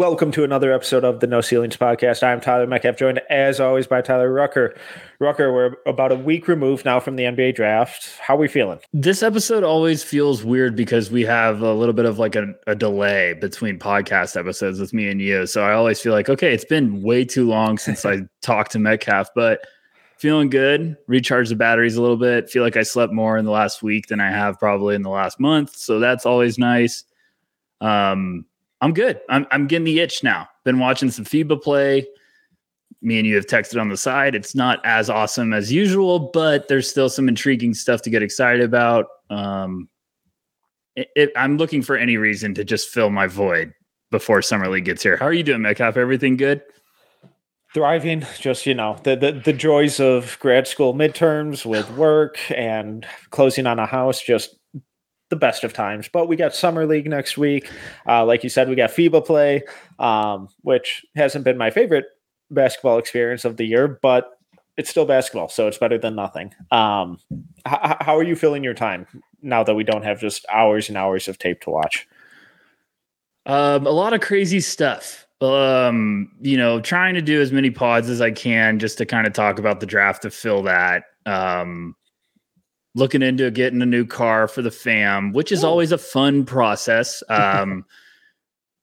[0.00, 2.22] Welcome to another episode of the No Ceilings Podcast.
[2.22, 4.74] I'm Tyler Metcalf, joined as always by Tyler Rucker.
[5.18, 8.18] Rucker, we're about a week removed now from the NBA draft.
[8.18, 8.78] How are we feeling?
[8.94, 12.74] This episode always feels weird because we have a little bit of like a, a,
[12.74, 15.46] delay between podcast episodes with me and you.
[15.46, 18.78] So I always feel like, okay, it's been way too long since I talked to
[18.78, 19.60] Metcalf, but
[20.16, 20.96] feeling good.
[21.08, 22.48] Recharge the batteries a little bit.
[22.48, 25.10] Feel like I slept more in the last week than I have probably in the
[25.10, 25.76] last month.
[25.76, 27.04] So that's always nice.
[27.82, 28.46] Um,
[28.80, 29.20] I'm good.
[29.28, 30.48] I'm I'm getting the itch now.
[30.64, 32.06] Been watching some FIBA play.
[33.02, 34.34] Me and you have texted on the side.
[34.34, 38.62] It's not as awesome as usual, but there's still some intriguing stuff to get excited
[38.62, 39.06] about.
[39.30, 39.88] Um,
[40.96, 43.72] it, it, I'm looking for any reason to just fill my void
[44.10, 45.16] before summer league gets here.
[45.16, 45.96] How are you doing, Metcalf?
[45.96, 46.62] Everything good?
[47.72, 48.26] Thriving.
[48.38, 53.66] Just you know the, the the joys of grad school midterms with work and closing
[53.66, 54.20] on a house.
[54.20, 54.56] Just
[55.30, 56.08] the best of times.
[56.08, 57.70] But we got summer league next week.
[58.06, 59.62] Uh, like you said, we got FIBA play,
[59.98, 62.04] um, which hasn't been my favorite
[62.50, 64.36] basketball experience of the year, but
[64.76, 66.54] it's still basketball, so it's better than nothing.
[66.70, 67.18] Um,
[67.66, 69.06] h- how are you filling your time
[69.42, 72.08] now that we don't have just hours and hours of tape to watch?
[73.46, 75.26] Um, a lot of crazy stuff.
[75.40, 79.26] Um, you know, trying to do as many pods as I can just to kind
[79.26, 81.04] of talk about the draft to fill that.
[81.24, 81.94] Um,
[82.94, 85.68] looking into getting a new car for the fam, which is Ooh.
[85.68, 87.22] always a fun process.
[87.30, 87.84] Um,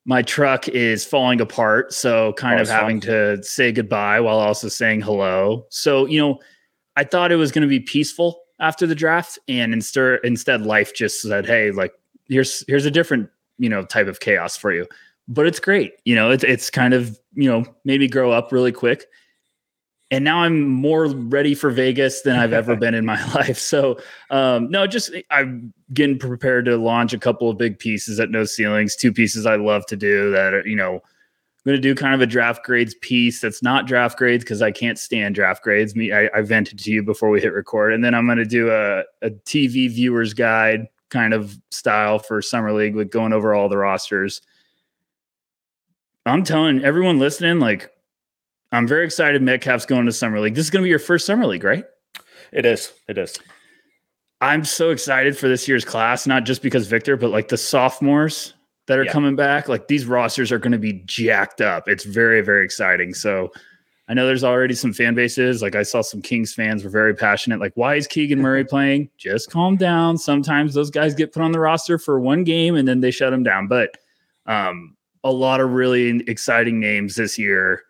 [0.06, 4.70] my truck is falling apart, so kind oh, of having to say goodbye while also
[4.70, 5.66] saying hello.
[5.70, 6.40] So, you know,
[6.96, 10.96] I thought it was going to be peaceful after the draft, and instead, instead, life
[10.96, 11.92] just said, "Hey, like
[12.30, 14.88] here's here's a different you know type of chaos for you."
[15.28, 16.32] But it's great, you know.
[16.32, 19.08] It's it's kind of you know made me grow up really quick
[20.10, 23.58] and now I'm more ready for Vegas than I've ever been in my life.
[23.58, 28.30] So, um, no, just I'm getting prepared to launch a couple of big pieces at
[28.30, 31.82] No Ceilings, two pieces I love to do that are, you know, I'm going to
[31.82, 35.36] do kind of a draft grades piece that's not draft grades because I can't stand
[35.36, 35.96] draft grades.
[35.96, 38.46] Me, I, I, vented to you before we hit record, and then I'm going to
[38.46, 43.54] do a, a TV viewers guide kind of style for summer league with going over
[43.54, 44.42] all the rosters.
[46.26, 47.92] I'm telling everyone listening, like
[48.72, 50.56] I'm very excited Metcalf's going to Summer League.
[50.56, 51.86] This is going to be your first Summer League, right?
[52.52, 52.92] It is.
[53.08, 53.38] It is.
[54.42, 58.54] I'm so excited for this year's class, not just because Victor, but like the sophomores
[58.88, 59.12] that are yeah.
[59.12, 59.68] coming back.
[59.68, 61.88] Like these rosters are going to be jacked up.
[61.88, 63.14] It's very, very exciting.
[63.14, 63.52] So
[64.08, 65.62] I know there's already some fan bases.
[65.62, 67.60] Like I saw some Kings fans were very passionate.
[67.60, 69.10] Like, why is Keegan Murray playing?
[69.18, 70.18] Just calm down.
[70.18, 73.32] Sometimes those guys get put on the roster for one game and then they shut
[73.32, 73.68] them down.
[73.68, 73.98] But
[74.46, 77.84] um, a lot of really exciting names this year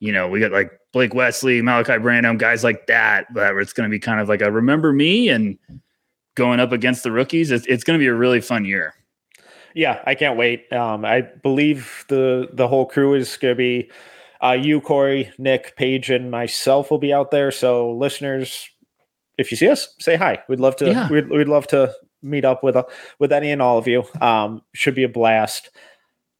[0.00, 3.88] you know, we got like Blake Wesley, Malaki Branham, guys like that, that it's going
[3.88, 5.58] to be kind of like a remember me and
[6.34, 7.50] going up against the rookies.
[7.50, 8.94] It's, it's going to be a really fun year.
[9.74, 10.72] Yeah, I can't wait.
[10.72, 13.90] Um, I believe the the whole crew is going to be
[14.42, 17.52] uh, you, Corey, Nick, Paige, and myself will be out there.
[17.52, 18.68] So, listeners,
[19.38, 20.42] if you see us, say hi.
[20.48, 20.86] We'd love to.
[20.86, 21.08] Yeah.
[21.08, 22.84] We'd, we'd love to meet up with uh,
[23.20, 24.04] with any and all of you.
[24.20, 25.70] Um, should be a blast.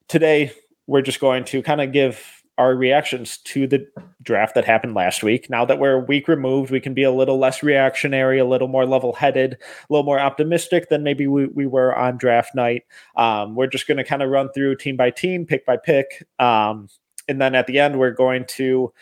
[0.09, 0.53] Today,
[0.89, 3.89] we're just going to kind of give our reactions to the
[4.21, 5.49] draft that happened last week.
[5.49, 8.69] Now that we're a week removed, we can be a little less reactionary, a little
[8.69, 9.57] more level headed, a
[9.89, 12.83] little more optimistic than maybe we, we were on draft night.
[13.17, 16.27] Um, we're just going to kind of run through team by team, pick by pick.
[16.39, 16.91] Um,
[17.29, 18.93] and then at the end, we're going to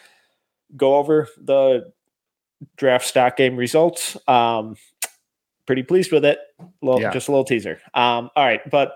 [0.76, 1.92] go over the
[2.76, 4.16] draft stock game results.
[4.28, 4.76] Um,
[5.66, 6.38] pretty pleased with it.
[6.80, 7.10] Little, yeah.
[7.10, 7.80] Just a little teaser.
[7.92, 8.92] Um, all right, but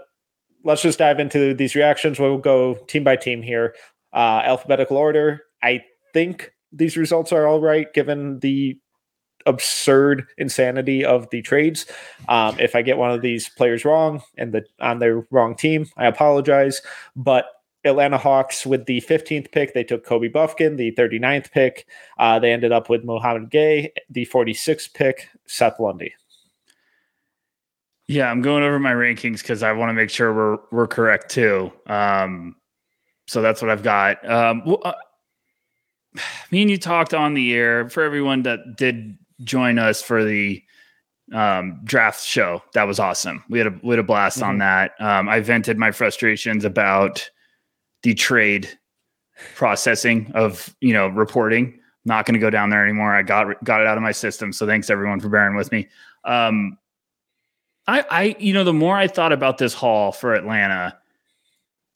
[0.62, 2.20] let's just dive into these reactions.
[2.20, 3.74] We'll go team by team here
[4.12, 5.42] uh, alphabetical order.
[5.62, 8.78] I think these results are all right given the
[9.46, 11.86] absurd insanity of the trades.
[12.28, 15.86] Um, if I get one of these players wrong and the on their wrong team,
[15.96, 16.80] I apologize.
[17.16, 17.46] But
[17.84, 20.76] Atlanta Hawks with the 15th pick, they took Kobe Bufkin.
[20.76, 21.86] The 39th pick,
[22.18, 26.14] uh, they ended up with Mouhamed Gueye, The 46th pick, Seth Lundy.
[28.06, 31.30] Yeah, I'm going over my rankings because I want to make sure we're we're correct
[31.30, 31.72] too.
[31.86, 32.56] Um,
[33.32, 34.28] so that's what I've got.
[34.28, 34.92] Um, well, uh,
[36.50, 40.62] me and you talked on the air for everyone that did join us for the
[41.32, 42.62] um, draft show.
[42.74, 43.42] That was awesome.
[43.48, 44.50] We had a we had a blast mm-hmm.
[44.50, 44.92] on that.
[45.00, 47.30] Um, I vented my frustrations about
[48.02, 48.68] the trade
[49.54, 51.78] processing of you know reporting.
[52.04, 53.14] Not going to go down there anymore.
[53.14, 54.52] I got got it out of my system.
[54.52, 55.88] So thanks everyone for bearing with me.
[56.24, 56.76] Um,
[57.86, 60.98] I I you know the more I thought about this haul for Atlanta,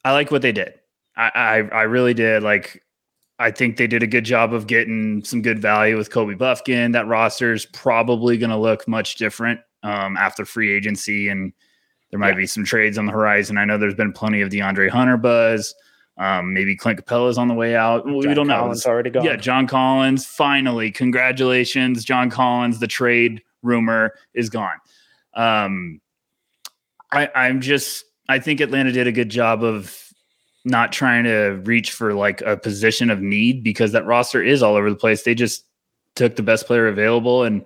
[0.03, 0.73] I like what they did.
[1.17, 2.43] I I, I really did.
[2.43, 2.83] Like
[3.39, 6.93] I think they did a good job of getting some good value with Kobe Bufkin.
[6.93, 11.53] That roster is probably going to look much different um, after free agency, and
[12.09, 12.35] there might yeah.
[12.35, 13.57] be some trades on the horizon.
[13.57, 15.75] I know there's been plenty of DeAndre Hunter buzz.
[16.17, 18.05] Um, maybe Clint Capela is on the way out.
[18.05, 18.55] We don't know.
[18.55, 19.23] Collins already gone.
[19.23, 20.25] Yeah, John Collins.
[20.25, 22.79] Finally, congratulations, John Collins.
[22.79, 24.77] The trade rumor is gone.
[25.35, 26.01] Um,
[27.11, 28.05] I, I'm just.
[28.29, 30.06] I think Atlanta did a good job of
[30.67, 34.75] not trying to reach for like a position of need because that roster is all
[34.75, 35.23] over the place.
[35.23, 35.65] They just
[36.15, 37.43] took the best player available.
[37.43, 37.65] And,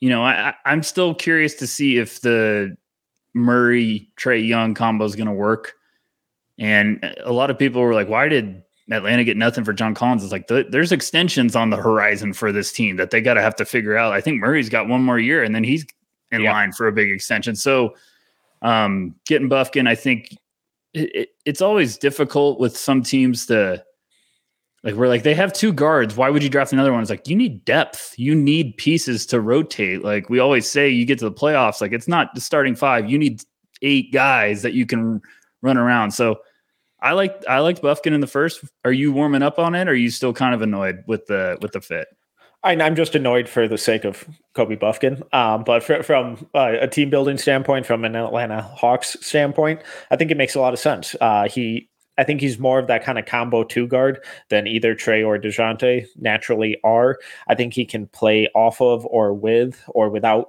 [0.00, 2.76] you know, I, I'm still curious to see if the
[3.34, 5.74] Murray Trae Young combo is going to work.
[6.58, 10.22] And a lot of people were like, why did Atlanta get nothing for John Collins?
[10.22, 13.42] It's like the, there's extensions on the horizon for this team that they got to
[13.42, 14.12] have to figure out.
[14.12, 15.84] I think Murray's got one more year and then he's
[16.30, 16.52] in yeah.
[16.52, 17.56] line for a big extension.
[17.56, 17.94] So,
[18.62, 20.36] um, getting Bufkin, I think
[20.94, 23.82] it, it's always difficult with some teams to
[24.84, 27.02] like we're like they have two guards why would you draft another one?
[27.02, 28.14] It's like you need depth.
[28.16, 30.04] You need pieces to rotate.
[30.04, 33.10] Like we always say you get to the playoffs like it's not the starting five.
[33.10, 33.42] You need
[33.82, 35.20] eight guys that you can
[35.62, 36.12] run around.
[36.12, 36.40] So
[37.00, 38.64] i like i liked Bufkin in the first.
[38.84, 41.58] Are you warming up on it or are you still kind of annoyed with the
[41.60, 42.08] with the fit
[42.64, 45.22] I, am just annoyed for the sake of Kobe Bufkin.
[45.32, 50.16] Um, but for, from uh, a team building standpoint, from an Atlanta Hawks standpoint, I
[50.16, 51.14] think it makes a lot of sense.
[51.20, 51.88] Uh, he,
[52.18, 55.38] I think he's more of that kind of combo two guard than either Trae or
[55.38, 57.18] Dejounte naturally are.
[57.46, 60.48] I think he can play off of or with or without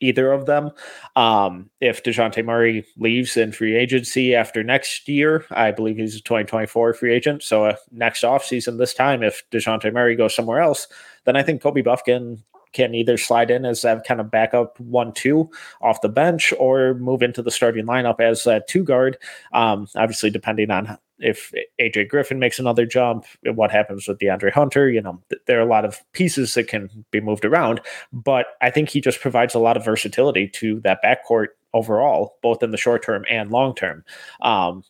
[0.00, 0.70] either of them.
[1.16, 6.20] Um, if DeJounte Murray leaves in free agency after next year, I believe he's a
[6.22, 7.42] 2024 free agent.
[7.42, 10.88] So uh, next offseason, this time, if DeJounte Murray goes somewhere else,
[11.24, 12.42] then I think Kobe Bufkin
[12.72, 15.48] can either slide in as that kind of backup one two
[15.80, 19.16] off the bench or move into the starting lineup as a two guard.
[19.52, 23.24] Um, obviously, depending on if AJ Griffin makes another jump,
[23.54, 26.68] what happens with DeAndre Hunter, you know, th- there are a lot of pieces that
[26.68, 27.80] can be moved around.
[28.12, 32.62] But I think he just provides a lot of versatility to that backcourt overall, both
[32.62, 34.04] in the short term and long term.
[34.42, 34.82] Um,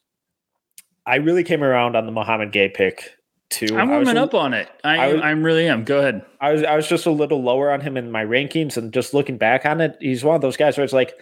[1.07, 3.14] I really came around on the Mouhamed Gueye pick
[3.51, 3.77] too.
[3.77, 4.69] I'm warming up on it.
[4.83, 5.85] I, I, I really am.
[5.85, 6.25] Go ahead.
[6.41, 9.15] I was I was just a little lower on him in my rankings, and just
[9.15, 11.15] looking back on it, he's one of those guys where it's like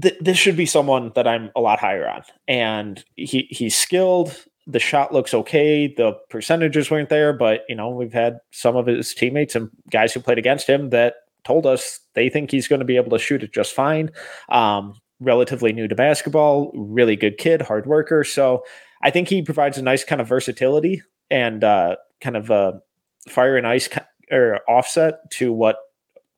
[0.00, 2.22] th- this should be someone that I'm a lot higher on.
[2.48, 4.44] And he he's skilled.
[4.66, 5.86] The shot looks okay.
[5.86, 10.12] The percentages weren't there, but you know we've had some of his teammates and guys
[10.12, 11.14] who played against him that
[11.44, 14.10] told us they think he's going to be able to shoot it just fine.
[14.48, 18.24] Um, relatively new to basketball, really good kid, hard worker.
[18.24, 18.64] So
[19.02, 22.80] I think he provides a nice kind of versatility and uh, kind of a
[23.28, 23.88] fire and ice
[24.30, 25.76] or offset to what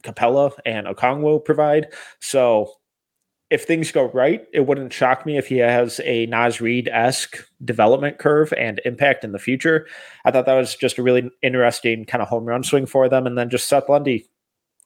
[0.03, 1.89] Capela and Okongwu provide.
[2.21, 2.73] So
[3.51, 7.39] if things go right, it wouldn't shock me if he has a Naz Reid esque
[7.65, 9.87] development curve and impact in the future.
[10.25, 13.27] I thought that was just a really interesting kind of home run swing for them.
[13.27, 14.29] And then just Seth Lundy,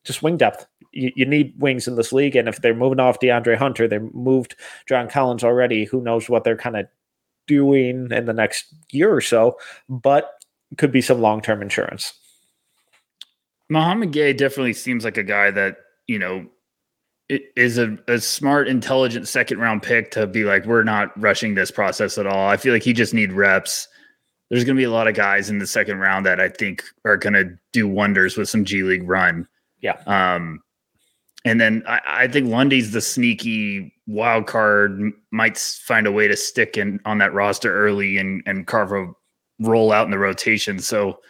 [0.04, 0.66] just wing depth.
[0.92, 2.36] You, you need wings in this league.
[2.36, 4.56] And if they're moving off DeAndre Hunter, they moved
[4.86, 5.84] John Collins already.
[5.84, 6.86] Who knows what they're kind of
[7.46, 9.58] doing in the next year or so,
[9.88, 10.42] but
[10.78, 12.12] could be some long term insurance.
[13.70, 16.46] Mouhamed Gueye definitely seems like a guy that, you know,
[17.28, 21.70] is a, a smart, intelligent second round pick to be like, we're not rushing this
[21.70, 22.48] process at all.
[22.48, 23.88] I feel like he just need reps.
[24.50, 26.82] There's going to be a lot of guys in the second round that I think
[27.06, 29.48] are going to do wonders with some G League run.
[29.80, 29.96] Yeah.
[30.06, 30.60] Um,
[31.44, 36.36] and then I, I, think Lundy's the sneaky wild card, might find a way to
[36.36, 39.12] stick in on that roster early and and carve a
[39.58, 40.78] role out in the rotation.
[40.78, 41.20] So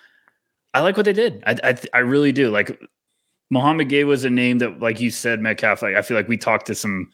[0.75, 1.42] I like what they did.
[1.47, 2.50] I I, I really do.
[2.50, 2.78] Like
[3.50, 5.83] Mouhamed Gueye was a name that, like you said, Metcalf.
[5.83, 7.11] Like I feel like we talked to some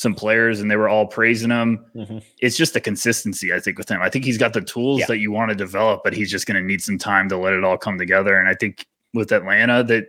[0.00, 1.84] some players and they were all praising him.
[1.94, 2.18] Mm-hmm.
[2.38, 4.00] It's just the consistency, I think, with him.
[4.00, 5.06] I think he's got the tools yeah.
[5.08, 7.52] that you want to develop, but he's just going to need some time to let
[7.52, 8.38] it all come together.
[8.38, 10.06] And I think with Atlanta, that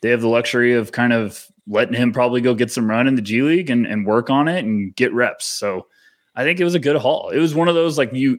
[0.00, 3.14] they have the luxury of kind of letting him probably go get some run in
[3.14, 5.46] the G League and, and work on it and get reps.
[5.46, 5.86] So
[6.34, 7.30] I think it was a good haul.
[7.30, 8.38] It was one of those like you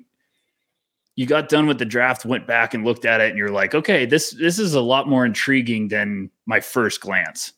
[1.16, 3.76] you got done with the draft, went back and looked at it, and you're like,
[3.76, 7.54] okay, this this is a lot more intriguing than my first glance.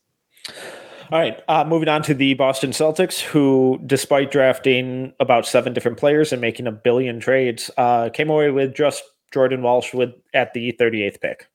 [1.12, 1.38] All right.
[1.46, 6.40] Uh, moving on to the Boston Celtics, who, despite drafting about seven different players and
[6.40, 11.20] making a billion trades, uh, came away with just Jordan Walsh with at the 38th
[11.20, 11.48] pick.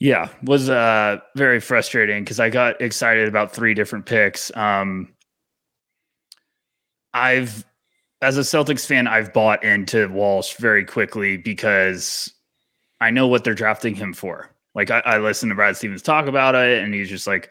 [0.00, 4.54] Yeah, was uh, very frustrating because I got excited about three different picks.
[4.56, 5.12] Um,
[7.12, 7.64] I've,
[8.22, 12.32] as a Celtics fan, I've bought into Walsh very quickly because
[13.00, 14.50] I know what they're drafting him for.
[14.74, 17.50] Like I, I listened to Brad Stevens talk about it, and he's just like,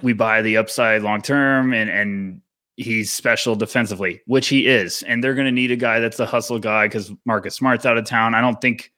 [0.00, 2.40] we buy the upside long term, and and
[2.76, 6.26] he's special defensively, which he is, and they're going to need a guy that's a
[6.26, 8.36] hustle guy because Marcus Smart's out of town.
[8.36, 8.92] I don't think.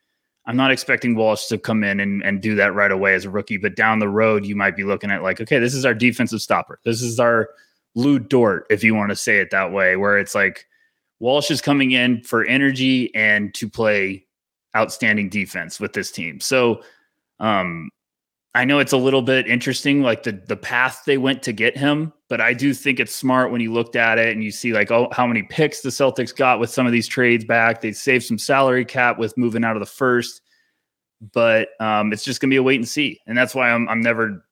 [0.50, 3.30] I'm not expecting Walsh to come in and, and do that right away as a
[3.30, 5.94] rookie, but down the road, you might be looking at like, okay, this is our
[5.94, 6.80] defensive stopper.
[6.84, 7.50] This is our
[7.94, 10.66] Lu Dort, if you want to say it that way, where it's like
[11.20, 14.26] Walsh is coming in for energy and to play
[14.74, 16.40] outstanding defense with this team.
[16.40, 16.82] So
[17.38, 17.88] um,
[18.54, 21.76] I know it's a little bit interesting, like the the path they went to get
[21.76, 24.72] him, but I do think it's smart when you looked at it and you see
[24.72, 27.80] like oh how many picks the Celtics got with some of these trades back.
[27.80, 30.42] They saved some salary cap with moving out of the first,
[31.32, 34.00] but um, it's just gonna be a wait and see, and that's why I'm I'm
[34.00, 34.44] never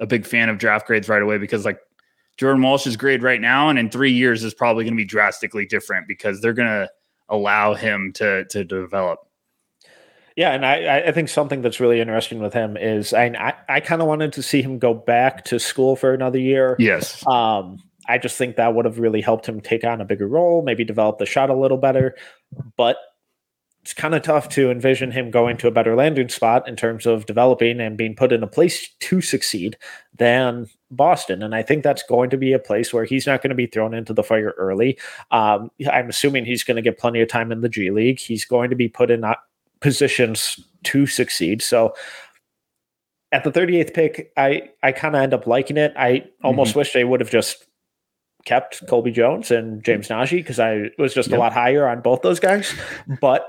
[0.00, 1.78] a big fan of draft grades right away because like
[2.38, 6.08] Jordan Walsh's grade right now, and in three years is probably to be drastically different
[6.08, 6.90] because they're to
[7.28, 9.20] allow him to to develop.
[10.36, 13.80] Yeah, and I, I think something that's really interesting with him is I I, I
[13.80, 16.76] kind of wanted to see him go back to school for another year.
[16.78, 17.26] Yes.
[17.26, 20.62] Um, I just think that would have really helped him take on a bigger role,
[20.62, 22.14] maybe develop the shot a little better.
[22.76, 22.98] But
[23.82, 27.06] it's kind of tough to envision him going to a better landing spot in terms
[27.06, 29.76] of developing and being put in a place to succeed
[30.16, 31.40] than Boston.
[31.40, 33.66] And I think that's going to be a place where he's not going to be
[33.66, 34.98] thrown into the fire early.
[35.30, 38.18] Um, I'm assuming he's going to get plenty of time in the G League.
[38.18, 39.24] He's going to be put in
[39.86, 41.62] positions to succeed.
[41.62, 41.94] So
[43.30, 45.94] at the 38th pick, I I kind of end up liking it.
[45.96, 46.80] I almost mm-hmm.
[46.80, 47.64] wish they would have just
[48.44, 51.38] kept Colby Jones and James Nnaji because I was just yep.
[51.38, 52.74] a lot higher on both those guys.
[53.20, 53.48] But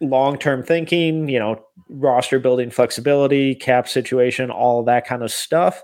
[0.00, 5.82] long term thinking, you know, roster building flexibility, cap situation, all that kind of stuff.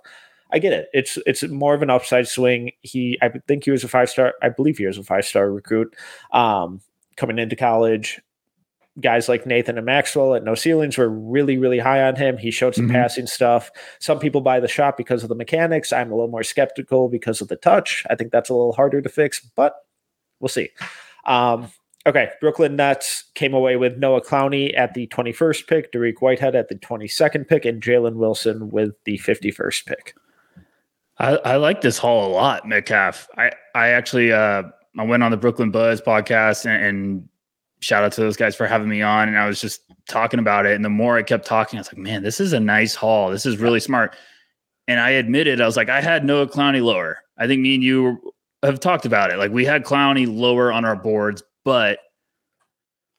[0.55, 0.89] I get it.
[0.95, 2.73] It's it's more of an upside swing.
[2.81, 4.33] He I think he was a five star.
[4.43, 5.95] I believe he was a five star recruit
[6.33, 6.81] um,
[7.17, 8.23] coming into college
[9.01, 12.37] guys like Nathan and Maxwell at No Ceilings were really, really high on him.
[12.37, 12.95] He showed some mm-hmm.
[12.95, 13.71] passing stuff.
[14.01, 15.93] Some people buy the shot because of the mechanics.
[15.93, 18.05] I'm a little more skeptical because of the touch.
[18.11, 19.77] I think that's a little harder to fix, but
[20.41, 20.71] we'll see.
[21.25, 21.69] Um,
[22.07, 26.69] okay, Brooklyn Nets came away with Noah Clowney at the 21st pick, Dariq Whitehead at
[26.69, 30.15] the 22nd pick, and Jalen Wilson with the 51st pick.
[31.19, 33.29] I, I like this haul a lot, Metcalf.
[33.39, 34.65] I, I actually uh,
[34.99, 37.29] I went on the Brooklyn Buzz podcast and, and
[37.83, 39.29] shout out to those guys for having me on.
[39.29, 40.75] And I was just talking about it.
[40.75, 43.31] And the more I kept talking, I was like, man, this is a nice haul.
[43.31, 44.15] This is really smart.
[44.89, 47.19] And I admitted, I was like, I had Noah Clowney lower.
[47.39, 49.37] I think me and you have talked about it.
[49.37, 51.99] Like we had Clowney lower on our boards, but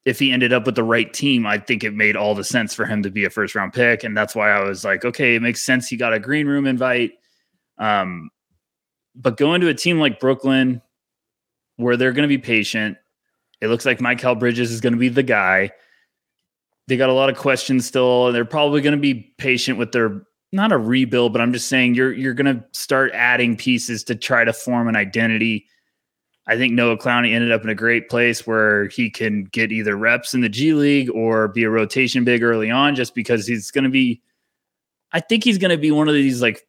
[0.06, 2.74] if he ended up with the right team, I think it made all the sense
[2.74, 4.04] for him to be a first round pick.
[4.04, 5.88] And that's why I was like, okay, it makes sense.
[5.88, 7.12] He got a green room invite.
[7.78, 8.30] Um,
[9.16, 10.82] but going to a team like Brooklyn,
[11.78, 12.98] where they're going to be patient,
[13.64, 15.72] it looks like Mikal Bridges is going to be the guy.
[16.88, 19.94] They got a lot of questions still, and they're probably going to be patient with
[19.94, 24.04] their not a rebuild, but I'm just saying you're you're going to start adding pieces
[24.04, 25.66] to try to form an identity.
[26.46, 29.96] I think Noah Clowney ended up in a great place where he can get either
[29.96, 33.72] reps in the G League or be a rotation big early on, just because he's
[33.72, 34.22] going to be.
[35.14, 36.68] I think he's going to be one of these like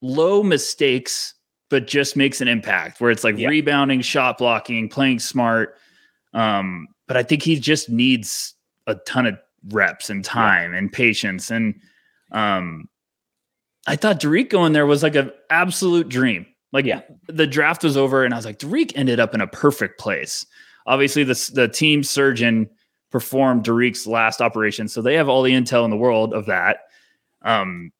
[0.00, 1.34] low mistakes
[1.68, 3.48] but just makes an impact where it's like yeah.
[3.48, 5.76] rebounding, shot blocking, playing smart.
[6.32, 8.54] Um, but I think he just needs
[8.86, 10.78] a ton of reps and time yeah.
[10.78, 11.50] and patience.
[11.50, 11.74] And
[12.32, 12.88] um,
[13.86, 16.46] I thought Dariq going there was like an absolute dream.
[16.72, 17.02] Like yeah.
[17.28, 20.44] the draft was over, and I was like, Dariq ended up in a perfect place.
[20.86, 22.68] Obviously, the the team surgeon
[23.10, 26.80] performed Dariq's last operation, so they have all the intel in the world of that.
[27.42, 27.92] Um,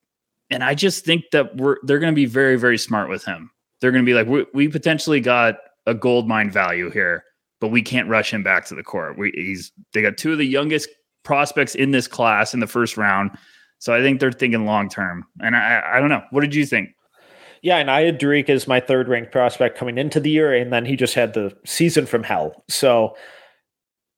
[0.51, 3.51] and I just think that we're they're going to be very very smart with him
[3.81, 5.57] they're going to be like, we, we, potentially got
[5.87, 7.25] a gold mine value here,
[7.61, 9.19] but we can't rush him back to the court.
[9.19, 10.89] We, he's they got two of the youngest
[11.25, 13.31] prospects in this class in the first round,
[13.79, 15.25] so I think they're thinking long term.
[15.41, 16.23] And I, I don't know.
[16.31, 16.91] What did you think?
[17.63, 20.73] Yeah, and I had Dariq as my third ranked prospect coming into the year, and
[20.73, 22.65] then he just had the season from hell.
[22.69, 23.17] So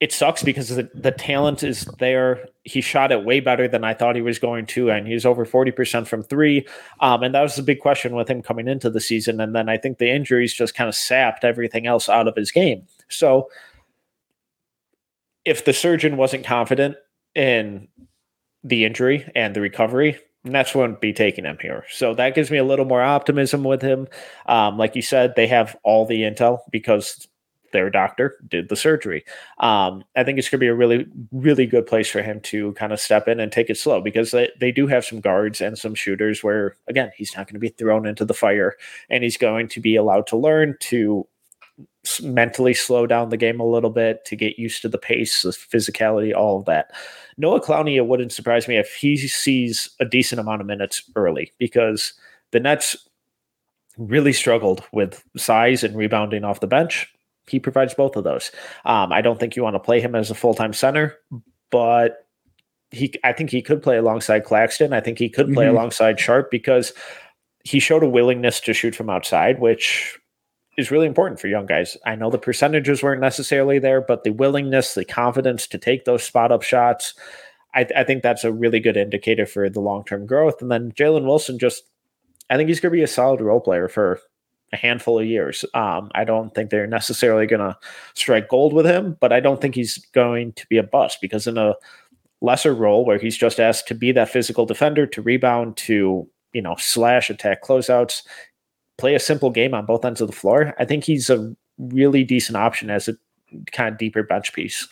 [0.01, 2.49] it sucks because the, the talent is there.
[2.63, 5.45] He shot it way better than I thought he was going to, and he's over
[5.45, 6.67] 40% from three.
[7.01, 9.41] Um, and that was the big question with him coming into the season.
[9.41, 12.53] And then I think the injuries just kind of sapped everything else out of his
[12.53, 12.87] game.
[13.09, 13.51] So
[15.45, 16.97] if the surgeon wasn't confident
[17.35, 17.89] in
[18.63, 21.85] the injury and the recovery, Nets won't be taking him here.
[21.91, 24.07] So that gives me a little more optimism with him.
[24.47, 27.27] Um, like you said, they have all the intel because
[27.73, 29.25] their doctor did the surgery.
[29.59, 32.73] Um, I think it's going to be a really, really good place for him to
[32.75, 35.61] kind of step in and take it slow because they, they do have some guards
[35.61, 38.77] and some shooters where, again, he's not going to be thrown into the fire
[39.11, 41.27] and he's going to be allowed to learn to
[42.23, 45.51] mentally slow down the game a little bit to get used to the pace, the
[45.51, 46.91] physicality, all of that.
[47.37, 51.53] Noah Clowney, it wouldn't surprise me if he sees a decent amount of minutes early
[51.59, 52.15] because
[52.51, 52.97] the Nets
[53.97, 57.13] really struggled with size and rebounding off the bench.
[57.49, 58.51] He provides both of those.
[58.85, 61.17] Um, I don't think you want to play him as a full time center,
[61.71, 62.27] but
[62.91, 64.93] he, I think he could play alongside Claxton.
[64.93, 65.77] I think he could play mm-hmm.
[65.77, 66.93] alongside Sharpe because
[67.65, 70.19] he showed a willingness to shoot from outside, which
[70.79, 71.97] is really important for young guys.
[72.07, 76.23] I know the percentages weren't necessarily there, but the willingness, the confidence to take those
[76.23, 77.15] spot up shots,
[77.75, 80.63] I, I think that's a really good indicator for the long term growth.
[80.63, 81.85] And then Jalen Wilson, just
[82.49, 84.21] I think he's going to be a solid role player for
[84.73, 85.65] a handful of years.
[85.75, 87.77] Um, I don't think they're necessarily going to
[88.15, 91.47] strike gold with him, but I don't think he's going to be a bust because
[91.47, 91.75] in a
[92.41, 96.63] lesser role where he's just asked to be that physical defender, to rebound, to you
[96.63, 98.23] know slash attack closeouts,
[98.97, 102.25] play a simple game on both ends of the floor, I think he's a really
[102.25, 103.15] decent option as a
[103.73, 104.87] kind of deeper bench piece.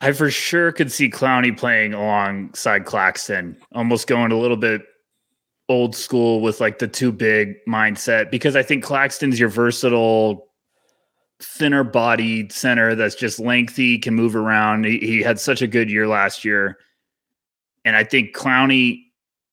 [0.00, 4.82] I for sure could see Clowney playing alongside Claxton, almost going a little bit
[5.68, 10.48] old school with like the two big mindset because I think Claxton's your versatile,
[11.40, 14.84] thinner bodied center that's just lengthy, can move around.
[14.84, 16.78] He, he had such a good year last year.
[17.84, 19.02] And I think Clowney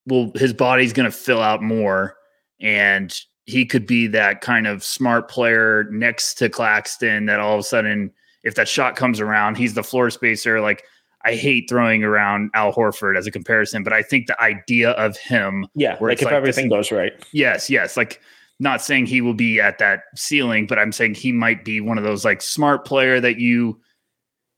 [0.08, 2.16] will, his body's going to fill out more
[2.60, 7.60] and he could be that kind of smart player next to Claxton that all of
[7.60, 8.12] a sudden,
[8.44, 10.62] if that shot comes around, he's the floor spacer.
[10.62, 10.84] Like
[11.26, 15.18] I hate throwing around Al Horford as a comparison, but I think the idea of
[15.18, 18.22] him, yeah, like if like everything this, goes right, yes, yes, like
[18.60, 21.98] not saying he will be at that ceiling, but I'm saying he might be one
[21.98, 23.80] of those like smart player that you,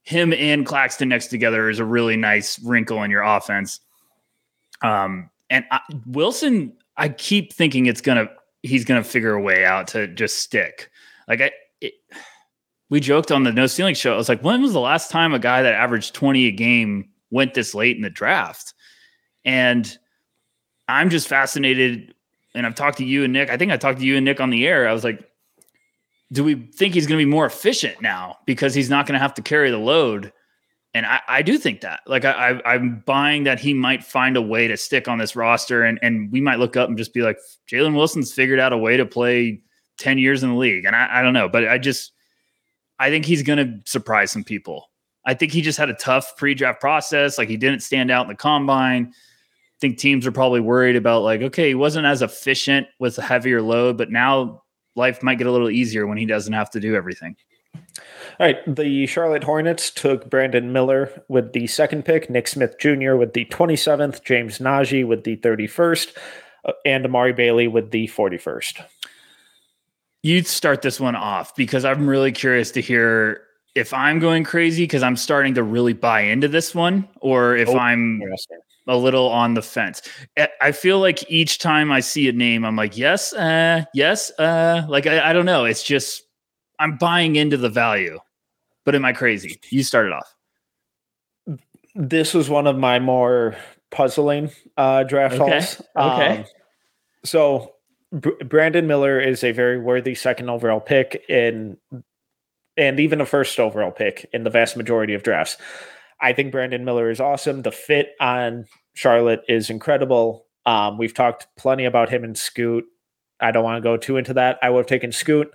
[0.02, 3.80] him and Claxton next together is a really nice wrinkle in your offense.
[4.82, 8.28] Um, and I, Wilson, I keep thinking it's gonna
[8.62, 10.90] he's gonna figure a way out to just stick.
[11.28, 11.52] Like I,
[12.92, 14.12] we joked on the No Ceiling show.
[14.12, 17.08] I was like, when was the last time a guy that averaged twenty a game
[17.30, 18.74] went this late in the draft?
[19.46, 19.96] And
[20.88, 22.14] I'm just fascinated.
[22.54, 23.48] And I've talked to you and Nick.
[23.48, 24.86] I think I talked to you and Nick on the air.
[24.86, 25.26] I was like,
[26.32, 29.22] do we think he's going to be more efficient now because he's not going to
[29.22, 30.30] have to carry the load?
[30.94, 34.36] and I, I, do think that like I, I am buying that he might find
[34.36, 37.14] a way to stick on this roster and and we might look up and just
[37.14, 37.38] be like
[37.70, 39.62] Jalen Wilson's figured out a way to play
[39.96, 42.12] 10 years in the league and I, I don't know but I just
[42.98, 44.90] I think he's gonna surprise some people
[45.24, 48.28] I think he just had a tough pre-draft process like he didn't stand out in
[48.28, 52.86] the combine I think teams are probably worried about like okay he wasn't as efficient
[52.98, 54.62] with a heavier load but now
[54.94, 57.36] life might get a little easier when he doesn't have to do everything
[58.40, 58.76] all right.
[58.76, 63.14] The Charlotte Hornets took Brandon Miller with the second pick, Nick Smith Jr.
[63.14, 66.16] with the 27th, James Nnaji with the 31st,
[66.64, 68.84] uh, and Amari Bailey with the 41st.
[70.22, 73.42] You start this one off because I'm really curious to hear
[73.74, 77.68] if I'm going crazy because I'm starting to really buy into this one, or if
[77.68, 78.22] oh, I'm
[78.86, 80.02] a little on the fence.
[80.60, 84.84] I feel like each time I see a name, I'm like, yes, uh, yes, uh,
[84.88, 85.64] like I, I don't know.
[85.64, 86.22] It's just
[86.78, 88.18] I'm buying into the value.
[88.84, 89.60] But am I crazy?
[89.70, 90.34] You started off.
[91.94, 93.56] This was one of my more
[93.90, 95.50] puzzling uh, draft okay.
[95.50, 95.82] hauls.
[95.96, 96.38] Okay.
[96.38, 96.44] Um,
[97.24, 97.74] so
[98.12, 101.78] Brandon Miller is a very worthy second overall pick in,
[102.76, 105.56] and even a first overall pick in the vast majority of drafts.
[106.20, 107.62] I think Brandon Miller is awesome.
[107.62, 110.46] The fit on Charlotte is incredible.
[110.66, 112.84] Um, we've talked plenty about him and Scoot.
[113.40, 114.58] I don't want to go too into that.
[114.62, 115.52] I would have taken Scoot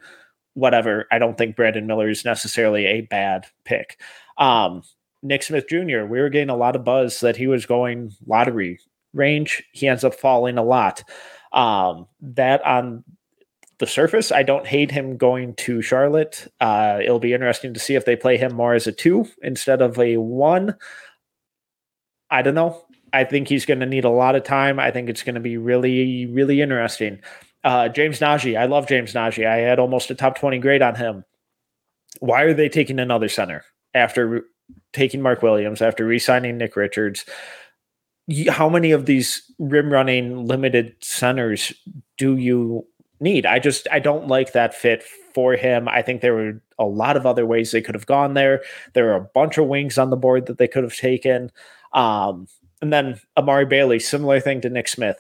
[0.58, 1.06] whatever.
[1.12, 4.00] I don't think Brandon Miller is necessarily a bad pick.
[4.40, 4.82] Um,
[5.22, 8.80] Nick Smith Jr., we were getting a lot of buzz that he was going lottery
[9.14, 9.64] range.
[9.72, 11.04] He ends up falling a lot.
[11.54, 13.04] Um, that on
[13.80, 16.52] the surface, I don't hate him going to Charlotte.
[16.60, 19.82] Uh, it'll be interesting to see if they play him more as a two instead
[19.82, 20.76] of a one.
[22.30, 22.84] I don't know.
[23.14, 24.80] I think he's going to need a lot of time.
[24.80, 27.20] I think it's going to be really, really interesting.
[27.64, 29.46] Uh, James Nnaji, I love James Nnaji.
[29.46, 31.24] I had almost a top 20 grade on him.
[32.20, 34.46] Why are they taking another center after
[34.94, 37.26] taking Mark Williams, after re signing Nick Richards?
[38.50, 41.74] How many of these rim running limited centers
[42.18, 42.86] do you
[43.20, 43.46] need?
[43.46, 45.88] I just, I don't like that fit for him.
[45.88, 48.62] I think there were a lot of other ways they could have gone there.
[48.94, 51.52] There are a bunch of wings on the board that they could have taken.
[51.94, 52.48] Um,
[52.82, 55.18] and then Amari Bailey, similar thing to Nick Smith.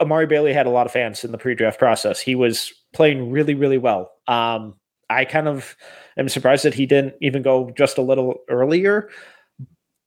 [0.00, 2.20] Amari Bailey had a lot of fans in the pre-draft process.
[2.20, 4.12] He was playing really, really well.
[4.28, 4.76] Um,
[5.10, 5.76] I kind of
[6.16, 9.08] am surprised that he didn't even go just a little earlier.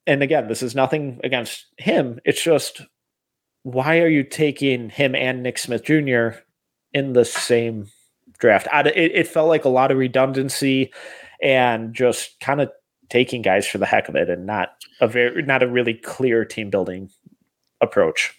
[0.08, 2.20] And again, this is nothing against him.
[2.26, 2.82] It's just
[3.64, 6.40] why are you taking him and Nick Smith Jr.
[6.94, 7.88] in the same
[8.40, 8.68] draft?
[8.72, 10.92] I, it, it felt like a lot of redundancy
[11.42, 12.72] and just kind of
[13.10, 14.70] taking guys for the heck of it and not
[15.02, 17.10] a very not a really clear team building
[17.82, 18.34] approach.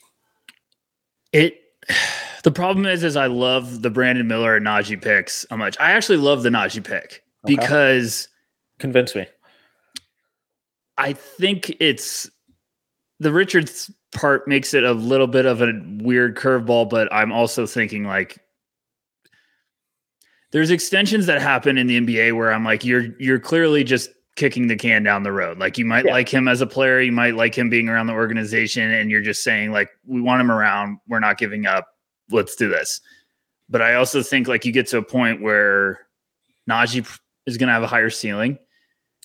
[1.33, 1.61] It
[2.43, 5.77] the problem is is I love the Brandon Miller and Nnaji picks so much.
[5.79, 7.55] I actually love the Nnaji pick okay.
[7.55, 8.29] because
[8.79, 9.27] convince me.
[10.99, 12.31] I think it's
[13.19, 17.67] the Richards part makes it a little bit of a weird curveball, but I'm also
[17.67, 18.39] thinking like
[20.53, 24.67] there's extensions that happen in the NBA where I'm like, you're you're clearly just kicking
[24.67, 25.59] the can down the road.
[25.59, 26.13] Like you might yeah.
[26.13, 29.23] like him as a player, you might like him being around the organization, and you're
[29.23, 30.99] just saying like, we want him around.
[31.09, 31.89] We're not giving up.
[32.31, 33.01] Let's do this.
[33.69, 36.01] But I also think like you get to a point where
[36.69, 37.09] Nnaji
[37.47, 38.59] is going to have a higher ceiling.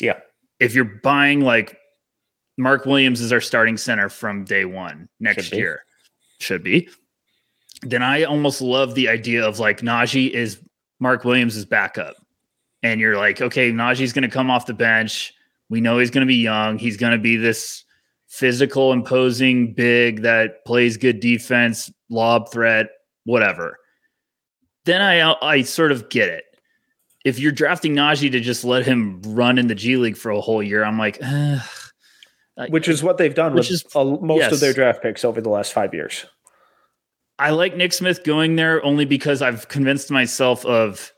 [0.02, 0.20] Yeah.
[0.60, 1.78] If you're buying like
[2.58, 5.86] Mark Williams is our starting center from day one next should year,
[6.40, 6.90] should be.
[7.84, 10.60] Then I almost love the idea of like Nnaji is
[11.00, 12.16] Mark Williams' backup
[12.84, 15.34] and you're like, okay, Nnaji's going to come off the bench.
[15.70, 16.78] We know he's going to be young.
[16.78, 17.84] He's going to be this
[18.28, 22.88] physical, imposing big that plays good defense, lob threat,
[23.26, 23.78] whatever.
[24.86, 26.46] Then I I sort of get it.
[27.28, 30.40] If you're drafting Nnaji to just let him run in the G League for a
[30.40, 31.22] whole year, I'm like,
[32.70, 34.54] which is what they've done which with is, most yes.
[34.54, 36.26] of their draft picks over the last five years.
[37.38, 41.12] I like Nick Smith going there only because I've convinced myself of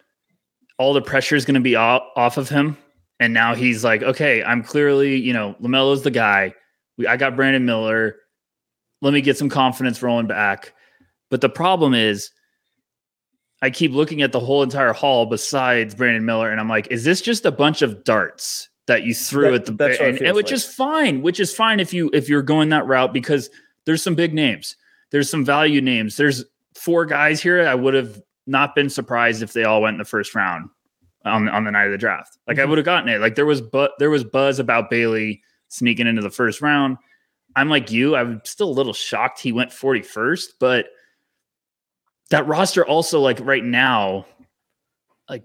[0.80, 2.76] all the pressure is going to be off, off of him.
[3.20, 6.56] And now he's like, okay, I'm clearly, you know, LaMelo's the guy.
[6.98, 8.16] We, I got Brandon Miller.
[9.04, 10.74] Let me get some confidence rolling back.
[11.30, 12.32] But the problem is,
[13.62, 17.04] I keep looking at the whole entire hall besides Brandon Miller, and I'm like, is
[17.04, 20.48] this just a bunch of darts that you threw that, at the and, and which
[20.48, 20.54] like.
[20.54, 23.50] is fine, which is fine if you if you're going that route because
[23.86, 24.76] there's some big names,
[25.12, 26.44] there's some value names, there's
[26.76, 30.06] four guys here I would have not been surprised if they all went in the
[30.06, 30.70] first round
[31.26, 32.38] on on the night of the draft.
[32.48, 32.64] Like mm-hmm.
[32.64, 33.22] I would have gotten it.
[33.22, 36.98] Like there was but there was buzz about Bailey sneaking into the first round.
[37.56, 38.16] I'm like you.
[38.16, 40.88] I'm still a little shocked he went 41st, but
[42.30, 44.26] that roster also like right now,
[45.30, 45.44] like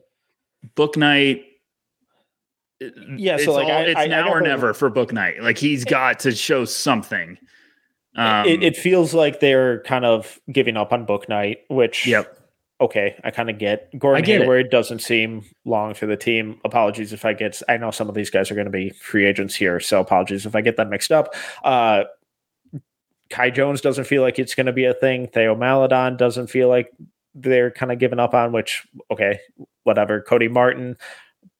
[0.77, 1.45] Bouknight.
[3.17, 5.41] Yeah, so like all, I, it's I, now I or never for Bouknight.
[5.41, 7.39] Like he's got to show something.
[8.17, 12.39] Um, it, it, feels like they're kind of giving up on Bouknight, which yep
[12.81, 14.71] okay, I kind of get Gordon get Hayward it.
[14.71, 16.61] doesn't seem long for the team.
[16.65, 17.61] Apologies if I get.
[17.69, 20.47] I know some of these guys are going to be free agents here, so apologies
[20.47, 21.35] if I get them mixed up.
[21.63, 22.05] Uh,
[23.35, 25.27] Kai Jones doesn't feel like it's going to be a thing.
[25.27, 26.93] Theo Maledon doesn't feel like
[27.35, 28.53] they're kind of giving up on.
[28.53, 29.41] Which okay,
[29.83, 30.21] whatever.
[30.21, 30.97] Cody Martin.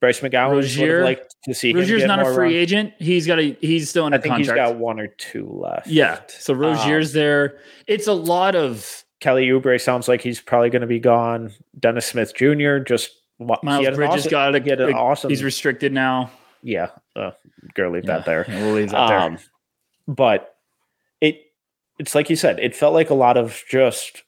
[0.01, 1.73] Bryce McGowan Rozier, would like to see.
[1.73, 2.53] Rozier's not a free run.
[2.53, 2.95] agent.
[2.99, 3.57] He's got a.
[3.61, 4.61] He's still in a I think contract.
[4.61, 5.89] He's got one or two left.
[5.89, 6.21] Yeah.
[6.29, 7.59] So Rozier's um, there.
[7.87, 11.53] It's a lot of Kelly Oubre sounds like he's probably going to be gone.
[11.79, 12.79] Dennis Smith Jr.
[12.79, 13.11] just
[13.41, 15.31] Miles Bridges awesome, got to get an awesome.
[15.31, 16.31] He's restricted now.
[16.63, 17.33] Yeah, uh,
[17.75, 18.45] gonna leave yeah, that there.
[18.49, 19.45] We'll leave that um, there.
[20.07, 20.54] But
[21.99, 22.59] it's like you said.
[22.61, 24.23] It felt like a lot of just,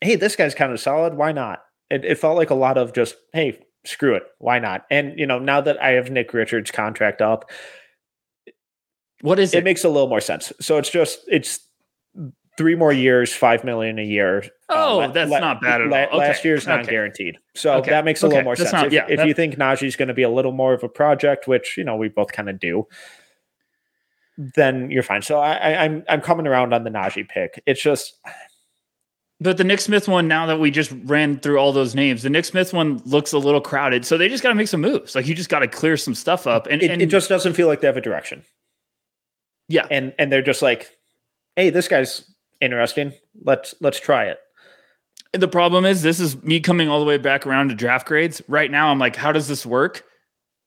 [0.00, 1.14] hey, this guy's kind of solid.
[1.14, 1.62] Why not?
[1.90, 4.24] It, it felt like a lot of just, hey, screw it.
[4.38, 4.84] Why not?
[4.90, 7.50] And you know, now that I have Nick Richards' contract up,
[9.22, 9.58] what is it?
[9.58, 10.52] It makes a little more sense.
[10.60, 11.60] So it's just it's
[12.56, 14.44] three more years, five million a year.
[14.68, 16.06] Oh, um, that's la- not bad at la- all.
[16.06, 16.18] Okay.
[16.18, 16.90] Last year's not okay.
[16.90, 17.90] guaranteed, so okay.
[17.90, 18.82] that makes a little more that's sense.
[18.82, 19.26] Not, if, yeah, if that...
[19.26, 21.96] you think Nnaji's going to be a little more of a project, which you know
[21.96, 22.86] we both kind of do,
[24.54, 25.22] then you're fine.
[25.22, 27.62] So I, I, I'm I'm coming around on the Nnaji pick.
[27.66, 28.18] It's just.
[29.42, 32.28] But the Nick Smith one, now that we just ran through all those names, the
[32.28, 34.04] Nick Smith one looks a little crowded.
[34.04, 35.14] So they just got to make some moves.
[35.14, 37.54] Like you just got to clear some stuff up, and it, and it just doesn't
[37.54, 38.44] feel like they have a direction.
[39.68, 40.90] Yeah, and and they're just like,
[41.56, 43.14] hey, this guy's interesting.
[43.42, 44.38] Let's let's try it.
[45.32, 48.42] The problem is this is me coming all the way back around to draft grades.
[48.48, 50.04] Right now I'm like, how does this work?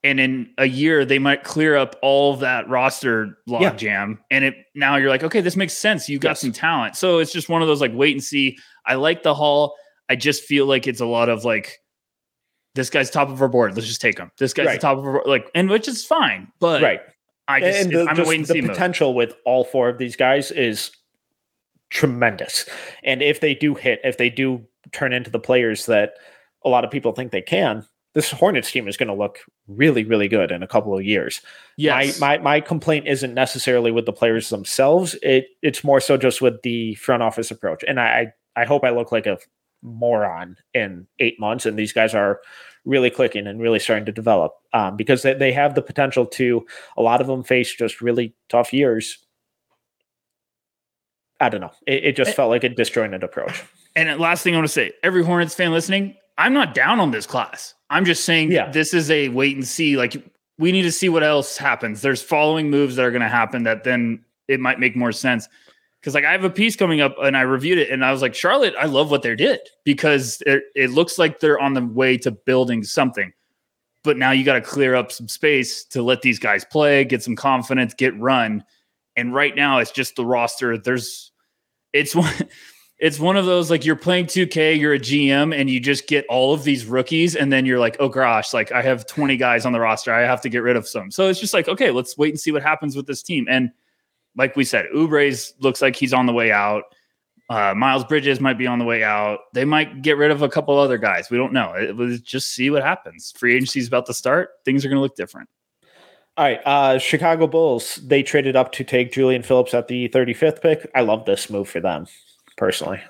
[0.03, 3.81] And in a year, they might clear up all of that roster logjam.
[3.81, 4.15] Yeah.
[4.31, 6.09] And it now you're like, okay, this makes sense.
[6.09, 6.41] You got yes.
[6.41, 6.97] some talent.
[6.97, 8.57] So it's just one of those like wait and see.
[8.85, 9.75] I like the haul.
[10.09, 11.79] I just feel like it's a lot of like
[12.75, 13.75] this guy's top of our board.
[13.75, 14.31] Let's just take him.
[14.37, 14.81] This guy's right.
[14.81, 15.27] top of our board.
[15.27, 16.51] like, and which is fine.
[16.59, 16.99] But right.
[17.47, 19.17] I just and the, I'm just, the potential mode.
[19.17, 20.91] with all four of these guys is
[21.89, 22.67] tremendous.
[23.03, 26.13] And if they do hit, if they do turn into the players that
[26.65, 30.03] a lot of people think they can, this Hornets team is going to look really,
[30.03, 31.41] really good in a couple of years.
[31.77, 32.19] Yes.
[32.19, 35.15] My, my my complaint isn't necessarily with the players themselves.
[35.23, 37.83] It it's more so just with the front office approach.
[37.87, 39.37] And I I hope I look like a
[39.81, 42.39] moron in eight months, and these guys are
[42.85, 46.65] really clicking and really starting to develop um, because they, they have the potential to.
[46.97, 49.17] A lot of them face just really tough years.
[51.39, 51.71] I don't know.
[51.87, 52.33] It, it just Eh.
[52.33, 53.63] felt like a disjointed approach.
[53.95, 57.11] And last thing I want to say, every Hornets fan listening, I'm not down on
[57.11, 57.73] this class.
[57.93, 58.69] I'm just saying Yeah.
[58.71, 59.97] this is a wait and see.
[59.97, 60.15] Like
[60.57, 62.01] we need to see what else happens.
[62.01, 65.47] There's following moves that are going to happen that then it might make more sense.
[65.99, 68.21] Because like I have a piece coming up and I reviewed it and I was
[68.21, 71.85] like, Charlotte, I love what they did because it, it looks like they're on the
[71.85, 73.31] way to building something.
[74.03, 77.23] But now you got to clear up some space to let these guys play, get
[77.23, 78.65] some confidence, get run.
[79.15, 80.77] And right now it's just the roster.
[80.77, 81.31] There's
[81.93, 82.33] it's one
[82.99, 86.25] it's one of those like you're playing 2K, you're a GM, and you just get
[86.29, 89.65] all of these rookies, and then you're like, oh gosh, like I have 20 guys
[89.65, 91.11] on the roster, I have to get rid of some.
[91.11, 93.45] So it's just like, okay, let's wait and see what happens with this team.
[93.49, 93.71] And
[94.35, 96.83] like we said, Oubre's looks like he's on the way out.
[97.49, 99.39] Uh, Miles Bridges might be on the way out.
[99.53, 101.29] They might get rid of a couple other guys.
[101.29, 101.73] We don't know.
[101.73, 103.33] It was just see what happens.
[103.37, 104.51] Free agency's about to start.
[104.65, 105.49] Things are going to look different.
[106.35, 107.97] All right, uh, Chicago Bulls.
[107.97, 110.89] They traded up to take Julian Phillips at the 35th pick.
[110.95, 112.07] I love this move for them,
[112.57, 113.01] personally.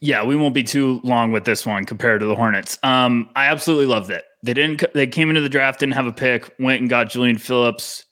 [0.00, 2.78] Yeah, we won't be too long with this one compared to the Hornets.
[2.82, 4.24] Um, I absolutely loved it.
[4.42, 4.84] They didn't.
[4.92, 8.04] They came into the draft, didn't have a pick, went and got Julian Phillips.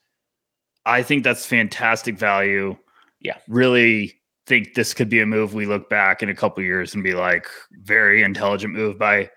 [0.85, 2.77] I think that's fantastic value.
[3.21, 3.37] Yeah.
[3.47, 7.03] really think this could be a move we look back in a couple years and
[7.03, 7.47] be like,
[7.83, 9.29] very intelligent move by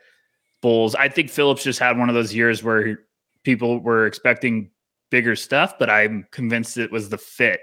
[0.60, 0.94] Bulls.
[0.94, 2.98] I think Phillips just had one of those years where
[3.44, 4.70] people were expecting
[5.10, 7.60] bigger stuff, but I'm convinced it was the fit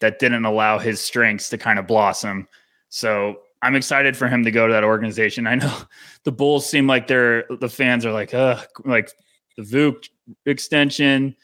[0.00, 2.48] that didn't allow his strengths to kind of blossom.
[2.88, 5.46] So I'm excited for him to go to that organization.
[5.46, 5.76] I know
[6.24, 9.10] the Bulls seem like they're the fans are like, uh, like
[9.56, 10.08] the Vuk
[10.46, 11.34] extension,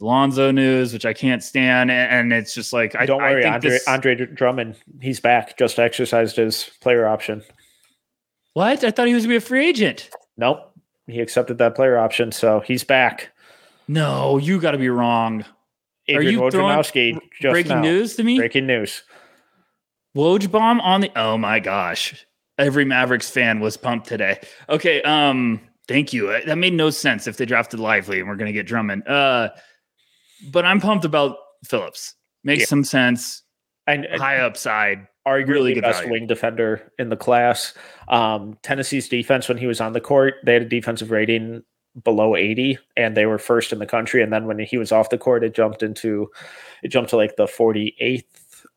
[0.00, 3.54] Lonzo news, which I can't stand, and, it's just like I Don't I worry, think
[3.54, 5.58] Andre, this- Andre Drummond, he's back.
[5.58, 7.42] Just exercised his player option.
[8.54, 8.82] What?
[8.84, 10.08] I thought he was gonna be a free agent.
[10.36, 10.72] Nope,
[11.06, 13.30] he accepted that player option, so he's back.
[13.88, 15.40] No, you got to be wrong.
[15.42, 15.46] Are
[16.08, 16.92] Adrian you throwing just
[17.40, 17.80] Breaking now.
[17.82, 18.38] news to me.
[18.38, 19.02] Breaking news.
[20.18, 21.12] Woj bomb on the.
[21.14, 22.26] Oh my gosh!
[22.58, 24.40] Every Mavericks fan was pumped today.
[24.68, 26.26] Okay, um, thank you.
[26.44, 29.06] That made no sense if they drafted Lively and we're gonna get Drummond.
[29.06, 29.50] Uh,
[30.50, 32.14] but I'm pumped about Phillips.
[32.42, 32.66] Makes Yeah.
[32.66, 33.42] some sense.
[33.86, 35.06] And and High upside.
[35.26, 36.12] arguably really good best value.
[36.14, 37.74] wing defender in the class.
[38.08, 41.62] Um, Tennessee's defense when he was on the court, they had a defensive rating
[42.04, 45.10] below 80 and they were first in the country and then when he was off
[45.10, 46.30] the court it jumped into
[46.84, 48.22] it jumped to like the 48th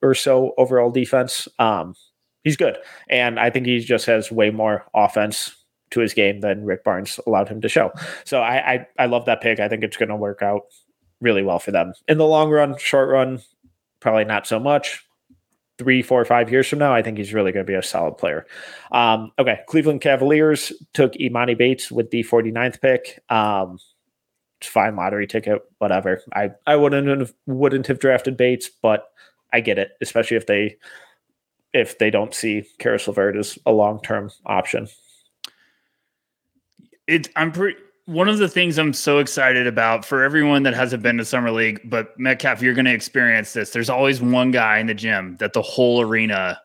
[0.01, 1.95] or so overall defense um
[2.43, 2.77] he's good
[3.09, 5.55] and i think he just has way more offense
[5.89, 7.91] to his game than rick barnes allowed him to show
[8.23, 10.63] so i i, I love that pick i think it's going to work out
[11.19, 13.41] really well for them in the long run short run
[13.99, 15.03] probably not so much
[15.81, 18.15] three, four, five years from now, I think he's really going to be a solid
[18.15, 18.45] player.
[18.91, 23.19] Um, okay, Cleveland Cavaliers took Emoni Bates with the 49th pick.
[23.29, 23.79] Um,
[24.61, 26.21] fine lottery ticket, whatever.
[26.33, 29.05] I, I wouldn't have, wouldn't have drafted Bates, but
[29.53, 30.77] I get it, especially if they
[31.73, 34.87] if they don't see Caris LeVert as a long term option.
[37.07, 37.29] It.
[37.35, 37.77] I'm pretty.
[38.05, 41.51] One of the things I'm so excited about for everyone that hasn't been to summer
[41.51, 43.69] league, but Metcalf, you're going to experience this.
[43.69, 46.59] There's always one guy in the gym that the whole arena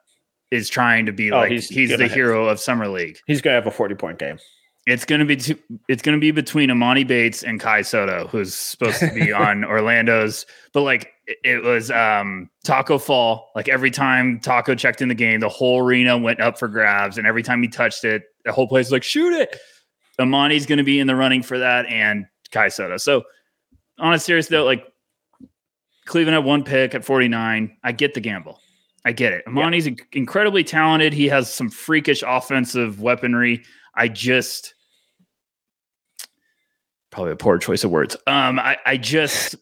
[0.50, 1.50] is trying to be Oh, like.
[1.52, 3.18] he's He's, the have- hero of summer league.
[3.26, 4.38] He's going to have a 40 point game.
[4.86, 8.28] It's going to be two, it's going to be between Emoni Bates and Kai Sotto,
[8.28, 10.46] who's supposed to be on Orlando's.
[10.72, 13.50] But like it- was um, Taco Fall.
[13.54, 17.18] Like every time Taco checked in the game, the whole arena went up for grabs,
[17.18, 19.58] and every time he touched it, the whole place was like shoot it.
[20.20, 22.96] Emoni's going to be in the running for that, and Kai Sotto.
[22.96, 23.24] So
[23.98, 24.84] on a serious note, like
[26.06, 27.76] Cleveland had one pick at 49.
[27.82, 28.60] I get the gamble.
[29.04, 29.44] I get it.
[29.46, 31.12] Emoni's inc- incredibly talented.
[31.12, 33.64] He has some freakish offensive weaponry.
[33.94, 34.74] I just
[37.10, 38.16] probably a poor choice of words.
[38.26, 39.56] Um, I, I just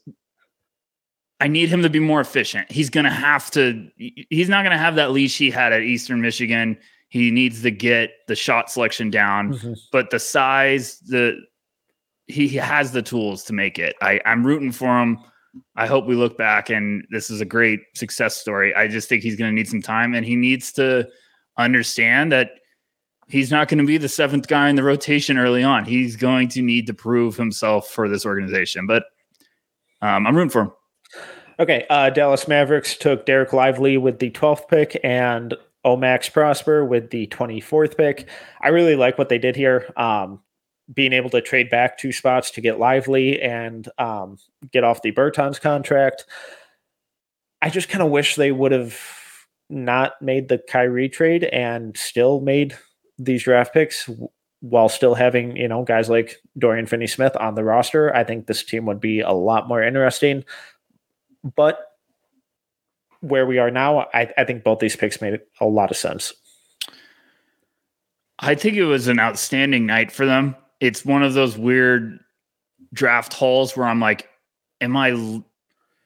[1.41, 2.71] I need him to be more efficient.
[2.71, 3.89] He's gonna have to.
[3.97, 6.79] He's not gonna have that leash he had at Eastern Michigan.
[7.09, 11.39] He needs to get the shot selection down, but the size, the
[12.27, 13.95] he he has the tools to make it.
[14.01, 15.19] I, I'm rooting for him.
[15.77, 18.75] I hope we look back and this is a great success story.
[18.75, 21.09] I just think he's going to need some time and he needs to
[21.59, 22.51] understand that
[23.29, 25.85] he's not going to be the seventh guy in the rotation early on.
[25.85, 28.87] He's going to need to prove himself for this organization.
[28.87, 29.05] But
[30.03, 30.73] um, I'm rooting for him.
[31.59, 37.11] Okay, uh, Dallas Mavericks took Dereck Lively with the 12th pick and Omax Prosper with
[37.11, 38.29] the 24th pick.
[38.61, 39.93] I really like what they did here.
[39.97, 40.41] Um,
[40.93, 44.37] being able to trade back two spots to get Lively and um,
[44.73, 46.25] get off the Bertans contract.
[47.63, 49.01] I just kind of wish they would have
[49.71, 52.77] not made the Kyrie trade and still made
[53.19, 54.11] these draft picks
[54.61, 58.15] while still having, you know, guys like Dorian Finney Smith on the roster.
[58.15, 60.45] I think this team would be a lot more interesting.
[61.45, 61.79] But
[63.21, 66.33] where we are now, I, I think both these picks made a lot of sense.
[68.39, 70.57] I think it was an outstanding night for them.
[70.81, 72.19] It's one of those weird
[72.93, 74.29] draft hauls where I'm like,
[74.81, 75.45] am I l-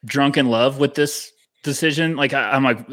[0.05, 2.17] drunk in love with this decision?
[2.17, 2.87] Like, I, I'm like,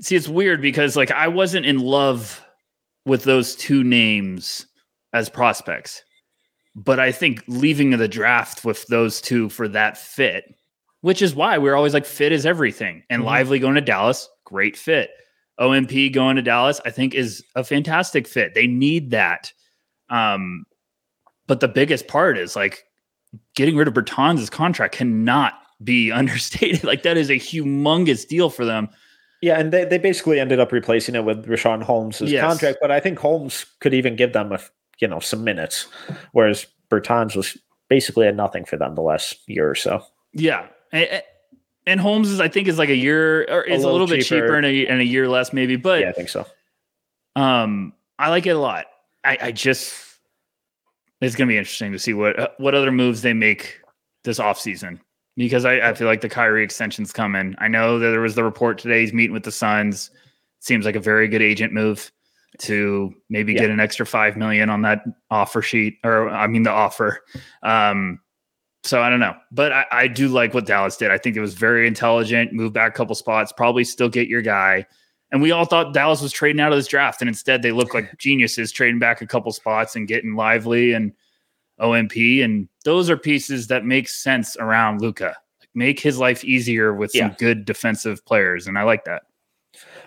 [0.00, 2.44] see, it's weird because like I wasn't in love
[3.04, 4.66] with those two names
[5.12, 6.02] as prospects,
[6.74, 10.54] but I think leaving the draft with those two for that fit,
[11.02, 13.02] which is why we're always like fit is everything.
[13.10, 13.26] And Mhm.
[13.26, 15.10] Lively going to Dallas, great fit.
[15.58, 18.54] OMP going to Dallas, I think is a fantastic fit.
[18.54, 19.52] They need that.
[20.08, 20.64] Um,
[21.46, 22.84] but the biggest part is like
[23.54, 26.84] getting rid of Bertans' contract cannot be understated.
[26.84, 28.88] Like that is a humongous deal for them.
[29.42, 32.44] Yeah, and they, they basically ended up replacing it with Richaun Holmes' Yes.
[32.44, 34.58] contract, but I think Holmes could even give them a
[34.98, 35.86] you know some minutes,
[36.32, 37.56] whereas Bertans was
[37.88, 40.02] basically a nothing for them the last year or so.
[40.34, 40.66] Yeah.
[40.92, 41.22] And,
[41.86, 44.24] and Holmes is, I think, is like a year or is a little little, bit
[44.24, 44.40] cheaper.
[44.46, 45.76] cheaper and a, and a year less, maybe.
[45.76, 46.46] But yeah, I think so.
[47.36, 48.86] um, I like it a lot.
[49.24, 49.94] I, I just
[51.20, 53.80] it's gonna be interesting to see what what other moves they make
[54.24, 55.00] this offseason
[55.36, 57.54] because I, I feel like the Kyrie extension's coming.
[57.58, 60.10] I know that there was the report today he's meeting with the Suns.
[60.60, 62.10] Seems like a very good agent move
[62.58, 63.60] to maybe Yeah.
[63.60, 67.20] get an extra five million on that offer sheet, or I mean the offer.
[67.62, 68.20] Um,
[68.82, 71.10] so I don't know, but I, I do like what Dallas did.
[71.10, 72.52] I think it was very intelligent.
[72.52, 74.86] Move back a couple spots, probably still get your guy.
[75.32, 77.94] And we all thought Dallas was trading out of this draft, and instead they look
[77.94, 81.12] like geniuses trading back a couple spots and getting Lively and
[81.78, 82.42] OMP.
[82.42, 85.36] And those are pieces that make sense around Luka.
[85.60, 87.34] Like make his life easier with some Yeah.
[87.38, 89.22] good defensive players, and I like that.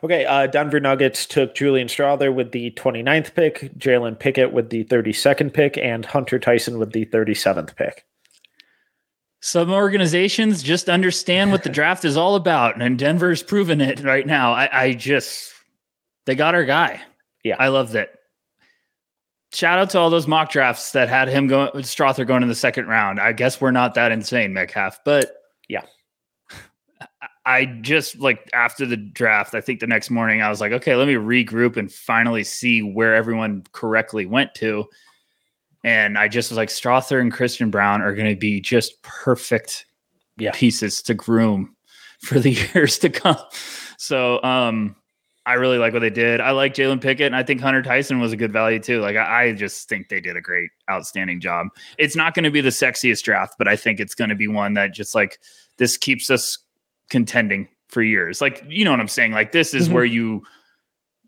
[0.03, 4.83] Okay, uh, Denver Nuggets took Julian Strawther with the 29th pick, Jalen Pickett with the
[4.83, 8.05] 32nd pick, and Hunter Tyson with the 37th pick.
[9.45, 14.25] Some organizations just understand what the draft is all about, and Denver's proven it right
[14.25, 14.53] now.
[14.53, 15.51] I, I just
[16.25, 17.01] they got our guy.
[17.43, 17.57] Yeah.
[17.59, 18.13] I love that.
[19.51, 22.55] Shout out to all those mock drafts that had him going Strawther going in the
[22.55, 23.19] second round.
[23.19, 25.35] I guess we're not that insane, Metcalf, but
[25.67, 25.83] Yeah.
[27.45, 30.95] I just like after the draft, I think the next morning I was like, okay,
[30.95, 34.87] let me regroup and finally see where everyone correctly went to.
[35.83, 39.85] And I just was like, Strawther and Christian Braun are going to be just perfect
[40.37, 40.51] Yeah.
[40.53, 41.75] pieces to groom
[42.21, 43.37] for the years to come.
[43.97, 44.95] So, um,
[45.45, 46.39] I really like what they did.
[46.39, 49.01] I like Jalen Pickett, and I think Hunter Tyson was a good value too.
[49.01, 51.67] Like, I, I just think they did a great, outstanding job.
[51.97, 54.47] It's not going to be the sexiest draft, but I think it's going to be
[54.47, 55.39] one that just like
[55.77, 56.57] this keeps us
[57.09, 58.39] contending for years.
[58.39, 59.33] Like, you know what I'm saying?
[59.33, 59.91] Like, this is Mhm.
[59.93, 60.43] where you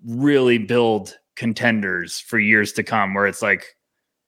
[0.06, 3.75] really build contenders for years to come, where it's like,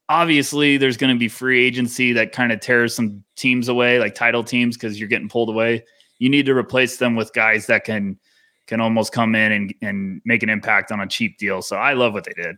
[0.10, 4.16] obviously, there's going to be free agency that kind of tears some teams away, like
[4.16, 5.84] title teams, because you're getting pulled away.
[6.20, 8.20] You need to replace them with guys that can
[8.68, 11.62] can almost come in and, and make an impact on a cheap deal.
[11.62, 12.58] So I love what they did.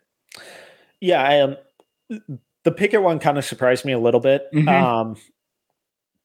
[1.01, 1.57] Yeah, I um,
[2.63, 4.43] the Pickett one kind of surprised me a little bit.
[4.53, 4.67] Mhm.
[4.67, 5.15] Um,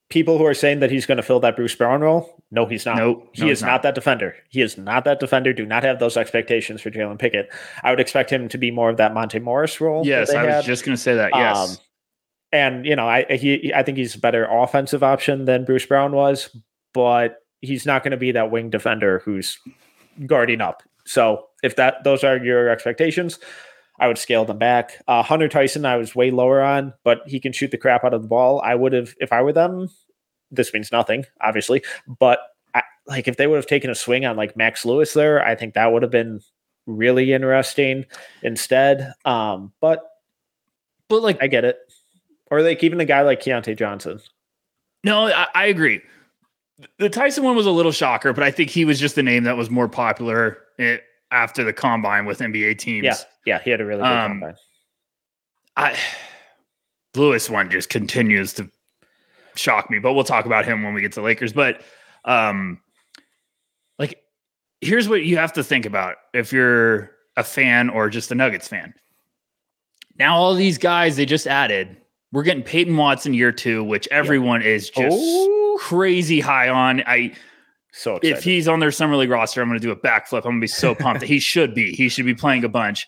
[0.08, 2.86] people who are saying that he's going to fill that Bruce Brown role, no, he's
[2.86, 2.96] not.
[2.96, 3.68] Nope, he no, is not.
[3.68, 3.82] not.
[3.82, 4.36] that defender.
[4.48, 5.52] He is not that defender.
[5.52, 7.52] Do not have those expectations for Jalen Pickett.
[7.82, 10.06] I would expect him to be more of that Monte Morris role.
[10.06, 11.30] Yes, I was just going to say that.
[11.34, 11.56] Yes.
[11.56, 11.76] Um,
[12.52, 16.12] and you know, I he I think he's a better offensive option than Bruce Brown
[16.12, 16.56] was,
[16.92, 19.58] but he's not going to be that wing defender who's
[20.26, 20.82] guarding up.
[21.04, 23.40] So if that those are your expectations,
[23.98, 25.02] I would scale them back.
[25.06, 28.14] Uh, Hunter Tyson, I was way lower on, but he can shoot the crap out
[28.14, 28.60] of the ball.
[28.60, 29.88] I would have if I were them.
[30.50, 32.40] This means nothing, obviously, but
[32.74, 35.54] I, like if they would have taken a swing on like Max Lewis there, I
[35.54, 36.40] think that would have been
[36.86, 38.04] really interesting
[38.42, 39.12] instead.
[39.24, 40.04] Um, but
[41.08, 41.78] but like, I get it.
[42.50, 44.20] Or like even a guy like Keontae Johnson.
[45.02, 46.00] no, I, I agree.
[46.98, 49.44] The Tyson one was a little shocker, but I think he was just the name
[49.44, 50.98] that was more popular eh,
[51.34, 53.04] after the combine with NBA teams.
[53.04, 54.54] Yeah, yeah, he had a really good Um, combine.
[55.76, 55.98] I
[57.16, 58.70] Lewis one just continues to
[59.56, 61.52] shock me, but we'll talk about him when we get to Lakers.
[61.52, 61.82] But
[62.24, 62.80] um
[63.98, 64.20] like
[64.80, 68.68] here's what you have to think about if you're a fan or just a Nuggets
[68.68, 68.94] fan.
[70.18, 71.96] Now all these guys they just added,
[72.32, 75.76] we're getting Peyton Watson year two, which everyone is just Oh.
[75.80, 77.02] crazy high on.
[77.06, 77.32] I
[77.96, 78.38] So excited.
[78.38, 80.38] if he's on their summer league roster, I'm going to do a backflip.
[80.38, 81.92] I'm going to be so pumped that he should be.
[81.92, 83.06] He should be playing a bunch.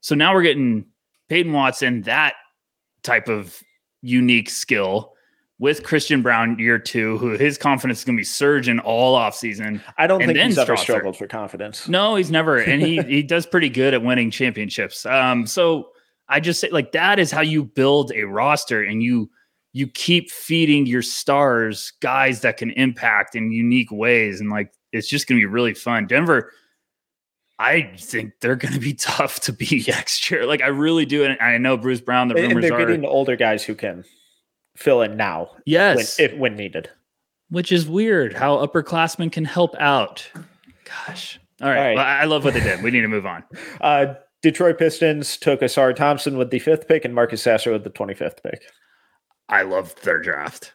[0.00, 0.84] So now we're getting
[1.28, 2.34] Peyton Watson, that
[3.02, 3.58] type of
[4.02, 5.14] unique skill
[5.58, 9.34] with Christian Braun year two, who his confidence is going to be surging all off
[9.34, 9.82] season.
[9.96, 11.88] I don't And think he's ever struggled for confidence.
[11.88, 15.06] No, he's never, and he he does pretty good at winning championships.
[15.06, 15.88] Um, so
[16.28, 19.30] I just say like that is how you build a roster, and you
[19.76, 25.06] you keep feeding your stars guys that can impact in unique ways, and like it's
[25.06, 26.06] just going to be really fun.
[26.06, 26.50] Denver,
[27.58, 30.46] I think they're going to be tough to beat next year.
[30.46, 32.28] Like I really do, and I know Bruce Brown.
[32.28, 34.04] The And- and rumors they're are getting older guys who can
[34.76, 36.88] fill in now when, yes, if when needed.
[37.50, 40.26] which is weird how upperclassmen can help out.
[40.84, 41.38] Gosh.
[41.60, 41.76] All right.
[41.78, 41.96] All right.
[41.96, 42.82] Well, I I love what they did.
[42.82, 43.44] We need to move on.
[43.82, 47.90] Uh, Detroit Pistons took Ausar Thompson with the fifth pick and Marcus Sasser with the
[47.90, 48.62] 25th pick.
[49.48, 50.74] I loved their draft.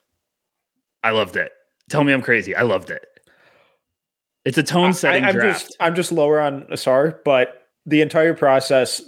[1.04, 1.52] I loved it.
[1.90, 2.56] Tell me I'm crazy.
[2.56, 3.06] I loved it.
[4.46, 5.62] It's a tone setting I, am draft.
[5.62, 9.02] just I'm just lower on Ausar, but the entire process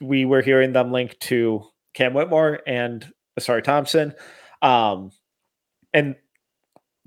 [0.00, 1.64] we were hearing them linked to
[1.94, 3.06] Cam Whitmore and
[3.38, 4.14] Ausar Thompson,
[4.62, 5.12] um,
[5.92, 6.16] and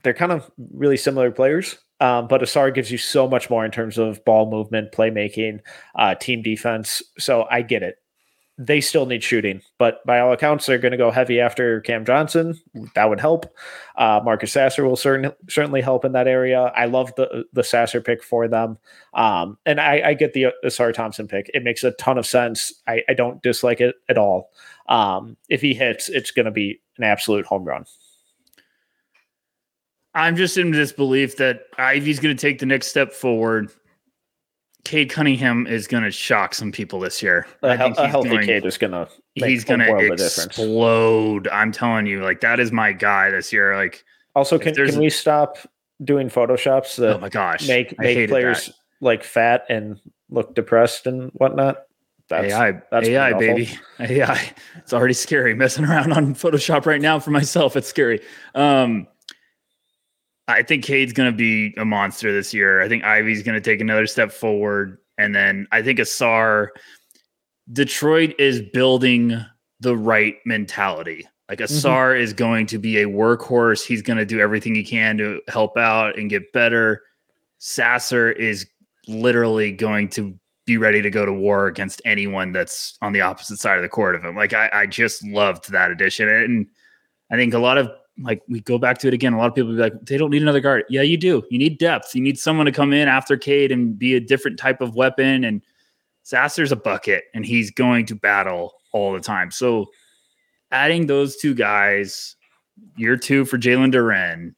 [0.03, 1.77] they're kind of really similar players.
[1.99, 5.59] Um, but Ausar gives you so much more in terms of ball movement, playmaking,
[5.95, 7.01] uh, team defense.
[7.17, 7.95] So I get it.
[8.59, 12.05] They still need shooting, but by all accounts, they're going to go heavy after Cam
[12.05, 12.59] Johnson.
[12.93, 13.47] That would help.
[13.95, 16.71] Uh, Marcus Sasser will certain, certainly help in that area.
[16.75, 18.77] I love the the Sasser pick for them,
[19.15, 21.49] um, and I, I get the Ausar Thompson pick.
[21.55, 22.71] It makes a ton of sense.
[22.87, 24.51] I, I don't dislike it at all.
[24.87, 27.85] Um, if he hits, it's going to be an absolute home run.
[30.13, 33.71] I'm just in disbelief that Ivey's going to take the next step forward.
[34.85, 37.47] Cade Cunningham is going to shock some people this year.
[37.61, 40.17] A, I think a healthy going- kid is going to He's going to world of
[40.17, 40.45] difference.
[40.45, 41.47] explode.
[41.47, 43.75] I'm telling you, like that is my guy this year.
[43.75, 44.03] Like,
[44.35, 45.57] Also, can, can we stop
[46.03, 48.75] doing photoshops that oh my gosh, make make players that.
[49.01, 51.83] like fat and look depressed and whatnot?
[52.29, 53.69] That's AI, that's AI, baby,
[53.99, 54.53] AI.
[54.77, 57.75] It's already scary messing around on Photoshop right now for myself.
[57.75, 58.21] It's scary.
[58.53, 59.07] Um,
[60.47, 62.81] I think Cade's going to be a monster this year.
[62.81, 66.69] I think Ivey's going to take another step forward, and then I think Ausar.
[67.71, 69.33] Detroit is building
[69.79, 71.25] the right mentality.
[71.47, 71.73] Like mm-hmm.
[71.73, 73.85] Ausar is going to be a workhorse.
[73.85, 77.03] He's going to do everything he can to help out and get better.
[77.59, 78.67] Sasser is
[79.07, 83.59] literally going to be ready to go to war against anyone that's on the opposite
[83.59, 84.35] side of the court of him.
[84.35, 86.29] Like I, I just loved that addition.
[86.29, 86.67] And
[87.31, 87.91] I think a lot of
[88.21, 89.33] like we go back to it again.
[89.33, 90.83] A lot of people be like, they don't need another guard.
[90.89, 91.43] Yeah, you do.
[91.49, 92.13] You need depth.
[92.13, 95.43] You need someone to come in after Cade and be a different type of weapon.
[95.43, 95.61] And
[96.23, 99.51] Sasser's a bucket and he's going to battle all the time.
[99.51, 99.87] So
[100.71, 102.35] adding those two guys,
[102.95, 104.53] year two for Jalen Duren,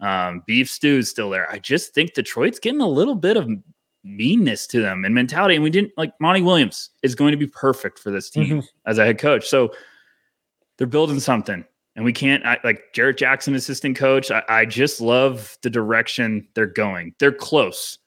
[0.00, 1.50] um, Beef Stew's still there.
[1.50, 3.48] I just think Detroit's getting a little bit of
[4.02, 5.56] meanness to them and mentality.
[5.56, 8.98] And we didn't like Monty Williams is going to be perfect for this team as
[8.98, 9.46] a head coach.
[9.46, 9.74] So
[10.78, 11.64] they're building something.
[11.96, 14.30] And we can't I, like Jarrett Jackson, assistant coach.
[14.30, 17.14] I, I just love the direction they're going.
[17.18, 17.98] They're close.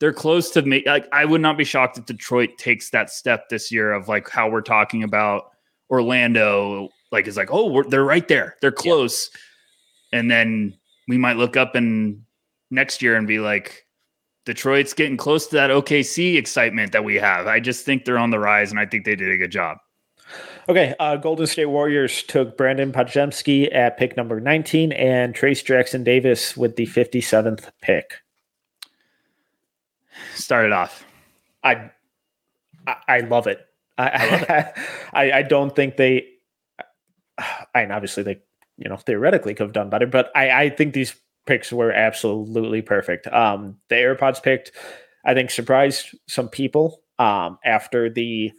[0.00, 0.86] They're close to make.
[0.86, 4.28] Like I would not be shocked if Detroit takes that step this year of like
[4.28, 5.44] how we're talking about
[5.90, 6.88] Orlando.
[7.10, 8.56] Like it's like oh we're, they're right there.
[8.60, 9.30] They're close.
[10.12, 10.74] And then
[11.08, 12.24] we might look up in
[12.70, 13.86] next year and be like,
[14.44, 17.46] Detroit's getting close to that OKC excitement that we have.
[17.46, 19.78] I just think they're on the rise, and I think they did a good job.
[20.68, 26.04] Okay, uh, Golden State Warriors took Brandon Podziemski at pick number 19 and Trayce Jackson
[26.04, 28.22] Davis with the 57th pick.
[30.34, 31.04] Started off.
[31.64, 31.90] I
[32.86, 33.66] I, I love it.
[33.98, 34.72] I
[35.12, 36.26] I, I don't think they.
[37.38, 38.40] I mean, obviously they
[38.76, 41.14] you know theoretically could have done better, but I I think these
[41.46, 43.26] picks were absolutely perfect.
[43.28, 44.72] Um, the AirPods picked,
[45.24, 47.00] I think, surprised some people.
[47.18, 48.52] Um, after the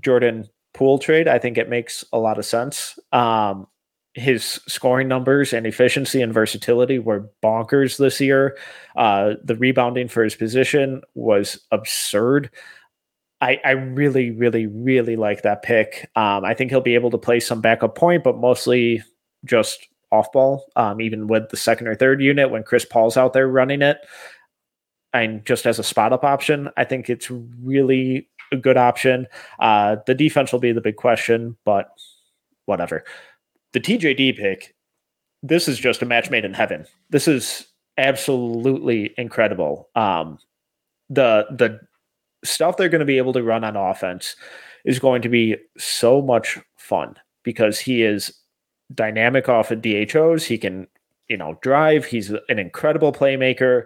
[0.00, 2.98] Jordan Poole trade, I think it makes a lot of sense.
[3.12, 3.66] Um,
[4.14, 8.56] his scoring numbers and efficiency and versatility were bonkers this year.
[8.96, 12.50] Uh, the rebounding for his position was absurd.
[13.40, 16.08] I, I really, really, really like that pick.
[16.14, 19.02] Um, I think he'll be able to play some backup point, but mostly
[19.44, 23.32] just off ball, um, even with the second or third unit when Chris Paul's out
[23.32, 23.98] there running it.
[25.12, 29.26] And just as a spot up option, I think it's really a good option.
[29.58, 31.90] Uh, the defense will be the big question, but
[32.66, 33.04] whatever.
[33.72, 34.74] The TJD pick,
[35.42, 36.86] this is just a match made in heaven.
[37.10, 37.66] This is
[37.98, 39.88] absolutely incredible.
[39.94, 40.38] Um,
[41.10, 41.80] the the
[42.44, 44.36] stuff they're going to be able to run on offense
[44.84, 48.32] is going to be so much fun because he is
[48.94, 50.44] dynamic off of DHOs.
[50.44, 50.86] He can,
[51.28, 52.04] you know, drive.
[52.04, 53.84] He's an incredible playmaker,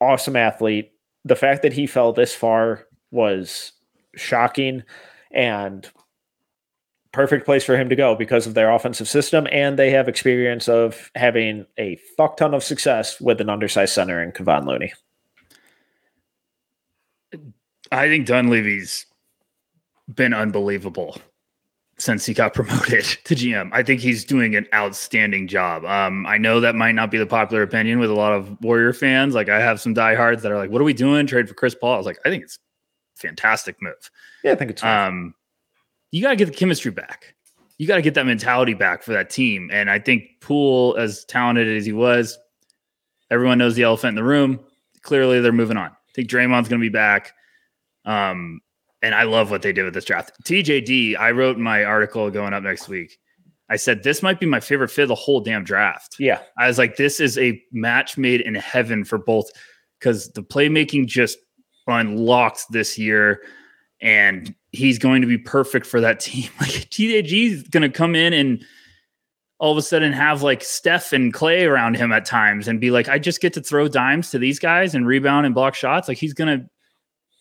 [0.00, 0.92] awesome athlete.
[1.24, 2.86] The fact that he fell this far
[3.16, 3.72] was
[4.14, 4.84] shocking.
[5.32, 5.90] And
[7.16, 10.68] perfect place for him to go because of their offensive system, and they have experience
[10.68, 14.92] of having a fuck ton of success with an undersized center in Kevon Looney.
[17.90, 19.06] I think Dunleavy's
[20.14, 21.16] been unbelievable
[21.96, 23.70] since he got promoted to GM.
[23.72, 25.86] I think he's doing an outstanding job.
[25.86, 28.92] Um, I know that might not be the popular opinion with a lot of Warrior
[28.92, 29.34] fans.
[29.34, 31.26] Like I have some diehards that are like, "What are we doing?
[31.26, 32.58] Trade for Chris Paul?" I was like, "I think it's
[33.16, 34.10] fantastic move."
[34.44, 34.82] Yeah, I think it's.
[34.82, 35.34] Um,
[36.12, 37.34] you got to get the chemistry back.
[37.78, 39.68] You got to get that mentality back for that team.
[39.72, 42.38] And I think Poole, as talented as he was,
[43.30, 44.60] everyone knows the elephant in the room.
[45.02, 45.90] Clearly, they're moving on.
[45.90, 47.32] I think Draymond's going to be back.
[48.06, 48.60] Um,
[49.02, 50.32] and I love what they did with this draft.
[50.44, 53.18] TJD, I wrote my article going up next week.
[53.68, 56.16] I said this might be my favorite fit of the whole damn draft.
[56.18, 59.50] Yeah, I was like, this is a match made in heaven for both
[59.98, 61.38] because the playmaking just
[61.86, 63.42] unlocked this year
[64.00, 66.50] and he's going to be perfect for that team.
[66.60, 68.64] Like TJG is going to come in and
[69.58, 72.90] all of a sudden have like Steph and Clay around him at times and be
[72.90, 76.08] like, I just get to throw dimes to these guys and rebound and block shots.
[76.08, 76.68] Like he's gonna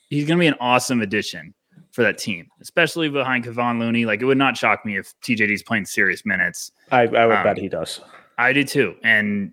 [0.10, 1.54] he's gonna be an awesome addition
[1.92, 4.06] for that team, especially behind Kevon Looney.
[4.06, 6.72] Like it would not shock me if TJD's playing serious minutes.
[6.92, 8.00] I, I would um, bet he does.
[8.38, 8.96] I do too.
[9.04, 9.52] And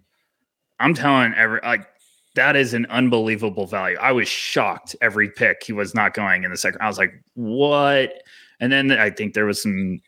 [0.78, 1.86] I'm telling every like
[2.34, 3.96] that is an unbelievable value.
[4.00, 6.80] I was shocked every pick he was not going in the second.
[6.80, 8.22] I was like, what?
[8.60, 10.00] And then I think there was some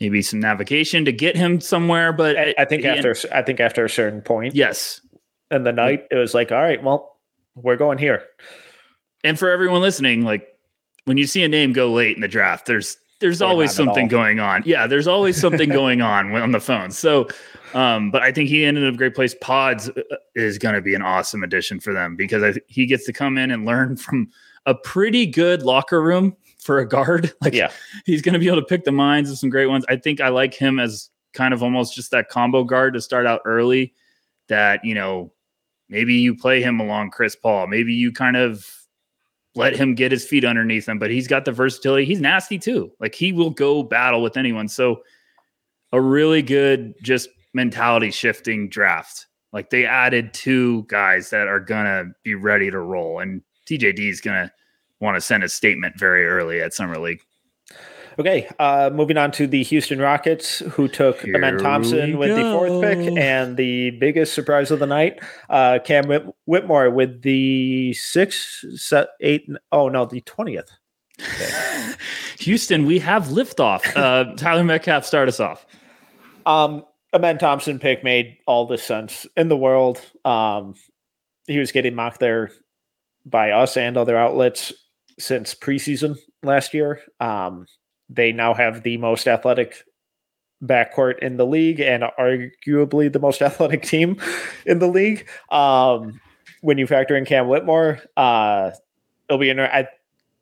[0.00, 3.84] maybe some navigation to get him somewhere, but I, I think after I think after
[3.84, 5.00] a certain point, yes,
[5.50, 7.18] in the night, it was like, all right, well,
[7.54, 8.24] we're going here.
[9.22, 10.46] And for everyone listening, like
[11.04, 14.40] when you see a name go late in the draft, there's there's always something going
[14.40, 14.62] on.
[14.66, 16.90] Yeah, there's always something going on on the phone.
[16.90, 17.28] So
[17.74, 19.34] um, but I think he ended up a great place.
[19.40, 20.02] Pods uh,
[20.34, 23.38] is going to be an awesome addition for them because I, he gets to come
[23.38, 24.28] in and learn from
[24.66, 27.32] a pretty good locker room for a guard.
[27.40, 27.70] Like, yeah,
[28.04, 29.84] he's going to be able to pick the minds of some great ones.
[29.88, 33.26] I think I like him as kind of almost just that combo guard to start
[33.26, 33.94] out early.
[34.48, 35.32] That you know,
[35.88, 37.68] maybe you play him along Chris Paul.
[37.68, 38.66] Maybe you kind of
[39.54, 40.98] let him get his feet underneath him.
[40.98, 42.04] But he's got the versatility.
[42.04, 42.92] He's nasty too.
[43.00, 44.68] Like he will go battle with anyone.
[44.68, 45.02] So
[45.92, 49.26] a really good just mentality shifting draft.
[49.52, 54.20] Like they added two guys that are gonna be ready to roll, and TJD is
[54.20, 54.52] gonna
[55.00, 57.22] want to send a statement very early at summer league.
[58.20, 62.42] Okay, uh, moving on to the Houston Rockets, who took Here Amen Thompson with the
[62.52, 67.94] fourth pick, and the biggest surprise of the night, uh, Cam Whit- Whitmore with the
[67.94, 70.70] sixth, set, eight, oh no, the twentieth.
[71.18, 71.94] Okay.
[72.40, 73.90] Houston, we have liftoff.
[73.96, 75.64] Uh, Tyler Metcalf, start us off.
[76.44, 79.98] Um, Amen Thompson pick made all the sense in the world.
[80.26, 80.74] Um,
[81.46, 82.50] he was getting mocked there
[83.24, 84.74] by us and other outlets
[85.18, 87.00] since preseason last year.
[87.18, 87.64] Um,
[88.10, 89.84] they now have the most athletic
[90.62, 94.20] backcourt in the league and arguably the most athletic team
[94.66, 95.28] in the league.
[95.50, 96.20] Um,
[96.60, 98.72] when you factor in Cam Whitmore, uh,
[99.28, 99.88] it'll be inter- it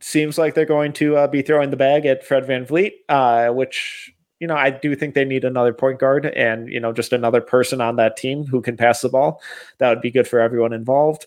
[0.00, 4.12] seems like they're going to uh, be throwing the bag at Fred VanVleet, uh, which
[4.40, 7.40] you know, I do think they need another point guard and, you know, just another
[7.40, 9.42] person on that team who can pass the ball.
[9.78, 11.26] That would be good for everyone involved.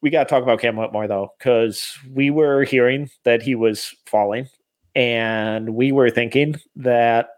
[0.00, 3.94] We got to talk about Cam Whitmore, though, because we were hearing that he was
[4.06, 4.48] falling,
[5.00, 7.30] and we were thinking that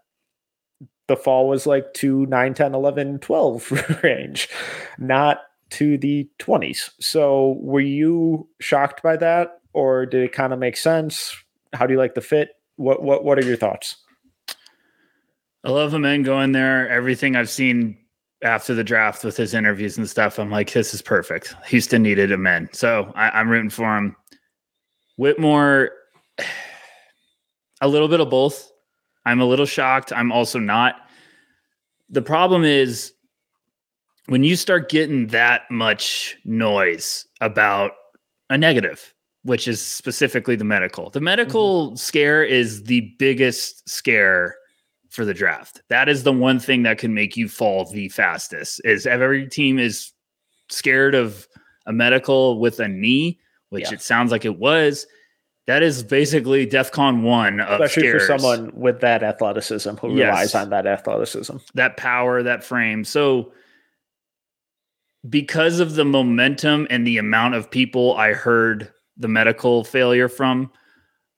[1.07, 4.49] the fall was like to 9, 10, 11, 12 range,
[4.97, 6.89] not to the 20s.
[6.99, 11.33] So were you shocked by that, or did it kind of make sense?
[11.71, 12.49] How do you like the fit?
[12.75, 13.95] What what what are your thoughts?
[15.63, 16.89] I love Amen going there.
[16.89, 17.97] Everything I've seen
[18.41, 21.55] after the draft with his interviews and stuff, I'm like, this is perfect.
[21.67, 22.67] Houston needed Amen.
[22.73, 24.17] So I, am rooting for him.
[25.15, 25.91] Whitmore,
[27.83, 28.71] a little bit of both.
[29.25, 30.13] I'm a little shocked.
[30.13, 30.95] I'm also not.
[32.09, 33.13] The problem is
[34.27, 37.91] when you start getting that much noise about
[38.49, 39.13] a negative,
[39.43, 41.95] which is specifically the medical, the medical mm-hmm.
[41.95, 44.55] scare is the biggest scare
[45.09, 45.81] for the draft.
[45.89, 48.81] That is the one thing that can make you fall the fastest.
[48.85, 50.13] Is every team is
[50.69, 51.47] scared of
[51.85, 53.95] a medical with a knee, which yeah.
[53.95, 55.05] it sounds like it was.
[55.65, 58.27] That is basically DEFCON one of especially scares.
[58.27, 60.27] for someone with that athleticism who yes.
[60.27, 63.05] relies on that athleticism, that power, that frame.
[63.05, 63.53] So,
[65.29, 70.69] because of the momentum and the amount of people I heard the medical failure from,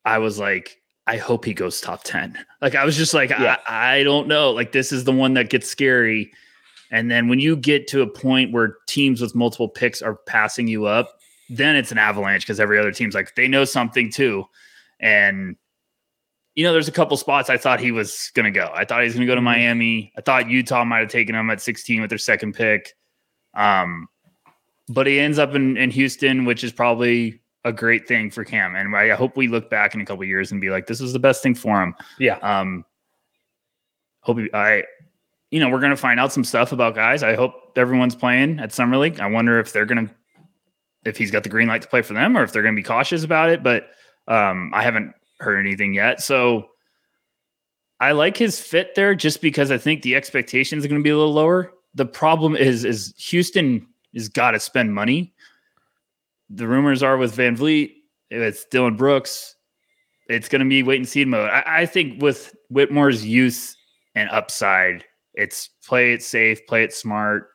[0.05, 2.37] I was like, I hope he goes top 10.
[2.61, 3.57] Like I was just like, yeah.
[3.67, 4.51] I, I don't know.
[4.51, 6.31] Like this is the one that gets scary.
[6.91, 10.67] And then when you get to a point where teams with multiple picks are passing
[10.67, 11.19] you up,
[11.49, 14.45] then it's an avalanche because every other team's like, they know something too.
[14.99, 15.55] And
[16.55, 18.71] you know, there's a couple spots I thought he was to go.
[18.73, 19.43] I thought he was to go to Mhm.
[19.43, 20.13] Miami.
[20.17, 22.93] I thought Utah might have taken him at 16 with their second pick.
[23.53, 24.07] Um,
[24.87, 28.73] but he ends up in, in Houston, which is probably a great thing for Cam.
[28.75, 31.11] And I hope we look back in a couple years and be like, this was
[31.11, 31.93] the best thing for him.
[32.19, 32.37] Yeah.
[32.37, 32.85] Um,
[34.21, 34.83] hope he, I,
[35.51, 37.21] you know, we're going to find out some stuff about guys.
[37.21, 39.19] I hope everyone's playing at Summer League.
[39.19, 40.13] I wonder if they're going to,
[41.05, 42.79] if he's got the green light to play for them or if they're going to
[42.79, 43.63] be cautious about it.
[43.63, 43.89] But
[44.27, 46.21] um, I haven't heard anything yet.
[46.21, 46.69] So
[47.99, 51.11] I like his fit there just because I think the expectations are going to be
[51.11, 51.71] a little lower.
[51.93, 55.33] The problem is, is Houston has got to spend money.
[56.49, 57.93] The rumors are with VanVleet,
[58.29, 59.55] it's Dillon Brooks.
[60.27, 61.49] It's going to be wait and see mode.
[61.49, 63.75] I, I think with Whitmore's youth
[64.15, 67.49] and upside, it's play it safe, play it smart.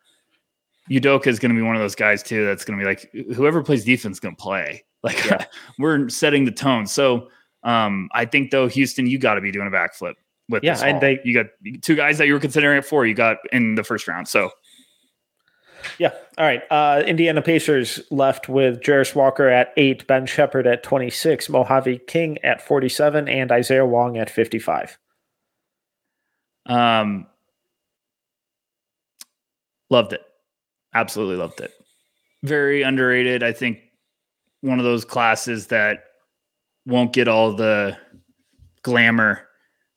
[0.91, 2.45] Udoka is going to be one of those guys too.
[2.45, 4.85] That's going to be like whoever plays defense is going to play.
[5.03, 5.47] Like Yeah.
[5.79, 6.87] we're setting the tone.
[6.87, 7.29] So
[7.63, 10.15] um, I think though Houston, you got to be doing a backflip
[10.51, 11.47] with Yeah, this and they- you got
[11.81, 13.07] two guys that you were considering it for.
[13.07, 14.29] You got in the first round.
[14.29, 14.51] So
[15.99, 16.13] Yeah.
[16.37, 16.63] All right.
[16.71, 22.37] Uh, Indiana Pacers left with Jarace Walker at eight, Ben Sheppard at 26, Mojave King
[22.45, 24.99] at 47, and Isaiah Wong at 55.
[26.67, 27.27] um,
[29.89, 30.23] loved it.
[30.95, 31.73] Absolutely loved it.
[32.43, 33.43] Very underrated.
[33.43, 33.79] I think
[34.61, 36.05] one of those classes that
[36.87, 37.97] won't get all the
[38.83, 39.47] glamour,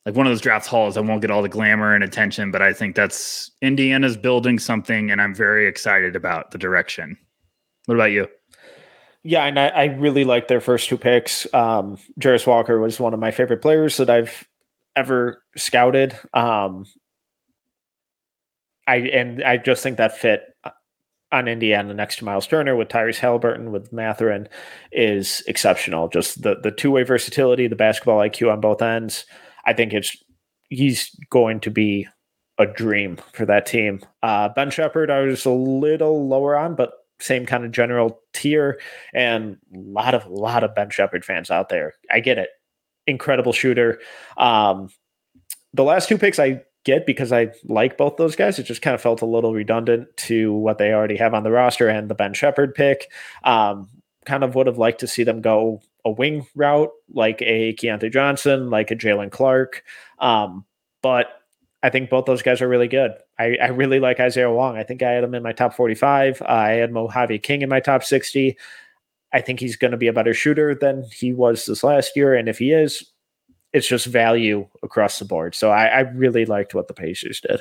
[0.06, 2.50] like one of those draft halls that won't get all the glamour and attention.
[2.50, 7.16] But I think that's Indiana's building something, and I'm very excited about the direction.
[7.86, 8.28] What about you?
[9.22, 11.52] Yeah, and I, I really like their first two picks.
[11.54, 11.96] Um,
[12.46, 14.46] Walker was one of my favorite players that I've
[14.94, 16.16] ever scouted.
[16.34, 16.84] Um,
[18.86, 20.42] I and I just think that fit
[21.34, 24.48] on Indiana next to Miles Turner with Tyrese Haliburton with Mathurin
[24.92, 26.08] is exceptional.
[26.08, 29.26] Just the the two way versatility, the basketball IQ on both ends.
[29.66, 30.16] I think it's
[30.68, 32.06] he's going to be
[32.58, 34.00] a dream for that team.
[34.22, 38.80] Uh, ben Sheppard, I was a little lower on, but same kind of general tier,
[39.12, 41.94] and a lot of a lot of Ben Sheppard fans out there.
[42.10, 42.50] I get it,
[43.06, 44.00] incredible shooter.
[44.36, 44.88] Um,
[45.72, 48.58] the last two picks I get because I like both those guys.
[48.58, 51.50] It just kind of felt a little redundant to what they already have on the
[51.50, 53.10] roster, and the Ben Sheppard pick.
[53.42, 53.88] Um,
[54.24, 58.12] kind of would have liked to see them go a wing route, like a Keontae
[58.12, 59.82] Johnson, like a Jalen Clark.
[60.18, 60.64] Um,
[61.02, 61.40] but
[61.82, 63.12] I think both those guys are really good.
[63.38, 64.76] I, I really like Isaiah Wong.
[64.76, 66.40] I think I had him in my top 45.
[66.40, 68.56] Uh, I had Mojave King in my top 60.
[69.32, 72.34] I think he's going to be a better shooter than he was this last year.
[72.34, 73.12] And if he is,
[73.74, 75.54] it's just value across the board.
[75.54, 77.60] So I, I really liked what the Pacers did.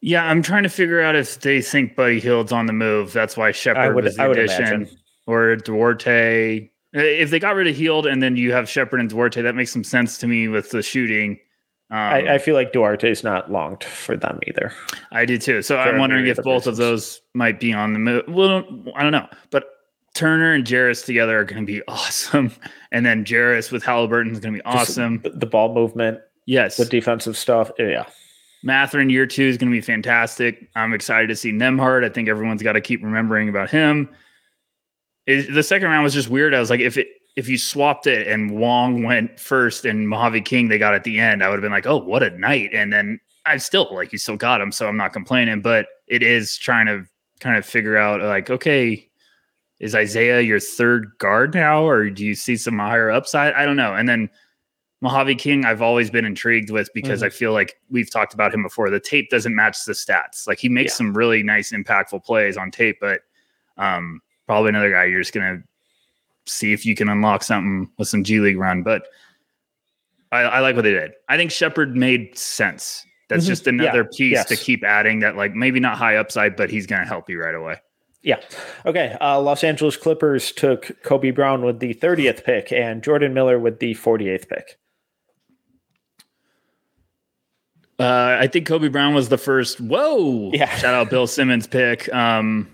[0.00, 3.12] Yeah, I'm trying to figure out if they think Buddy Hield's on the move.
[3.12, 4.98] That's why Sheppard would- was the addition, imagine.
[5.26, 6.68] or Duarte.
[6.92, 9.72] If they got rid of Hield and then you have Sheppard and Duarte, that makes
[9.72, 11.38] some sense to me with the shooting.
[11.90, 14.72] Um, I, I feel like Duarte's not longed for them either.
[15.12, 15.62] I do too.
[15.62, 18.24] So For I'm wondering if both of those might be on the move.
[18.28, 18.64] Well,
[18.96, 19.64] I don't know, but
[20.14, 22.52] Turner and Jarace together are going to be awesome,
[22.90, 25.20] and then Jarace with Haliburton is going to be awesome.
[25.22, 27.70] The, the ball movement, yes, the defensive stuff.
[27.78, 28.04] Eh, yeah.
[28.64, 30.68] Mathurin year two is going to be fantastic.
[30.76, 32.04] I'm excited to see Nembhard.
[32.04, 34.08] I think everyone's got to keep remembering about him.
[35.26, 36.54] It- the second round was just weird.
[36.54, 40.42] I was like, if it if you swapped it and Wong went first and Mojave
[40.42, 42.70] King they got at the end, I would have been like, oh, what a night.
[42.74, 45.62] And then I still like you still got him, so I'm not complaining.
[45.62, 47.04] But it is trying to
[47.40, 49.08] kind of figure out like, okay,
[49.82, 53.52] is Isaiah your third guard now, or do you see some higher upside?
[53.52, 53.94] I don't know.
[53.94, 54.30] And then
[55.02, 58.62] Mojave King, I've always been intrigued with because I feel like we've talked about him
[58.62, 58.88] before.
[58.88, 60.46] The tape doesn't match the stats.
[60.46, 60.96] Like he makes Yeah.
[60.98, 63.20] some really nice, impactful plays on tape, but
[63.76, 65.60] um, probably another guy you're just gonna
[66.46, 68.82] see if you can unlock something with some G League run.
[68.84, 69.06] But
[70.30, 71.12] I, I like what they did.
[71.28, 73.04] I think Sheppard made sense.
[73.28, 73.48] That's Mhm.
[73.48, 74.16] just another Yeah.
[74.36, 77.40] piece to keep adding that, like maybe not high upside, but he's gonna help you
[77.40, 77.76] right away.
[78.22, 78.40] Yeah.
[78.86, 79.16] Okay.
[79.20, 83.80] Uh, Los Angeles Clippers took Kobe Brown with the 30th pick and Jordan Miller with
[83.80, 84.78] the 48th pick.
[87.98, 89.80] Uh, I think Kobe Brown was the first.
[89.80, 90.50] Whoa!
[90.52, 90.74] Yeah.
[90.78, 92.12] Shout out Bill Simmons pick.
[92.12, 92.68] Um,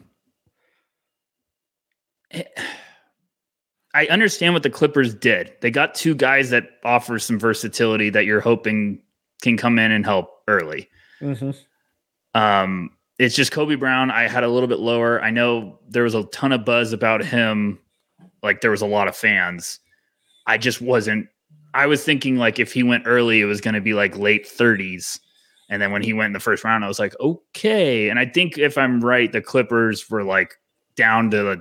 [3.95, 5.53] I understand what the Clippers did.
[5.61, 9.03] They got two guys that offer some versatility that you're hoping
[9.43, 10.89] can come in and help early.
[11.21, 11.51] Mm-hmm.
[12.41, 14.11] Um, it's just Kobe Brown.
[14.11, 15.21] I had a little bit lower.
[15.23, 17.79] I know there was a ton of buzz about him.
[18.43, 19.81] Like there was a lot of fans.
[20.47, 21.27] I just wasn't.
[21.75, 24.47] I was thinking like if he went early, it was going to be like late
[24.47, 25.19] 30s.
[25.69, 28.09] And then when he went in the first round, I was like, okay.
[28.09, 30.55] And I think if I'm right, the Clippers were like
[30.97, 31.61] down to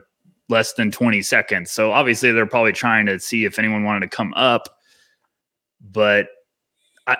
[0.49, 1.71] less than 20 seconds.
[1.71, 4.69] So obviously they're probably trying to see if anyone wanted to come up.
[5.81, 6.27] but
[7.07, 7.17] I,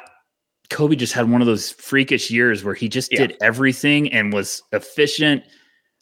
[0.70, 3.28] Kobe just had one of those freakish years where he just yeah.
[3.28, 5.44] did everything and was efficient.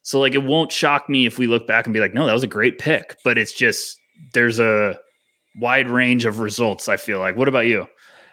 [0.04, 2.34] So like it won't shock me if we look back and be like, no, that
[2.34, 3.18] was a great pick.
[3.24, 3.98] But it's just
[4.34, 4.98] there's a
[5.60, 6.88] wide range of results.
[6.90, 7.36] I feel like.
[7.36, 7.88] What about you?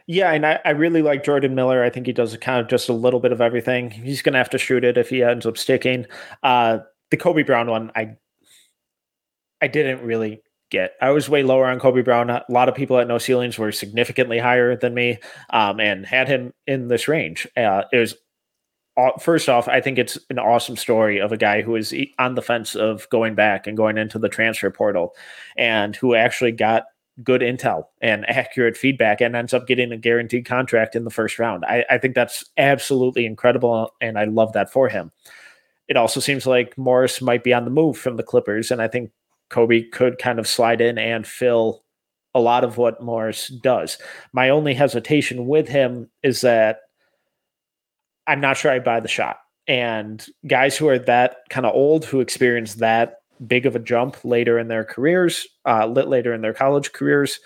[0.06, 1.84] Yeah, and I, I really like Jordan Miller.
[1.84, 3.90] I think he does kind of just a little bit of everything.
[3.90, 6.06] He's going to have to shoot it if he ends up sticking.
[6.42, 6.78] Uh,
[7.10, 8.16] the Kobe Brown one, I
[9.60, 10.42] I didn't really
[10.72, 10.94] get.
[11.00, 12.30] I was way lower on Kobe Brown.
[12.30, 15.18] A lot of people at No Ceilings were significantly higher than me,
[15.50, 17.46] um, and had him in this range.
[17.56, 18.16] Uh, it was
[19.20, 22.42] first off, I think it's an awesome story of a guy who is on the
[22.42, 25.14] fence of going back and going into the transfer portal,
[25.56, 26.84] and who actually got
[27.22, 31.38] good intel and accurate feedback and ends up getting a guaranteed contract in the first
[31.38, 31.64] round.
[31.64, 35.12] I, I think that's absolutely incredible, and I love that for him.
[35.88, 38.88] It also seems like Morris might be on the move from the Clippers, and I
[38.88, 39.10] think
[39.52, 41.84] Kobe could kind of slide in and fill
[42.34, 43.98] a lot of what Morris does.
[44.32, 46.80] My only hesitation with him is that
[48.26, 49.38] I'm not sure I buy the shot.
[49.68, 54.24] And guys who are that kind of old, who experience that big of a jump
[54.24, 57.38] later in their careers, uh, later in their college careers,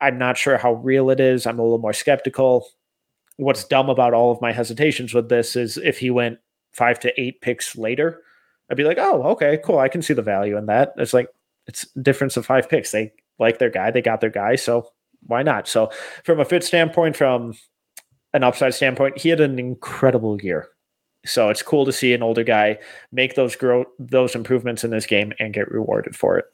[0.00, 1.46] I'm not sure how real it is.
[1.46, 2.68] I'm a little more skeptical.
[3.36, 6.38] What's dumb about all of my hesitations with this is if he went
[6.72, 8.22] five to eight picks later,
[8.70, 9.78] I'd be like, oh, okay, cool.
[9.78, 10.94] I can see the value in that.
[10.96, 11.28] It's like
[11.66, 12.90] it's difference of five picks.
[12.90, 14.90] They like their guy, they got their guy, so
[15.26, 15.68] why not?
[15.68, 15.90] So
[16.24, 17.54] from a fit standpoint, from
[18.32, 20.68] an upside standpoint, he had an incredible year.
[21.24, 22.78] So it's cool to see an older guy
[23.12, 26.44] make those grow those improvements in this game and get rewarded for it.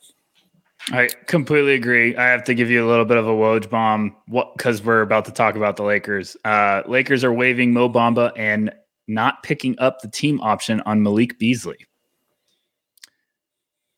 [0.90, 2.16] I completely agree.
[2.16, 4.16] I have to give you a little bit of a Woj bomb
[4.56, 6.36] because we're about to talk about the Lakers.
[6.44, 8.72] Uh, Lakers are waiving Mo Bamba and
[9.06, 11.86] not picking up the team option on Malik Beasley.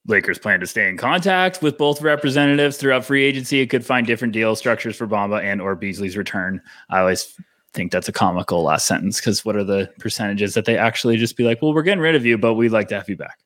[0.07, 3.61] Lakers plan to stay in contact with both representatives throughout free agency.
[3.61, 6.61] It could find different deal structures for Bamba and or Beasley's return.
[6.91, 7.35] I always
[7.73, 11.37] think that's a comical last sentence because what are the percentages that they actually just
[11.37, 13.39] be like, well, we're getting rid of you, but we'd like to have you back.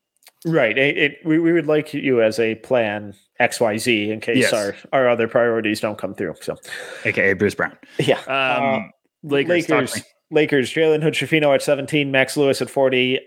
[0.44, 0.76] Right.
[0.76, 4.52] It, it, we, we would like you as a plan XYZ in case yes.
[4.52, 6.34] our, our other priorities don't come through.
[6.40, 6.56] So,
[7.04, 7.76] AKA Bruce Brown.
[7.98, 8.18] Yeah.
[8.20, 8.78] Um, uh,
[9.24, 13.20] Lakers, Lakers, Lakers, Jalen Hood at 17, Max Lewis at 40.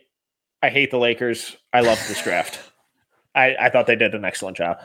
[0.63, 1.57] I hate the Lakers.
[1.73, 2.70] I love this draft.
[3.35, 4.77] I, I thought they did an excellent job.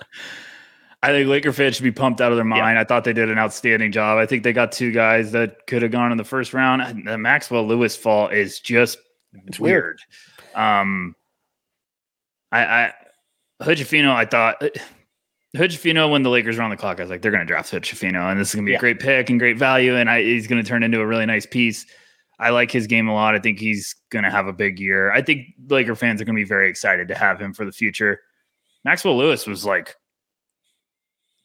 [1.03, 2.76] I think Laker fans should be pumped out of their mind.
[2.76, 2.80] Yeah.
[2.80, 4.18] I thought they did an outstanding job.
[4.18, 7.07] I think they got two guys that could have gone in the first round.
[7.07, 8.99] The Maxwell Lewis fall is just
[9.47, 10.01] it's weird.
[10.55, 10.64] weird.
[10.64, 11.14] Um,
[12.51, 12.92] I, I
[13.62, 14.62] Hood-Schifino, I thought
[15.57, 17.70] Hood-Schifino when the Lakers were on the clock, I was like, they're going to draft
[17.70, 18.78] Hood-Schifino, and this is going to be yeah.
[18.78, 21.26] a great pick and great value, and I, he's going to turn into a really
[21.26, 21.86] nice piece.
[22.38, 23.34] I like his game a lot.
[23.34, 25.11] I think he's going to have a big year.
[25.12, 27.72] I think Laker fans are going to be very excited to have him for the
[27.72, 28.20] future.
[28.87, 29.97] Maxwell Lewis was like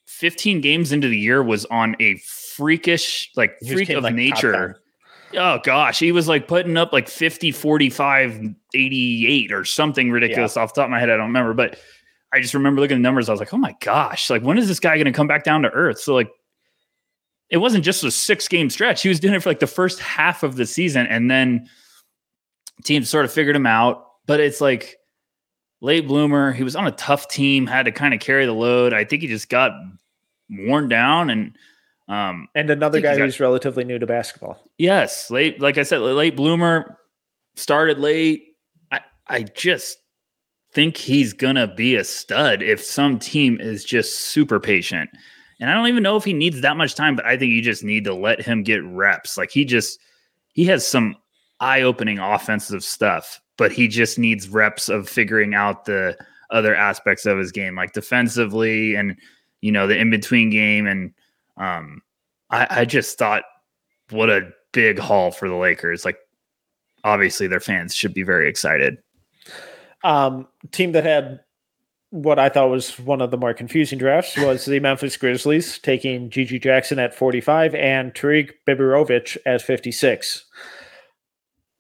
[0.06, 2.18] 15 games into the year was on a
[2.56, 4.80] freakish, like freak of like nature.
[5.36, 10.62] Oh gosh, he was like putting up like 50, 45, 88 or something ridiculous yeah.
[10.62, 11.10] off the top of my head.
[11.10, 11.80] I don't remember, but
[12.32, 13.28] I just remember looking at the numbers.
[13.28, 15.44] I was like, oh my gosh, like when is this guy going to come back
[15.44, 16.00] down to earth?
[16.00, 16.30] So like,
[17.50, 19.02] it wasn't just a six game stretch.
[19.02, 21.68] He was doing it for like the first half of the season, and then
[22.84, 24.06] teams sort of figured him out.
[24.28, 24.98] But it's like
[25.82, 26.54] late bloomer.
[26.54, 28.94] He was on a tough team, had to kind of carry the load.
[28.94, 29.72] I think he just got
[30.50, 31.56] worn down and
[32.08, 34.62] um and another guy got, who's relatively new to basketball.
[34.78, 36.98] Yes, late like I said, late bloomer,
[37.56, 38.56] started late.
[38.92, 39.98] I I just
[40.74, 45.10] think he's gonna be a stud if some team is just super patient.
[45.60, 47.62] And I don't even know if he needs that much time, but I think you
[47.62, 49.38] just need to let him get reps.
[49.38, 50.00] Like he just
[50.54, 51.16] he has some
[51.62, 56.18] eye-opening offensive stuff, but he just needs reps of figuring out the
[56.50, 59.16] other aspects of his game, like defensively and
[59.62, 60.88] you know, the in between game.
[60.88, 61.14] And
[61.58, 62.02] um,
[62.50, 63.44] I, I just thought,
[64.10, 66.04] what a big haul for the Lakers.
[66.04, 66.18] Like,
[67.04, 68.98] obviously, their fans should be very excited.
[70.04, 71.42] Um, team that had
[72.10, 76.30] what I thought was one of the more confusing drafts was the Memphis Grizzlies taking
[76.30, 80.46] GG Jackson at 45 and Tarik Biberovic at 56.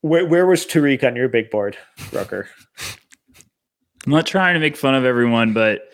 [0.01, 1.77] Where, where was Tarik on your big board,
[2.11, 2.49] Rucker?
[4.05, 5.91] I'm not trying to make fun of everyone, but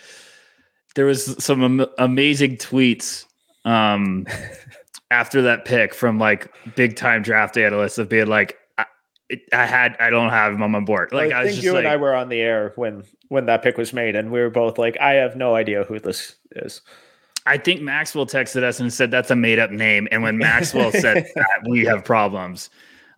[0.96, 3.26] there was some am- amazing tweets
[3.66, 4.26] um,
[5.12, 8.86] after that pick from like big time draft analysts of being like, I,
[9.52, 11.12] I had, I don't have him on my board.
[11.12, 13.62] Like I, I think you like, and I were on the air when when that
[13.62, 16.82] pick was made, and we were both like, I have no idea who this is.
[17.46, 20.92] I think Maxwell texted us and said that's a made up name, and when Maxwell
[20.92, 22.70] said that, we have problems.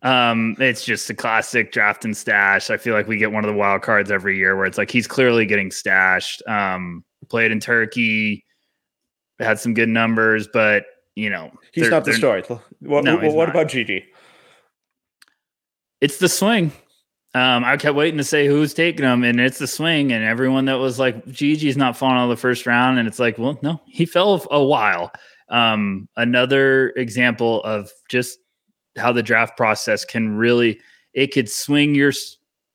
[0.02, 2.70] Um, it's just a classic draft and stash.
[2.70, 4.92] I feel like we get one of the wild cards every year where it's like
[4.92, 6.42] he's clearly getting stashed.
[6.48, 8.46] Um, played in Turkey,
[9.40, 10.86] had some good numbers, but
[11.16, 12.44] you know, he's not the story.
[12.80, 14.04] What, no, what, what about GG?
[16.00, 16.72] It's the swing.
[17.36, 20.66] Um, I kept waiting to say who's taking him, and it's the swing, and everyone
[20.66, 23.60] that was like, GG's not falling out of the first round, and it's like, well,
[23.62, 25.12] no, he fell a while.
[25.50, 28.40] Um, another example of just
[28.98, 30.80] how the draft process can really
[31.14, 32.12] it could swing your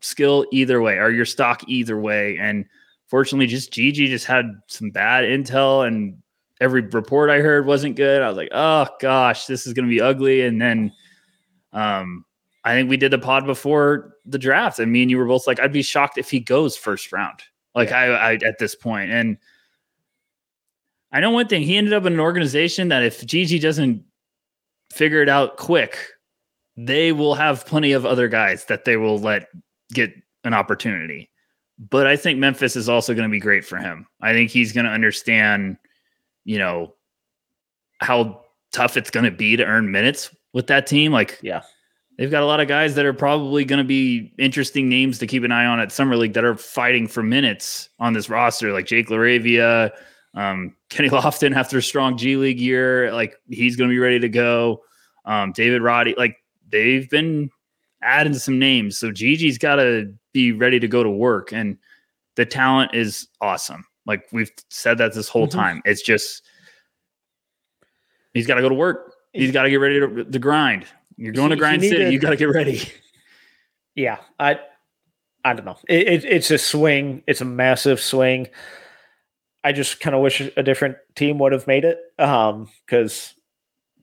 [0.00, 2.36] skill either way or your stock either way.
[2.38, 2.66] And
[3.06, 6.18] fortunately, just GG just had some bad intel, and
[6.60, 8.22] every report I heard wasn't good.
[8.22, 10.42] I was like, oh gosh, this is going to be ugly.
[10.42, 10.92] And then,
[11.72, 12.24] um,
[12.64, 15.46] I think we did the pod before the draft, and me and you were both
[15.46, 17.40] like, I'd be shocked if he goes first round.
[17.74, 17.98] Like yeah.
[17.98, 19.36] I, I at this point, and
[21.12, 21.62] I know one thing.
[21.62, 24.04] He ended up in an organization that if GG doesn't
[24.94, 25.98] figure it out quick,
[26.76, 29.48] they will have plenty of other guys that they will let
[29.92, 30.12] get
[30.44, 31.30] an opportunity.
[31.78, 34.06] But I think Memphis is also going to be great for him.
[34.20, 35.76] I think he's going to understand,
[36.44, 36.94] you know,
[38.00, 38.42] how
[38.72, 41.12] tough it's going to be to earn minutes with that team.
[41.12, 41.62] Like, yeah,
[42.16, 45.26] they've got a lot of guys that are probably going to be interesting names to
[45.26, 48.72] keep an eye on at Summer League that are fighting for minutes on this roster,
[48.72, 49.90] like Jake LaRavia,
[50.34, 53.12] um, Kenny Lofton after a strong G League year.
[53.12, 54.82] Like, he's going to be ready to go.
[55.24, 56.36] Um, David Roddy, like,
[56.70, 57.50] they've been
[58.02, 58.98] adding some names.
[58.98, 61.52] So GG's got to be ready to go to work.
[61.52, 61.78] And
[62.36, 63.84] the talent is awesome.
[64.06, 65.58] Like we've said that this whole mm-hmm.
[65.58, 65.82] time.
[65.84, 66.42] It's just,
[68.34, 69.14] he's got to go to work.
[69.32, 70.86] He's got to get ready to, to grind.
[71.16, 72.12] You're going he, to grind city.
[72.12, 72.82] you got to get ready.
[73.96, 74.18] Yeah.
[74.40, 74.58] I,
[75.44, 75.76] I don't know.
[75.88, 77.22] It, it, it's a swing.
[77.28, 78.48] It's a massive swing.
[79.64, 81.98] I just kind of wish a different team would have made it.
[82.18, 83.34] Um, because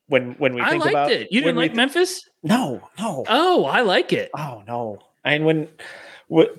[0.08, 1.32] when when we think I liked about it.
[1.32, 2.30] You didn't like th- Memphis?
[2.44, 3.24] No, no.
[3.30, 4.30] Oh, I like it.
[4.38, 5.00] Oh no.
[5.24, 5.70] And when
[6.28, 6.58] what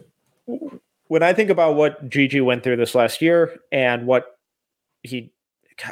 [1.09, 4.39] when I think about what GG went through this last year and what
[5.03, 5.33] he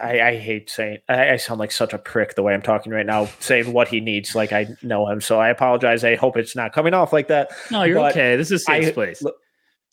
[0.00, 2.92] I, I, hate saying I, I, sound like such a prick the way I'm talking
[2.92, 5.20] right now, saying what he needs like I know him.
[5.20, 6.04] So I apologize.
[6.04, 7.50] I hope it's not coming off like that.
[7.70, 8.36] No, you're but okay.
[8.36, 9.22] This is safe I, place.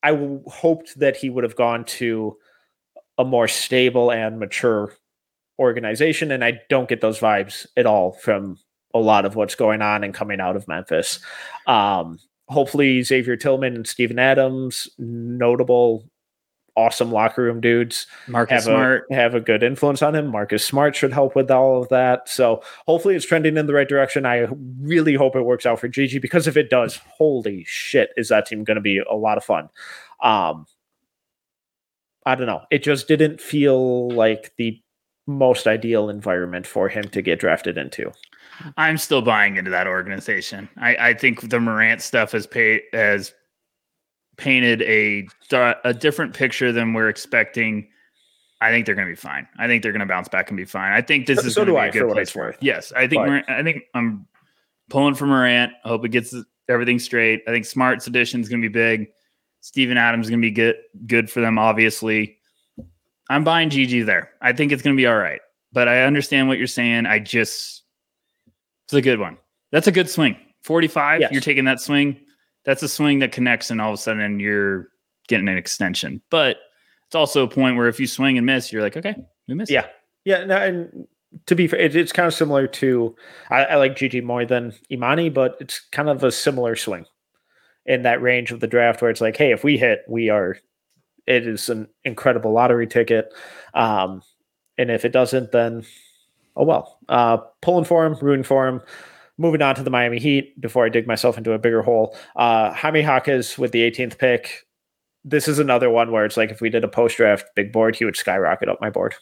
[0.04, 2.38] I hoped that he would have gone to
[3.18, 4.94] a more stable and mature
[5.60, 8.60] organization, and I don't get those vibes at all from
[8.94, 11.20] a lot of what's going on and coming out of Memphis.
[11.66, 16.10] Um, hopefully, Xavier Tillman and Steven Adams, notable,
[16.76, 20.28] awesome locker room dudes, Marcus have Smart a, have a good influence on him.
[20.28, 22.30] Marcus Smart should help with all of that.
[22.30, 24.26] So hopefully, it's trending in the right direction.
[24.26, 24.48] I
[24.80, 28.46] really hope it works out for GG because if it does, holy shit, is that
[28.46, 29.70] team going to be a lot of fun.
[30.22, 30.66] Um,
[32.28, 32.62] I don't know.
[32.72, 34.78] It just didn't feel like the
[35.28, 38.12] most ideal environment for him to get drafted into.
[38.76, 40.68] I'm still buying into that organization.
[40.78, 43.34] I, I think the Morant stuff has paid has
[44.36, 45.28] painted a
[45.86, 47.88] a different picture than we're expecting.
[48.60, 49.48] I think they're going to be fine.
[49.58, 50.92] I think they're going to bounce back and be fine.
[50.92, 52.58] I think this so, is so going to be a good place for it.
[52.60, 54.28] Yes, I think Morant, I think I'm
[54.90, 55.72] pulling for Morant.
[55.86, 56.36] I hope it gets
[56.68, 57.44] everything straight.
[57.48, 59.08] I think Smart's addition is going to be big.
[59.68, 62.38] Steven Adams is going to be good good for them, obviously.
[63.30, 64.30] I'm buying GG there.
[64.42, 65.42] I think it's going to be all right.
[65.74, 67.06] But I understand what you're saying.
[67.06, 67.84] I just,
[68.86, 69.38] it's a good one.
[69.74, 70.38] That's a good swing.
[70.64, 71.32] 45, yes.
[71.34, 72.18] you're taking that swing.
[72.64, 74.88] That's a swing that connects, and all of a sudden you're
[75.28, 76.22] getting an extension.
[76.32, 76.60] But
[77.08, 79.16] it's also a point where if you swing and miss, you're like, okay,
[79.50, 79.70] we missed.
[79.70, 79.88] Yeah.
[80.24, 80.46] Yeah.
[80.46, 81.08] No, and
[81.48, 83.18] to be fair, it, it's kind of similar to,
[83.50, 87.06] I, I like GG more than Emoni, but it's kind of a similar swing
[87.88, 90.58] in that range of the draft where it's like, hey, if we hit, we are
[91.28, 93.34] it is an incredible lottery ticket.
[93.74, 94.24] Um,
[94.78, 95.86] and if it doesn't, then
[96.56, 97.00] oh well.
[97.10, 98.82] Uh, pulling for him, rooting for him.
[99.38, 102.18] Moving on to the Miami Heat before I dig myself into a bigger hole.
[102.36, 104.66] Uh, Jaime Jaquez with the 18th pick.
[105.24, 107.96] This is another one where it's like if we did a post draft big board,
[107.96, 109.14] he would skyrocket up my board.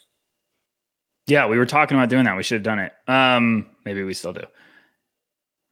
[1.26, 2.36] Yeah, we were talking about doing that.
[2.36, 2.92] We should have done it.
[3.08, 4.44] Um, maybe we still do.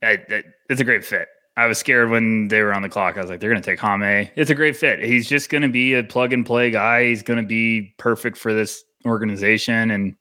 [0.03, 1.29] I, I, it's a great fit.
[1.57, 3.17] I was scared when they were on the clock.
[3.17, 4.31] I was like, they're going to take Jaime.
[4.35, 5.03] It's a great fit.
[5.03, 7.07] He's just going to be a plug and play guy.
[7.07, 9.91] He's going to be perfect for this organization.
[9.91, 10.17] And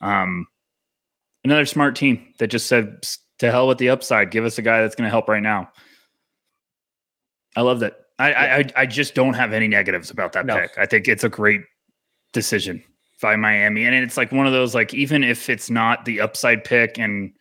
[0.00, 0.46] um,
[1.44, 3.04] another smart team that just said,
[3.40, 4.30] to hell with the upside.
[4.30, 5.70] Give us a guy that's going to help right now.
[7.56, 7.96] I love that.
[8.18, 10.56] I, I, I just don't have any negatives about that no.
[10.56, 10.76] pick.
[10.76, 11.62] I think it's a great
[12.34, 12.84] decision
[13.22, 13.86] by Miami.
[13.86, 17.32] And it's like one of those, like, even if it's not the upside pick and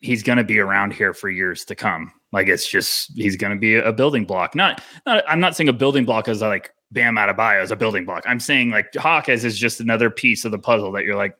[0.00, 3.52] he's going to be around here for years to come like it's just he's going
[3.52, 4.54] to be a building block.
[4.54, 8.04] Not, not I'm not saying a building block as like Bam Adebayo as a building
[8.04, 8.24] block.
[8.26, 11.36] I'm saying like Jaquez is just another piece of the puzzle that you're like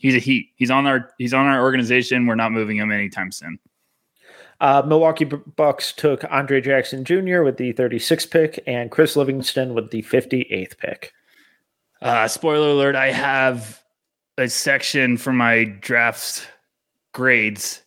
[0.00, 0.50] he's a heat.
[0.56, 2.26] He's on our he's on our organization.
[2.26, 3.58] We're not moving him anytime soon.
[4.60, 7.42] Uh, Milwaukee Bucks took Andre Jackson Jr.
[7.42, 11.14] with the 36th pick and Chris Livingston with the 58th pick.
[12.02, 13.82] Uh, spoiler alert: I have
[14.38, 16.46] a section for my draft
[17.12, 17.82] grades,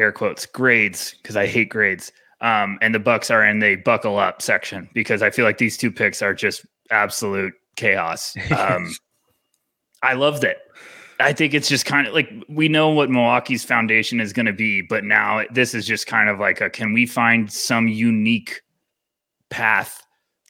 [0.00, 2.10] air quotes grades, because I hate grades.
[2.40, 5.76] Um, and the Bucks are in the buckle up section because I feel like these
[5.76, 8.34] two picks are just absolute chaos.
[8.56, 8.94] Um,
[10.02, 10.56] I loved it.
[11.20, 14.52] I think it's just kind of like we know what Milwaukee's foundation is going to
[14.54, 18.62] be, but now this is just kind of like a can we find some unique
[19.50, 20.02] path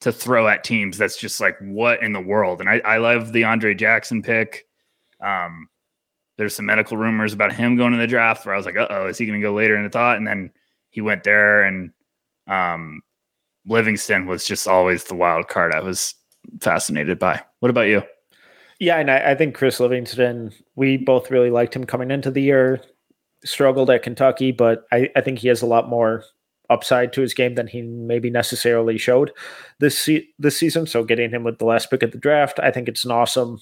[0.03, 2.61] to throw at teams that's just like what in the world?
[2.61, 4.66] And I, I love the Andre Jackson pick.
[5.20, 5.68] Um,
[6.41, 8.86] there's some medical rumors about him going to the draft where I was like, uh
[8.88, 10.16] oh, is he going to go later in the thought?
[10.16, 10.51] And then
[10.88, 11.91] he went there, and
[12.47, 13.03] um,
[13.66, 16.14] Livingston was just always the wild card I was
[16.62, 17.43] fascinated by.
[17.59, 18.03] What about you?
[18.78, 22.41] Yeah, and I, I, think Chris Livingston, we both really liked him coming into the
[22.41, 22.80] year.
[23.45, 26.24] Struggled at Kentucky, but I, I think he has a lot more
[26.70, 29.30] upside to his game than he maybe necessarily showed
[29.78, 30.86] this se- this season.
[30.86, 33.61] So getting him with the last pick of the draft, I think it's an awesome.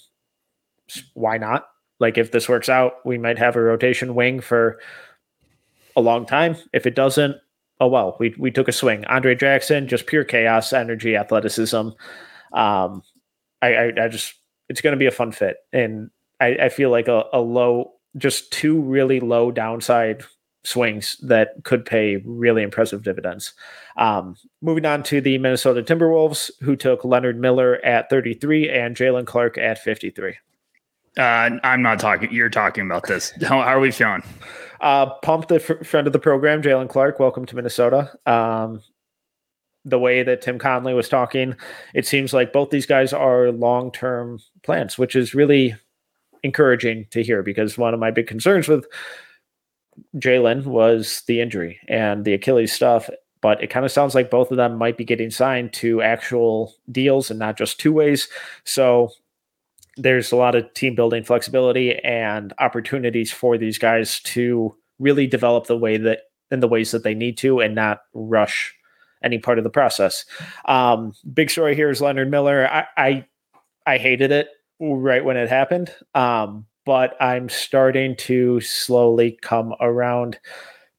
[1.15, 1.67] Why not?
[1.99, 4.81] Like if this works out, we might have a rotation wing for
[5.97, 6.57] a long time.
[6.73, 7.37] If it doesn't,
[7.81, 9.05] oh well, we we took a swing.
[9.07, 11.91] Andre Jackson, just pure chaos, energy, athleticism.
[12.53, 13.03] Um,
[13.61, 14.35] I, I, I just
[14.69, 15.57] it's going to be a fun fit.
[15.73, 20.23] And I, I feel like a, a low, just two really low downside
[20.65, 23.55] swings that could pay really impressive dividends.
[23.97, 29.27] Um, moving on to the Minnesota Timberwolves, who took Leonard Miller at 33 and Jaylen
[29.27, 30.37] Clark at 53.
[31.19, 32.33] Uh, I'm not talking.
[32.33, 33.33] You're talking about this.
[33.43, 34.23] How, how are we feeling?
[34.81, 37.19] Uh, pump the friend of the program, Jaylen Clark.
[37.19, 38.17] Welcome to Minnesota.
[38.25, 38.83] Um,
[39.85, 41.57] the way that Tim Connelly was talking,
[41.93, 45.75] it seems like both these guys are long term plans, which is really
[46.45, 48.87] encouraging to hear because one of my big concerns with
[50.17, 53.11] Jaylen was the injury and the Achilles stuff.
[53.41, 56.75] But it kind of sounds like both of them might be getting signed to actual
[56.93, 58.29] deals and not just two ways.
[58.65, 59.11] So
[59.99, 65.67] there's a lot of team building flexibility and opportunities for these guys to really develop
[65.67, 66.21] the way that
[66.51, 68.75] in the ways that they need to and not rush
[69.23, 70.25] any part of the process.
[70.67, 72.69] Um, big story here is Leonard Miller.
[72.71, 73.27] I, I,
[73.87, 74.49] I hated it
[74.81, 80.39] right when it happened, um, but I'm starting to slowly come around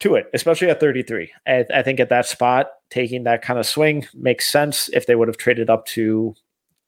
[0.02, 1.32] to it, especially at 33.
[1.48, 4.90] I, I think at that spot, taking that kind of swing makes sense.
[4.90, 6.36] If they would have traded up to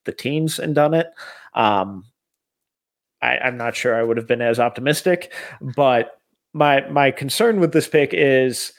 [0.06, 1.08] the teams and done it,
[1.54, 2.06] um,
[3.22, 5.34] I, I'm not sure I would have been as optimistic.
[5.76, 6.20] But
[6.54, 8.74] my my concern with this pick is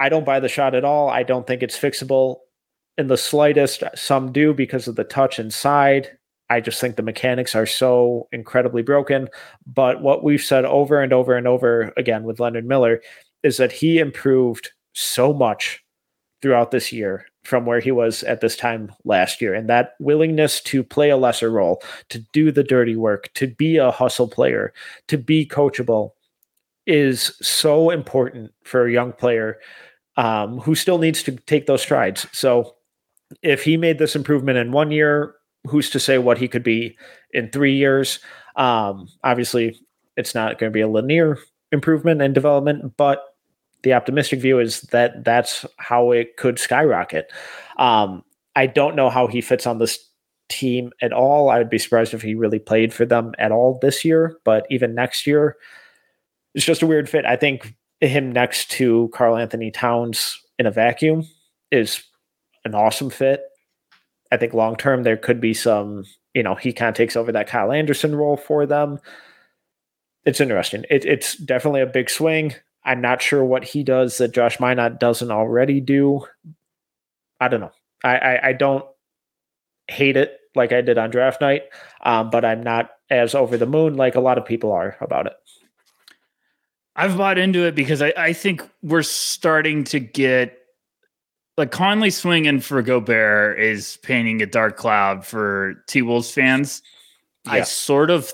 [0.00, 1.08] I don't buy the shot at all.
[1.08, 2.38] I don't think it's fixable
[2.98, 3.82] in the slightest.
[3.94, 6.10] Some do because of the touch inside.
[6.50, 9.28] I just think the mechanics are so incredibly broken.
[9.66, 13.00] But what we've said over and over and over again with Leonard Miller
[13.42, 15.83] is that he improved so much
[16.44, 19.54] throughout this year from where he was at this time last year.
[19.54, 23.78] And that willingness to play a lesser role, to do the dirty work, to be
[23.78, 24.74] a hustle player,
[25.08, 26.10] to be coachable
[26.86, 29.58] is so important for a young player
[30.18, 32.26] um, who still needs to take those strides.
[32.30, 32.74] So
[33.40, 35.34] if he made this improvement in one year,
[35.66, 36.94] who's to say what he could be
[37.30, 38.18] in three years?
[38.56, 39.80] Um, obviously,
[40.18, 41.38] it's not going to be a linear
[41.72, 43.33] improvement and development, but
[43.84, 47.30] the optimistic view is that that's how it could skyrocket.
[47.78, 48.24] Um,
[48.56, 49.98] I don't know how he fits on this
[50.48, 51.50] team at all.
[51.50, 54.66] I would be surprised if he really played for them at all this year, but
[54.70, 55.56] even next year,
[56.54, 57.24] it's just a weird fit.
[57.24, 61.26] I think him next to Karl-Anthony Towns in a vacuum
[61.70, 62.02] is
[62.64, 63.42] an awesome fit.
[64.30, 66.04] I think long term there could be some,
[66.34, 68.98] you know, he kind of takes over that Kyle Anderson role for them.
[70.24, 70.84] It's interesting.
[70.90, 72.54] It, it's definitely a big swing.
[72.84, 76.26] I'm not sure what he does that Josh Minott doesn't already do.
[77.40, 77.72] I don't know.
[78.02, 78.84] I, I, I don't
[79.88, 81.62] hate it like I did on draft night,
[82.04, 85.26] um, but I'm not as over the moon like a lot of people are about
[85.26, 85.34] it.
[86.96, 90.58] I've bought into it because I, I think we're starting to get
[91.56, 96.82] like Connelly swinging for Gobert is painting a dark cloud for T Wolves fans.
[97.46, 97.52] Yeah.
[97.52, 98.32] I sort of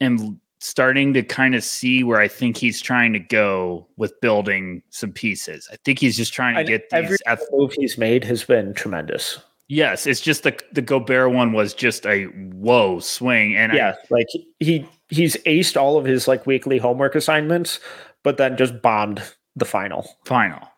[0.00, 4.82] am starting to kind of see where I think he's trying to go with building
[4.90, 5.68] some pieces.
[5.72, 9.38] I think he's just trying to get every ath- move he's made has been tremendous.
[9.68, 14.06] Yes, it's just the the Gobert one was just a whoa swing, and yeah, I,
[14.10, 14.26] like
[14.58, 17.78] he he's aced all of his like weekly homework assignments,
[18.22, 19.22] but then just bombed
[19.54, 20.10] the final.
[20.24, 20.68] Final,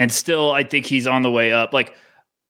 [0.00, 1.72] and still, I think he's on the way up.
[1.72, 1.94] Like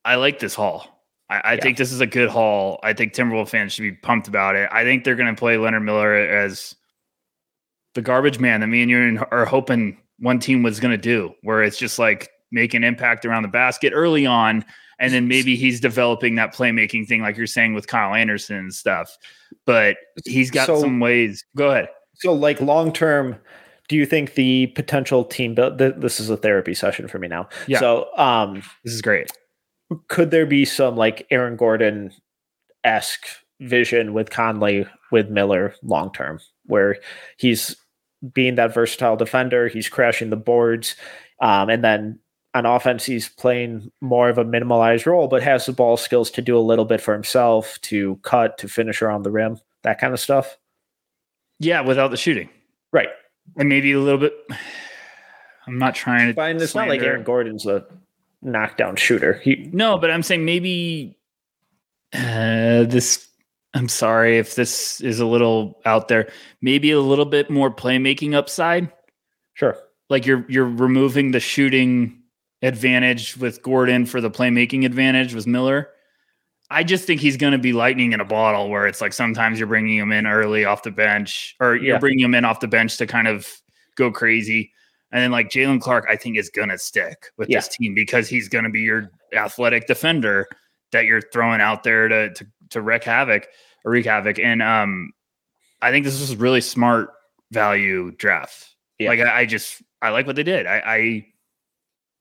[0.06, 0.95] I like this haul.
[1.28, 1.60] I, I yeah.
[1.60, 2.78] think this is a good haul.
[2.82, 4.68] I think Timberwolf fans should be pumped about it.
[4.72, 6.74] I think they're going to play Leonard Miller as
[7.94, 11.32] the garbage man that me and you are hoping one team was going to do,
[11.42, 14.64] where it's just like make an impact around the basket early on
[14.98, 18.72] And then maybe he's developing that playmaking thing, like you're saying with Kyle Anderson and
[18.72, 19.14] stuff.
[19.66, 21.44] But he's got So- some ways.
[21.56, 21.88] Go ahead.
[22.14, 23.36] So, like long term,
[23.88, 25.76] do you think the potential team build?
[25.78, 27.46] Th- this is a therapy session for me now.
[27.66, 27.78] Yeah.
[27.78, 29.30] So, um, This is great.
[30.08, 32.12] Could there be some like Aaron Gordon
[32.84, 33.26] esque
[33.60, 36.96] vision with Connelly with Miller long term, where
[37.36, 37.76] he's
[38.32, 40.96] being that versatile defender, he's crashing the boards,
[41.40, 42.18] um, and then
[42.54, 46.42] on offense he's playing more of a minimalized role, but has the ball skills to
[46.42, 50.14] do a little bit for himself, to cut, to finish around the rim, that kind
[50.14, 50.56] of stuff.
[51.58, 52.48] Yeah, without the shooting.
[52.92, 53.08] Right.
[53.56, 54.34] And maybe a little bit.
[55.68, 56.34] I'm not trying to.
[56.34, 56.62] Fine.
[56.62, 57.84] It's not like Aaron Gordon's a
[58.42, 59.34] knockdown shooter.
[59.34, 61.16] He No, but I'm saying maybe
[62.14, 63.28] uh, this.
[63.74, 66.28] I'm sorry if this is a little out there.
[66.62, 68.90] Maybe a little bit more playmaking upside.
[69.54, 69.76] sure.
[70.08, 72.22] Like you're you're removing the shooting
[72.62, 75.88] advantage with Gordon for the playmaking advantage with Miller.
[76.70, 79.58] I just think he's going to be lightning in a bottle where it's like sometimes
[79.58, 81.98] you're bringing him in early off the bench or you're Yeah.
[81.98, 83.46] bringing him in off the bench to kind of
[83.96, 84.72] go crazy.
[85.12, 87.58] And then like Jaylen Clark, I think is going to stick with Yeah.
[87.58, 90.46] this team because he's going to be your athletic defender
[90.92, 93.46] that you're throwing out there to, to, to wreak havoc
[93.84, 94.38] or wreak havoc.
[94.38, 95.12] And um,
[95.82, 97.10] I think this is a really smart
[97.52, 98.74] value draft.
[98.98, 99.10] Yeah.
[99.10, 100.66] Like I, I just, I like what they did.
[100.66, 101.26] I, I,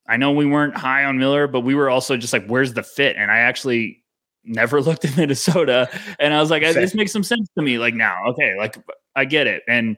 [0.07, 2.83] I know we weren't high on Miller, but we were also just like, where's the
[2.83, 3.15] fit?
[3.17, 4.03] And I actually
[4.43, 6.75] never looked at Minnesota, and I was like, Same.
[6.75, 7.79] this makes some sense to me.
[7.79, 8.77] Like now, okay, like
[9.15, 9.97] I get it, and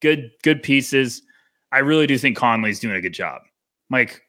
[0.00, 1.22] good, good pieces.
[1.72, 3.42] I really do think Connelly's doing a good job.
[3.90, 4.22] Mike,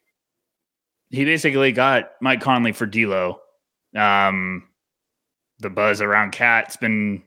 [1.10, 3.40] he basically got Mike Conley for D'Lo.
[3.96, 4.68] Um,
[5.60, 7.24] the buzz around Cat's been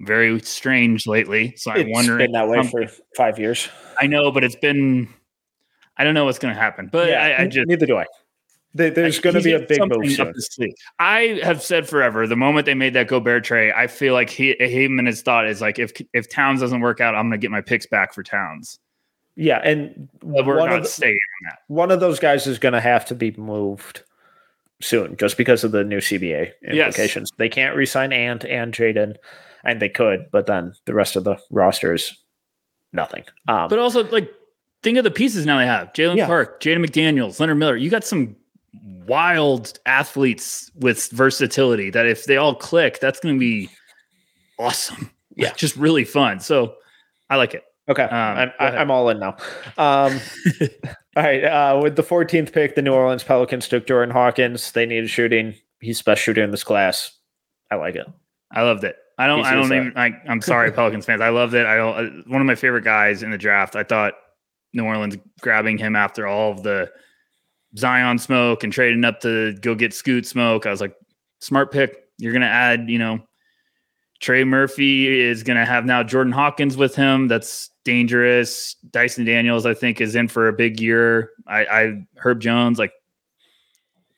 [0.00, 2.18] very strange lately, so I'm It's wondering.
[2.18, 2.86] been that way um, for
[3.16, 3.68] five years.
[4.00, 5.08] I know, but it's been.
[5.96, 8.06] I don't know what's going to happen, but I just neither do I.
[8.74, 10.66] There's going to be a big move up soon.
[10.68, 10.74] his.
[10.98, 12.26] I have said forever.
[12.26, 15.46] The moment they made that Gobert trade, I feel like he him and his thought
[15.46, 18.14] is like if if Towns doesn't work out, I'm going to get my picks back
[18.14, 18.78] for Towns.
[19.36, 21.12] Yeah, and But we're one not of, the- staying
[21.42, 21.58] on that.
[21.68, 24.02] one of those guys is going to have to be moved
[24.80, 26.88] soon, just because of the new CBA Yes.
[26.88, 27.30] implications.
[27.38, 29.16] They can't resign Ant and Jaden,
[29.64, 32.16] and they could, but then the rest of the roster is
[32.92, 33.24] nothing.
[33.48, 34.30] Um, But also, like,
[34.82, 36.26] think of the pieces now they have: Jaylen Yeah.
[36.26, 37.76] Clark, Jaden McDaniels, Leonard Miller.
[37.76, 38.36] You got some
[39.06, 41.90] wild athletes with versatility.
[41.90, 43.70] That if they all click, that's going to be
[44.58, 45.10] awesome.
[45.36, 45.52] Yeah.
[45.54, 46.40] just really fun.
[46.40, 46.74] So
[47.30, 47.64] I like it.
[47.88, 48.52] Okay, Um, I'm.
[48.60, 49.36] I'm all in now.
[49.78, 50.20] Um,
[51.16, 54.70] all right, uh, with the 14th pick, the New Orleans Pelicans took Jordan Hawkins.
[54.72, 55.54] They needed shooting.
[55.80, 57.16] He's the best shooter in this class.
[57.70, 58.06] I like it.
[58.52, 58.96] I loved it.
[59.18, 59.38] I don't.
[59.38, 59.92] He's I don't even.
[59.96, 61.20] I'm sorry, Pelicans fans.
[61.20, 61.66] I loved it.
[61.66, 61.96] I don't.
[61.96, 63.74] uh, One of my favorite guys in the draft.
[63.76, 64.14] I thought
[64.72, 66.90] New Orleans grabbing him after all of the
[67.76, 70.66] Zion smoke and trading up to go get Scoot smoke.
[70.66, 70.94] I was like,
[71.40, 71.96] smart pick.
[72.18, 72.88] You're gonna add.
[72.88, 73.18] You know,
[74.20, 77.28] Trey Murphy is gonna have now Jordan Hawkins with him.
[77.28, 78.74] That's dangerous.
[78.90, 81.30] Dyson Daniels, I think, is in for a big year.
[81.46, 82.92] I, I Herb Jones, like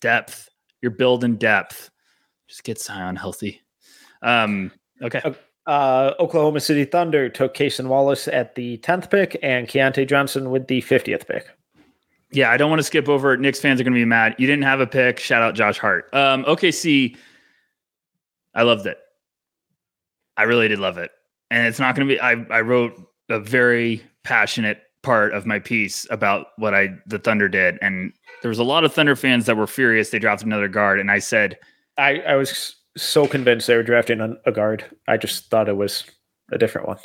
[0.00, 0.48] depth.
[0.82, 1.90] You're building depth.
[2.48, 3.62] Just get Zion healthy.
[4.22, 4.70] Um,
[5.02, 5.34] okay.
[5.66, 10.66] Uh, Oklahoma City Thunder took Kason Wallace at the 10th pick and Keyontae Johnson with
[10.66, 11.48] the 50th pick.
[12.30, 13.36] Yeah, I don't want to skip over.
[13.36, 14.34] Knicks fans are going to be mad.
[14.38, 15.20] You didn't have a pick.
[15.20, 16.12] Shout out Josh Hart.
[16.12, 17.16] Um, OKC,
[18.54, 18.98] I loved it.
[20.36, 21.12] I really did love it.
[21.50, 25.58] And it's not going to be, I, I wrote a very passionate part of my
[25.58, 27.78] piece about what I, the Thunder did.
[27.82, 30.10] And there was a lot of Thunder fans that were furious.
[30.10, 30.98] They dropped another guard.
[30.98, 31.58] And I said,
[31.98, 34.84] I, I was so convinced they were drafting a, guard.
[35.08, 36.04] I just thought it was
[36.52, 36.98] a different one.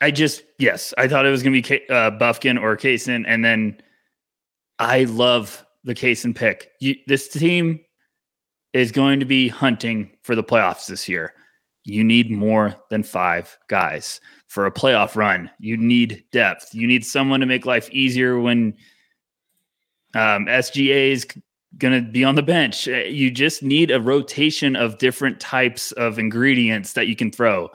[0.00, 3.42] I just yes, I thought it was going to be uh, Bufkin or Kason, and
[3.42, 3.80] then
[4.78, 6.70] I love the Kason pick.
[6.80, 7.80] You, this team
[8.74, 11.32] is going to be hunting for the playoffs this year.
[11.86, 15.48] You need more than five guys for a playoff run.
[15.60, 16.74] You need depth.
[16.74, 18.74] You need someone to make life easier when
[20.12, 21.26] um, SGA is
[21.78, 22.88] going to be on the bench.
[22.88, 27.68] Uh, You just need a rotation of different types of ingredients that you can throw.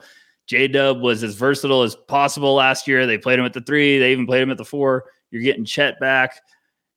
[0.46, 3.06] J Dub was as versatile as possible last year.
[3.06, 5.04] They played him at the three, they even played him at the four.
[5.30, 6.38] You're getting Chet back.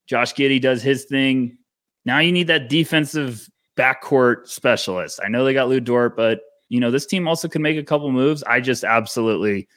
[0.05, 1.57] Josh Giddey does his thing.
[2.03, 5.21] Now you need that defensive backcourt specialist.
[5.23, 7.83] I know they got Lu Dort, but you know, this team also could make a
[7.83, 8.43] couple moves.
[8.43, 9.67] I just absolutely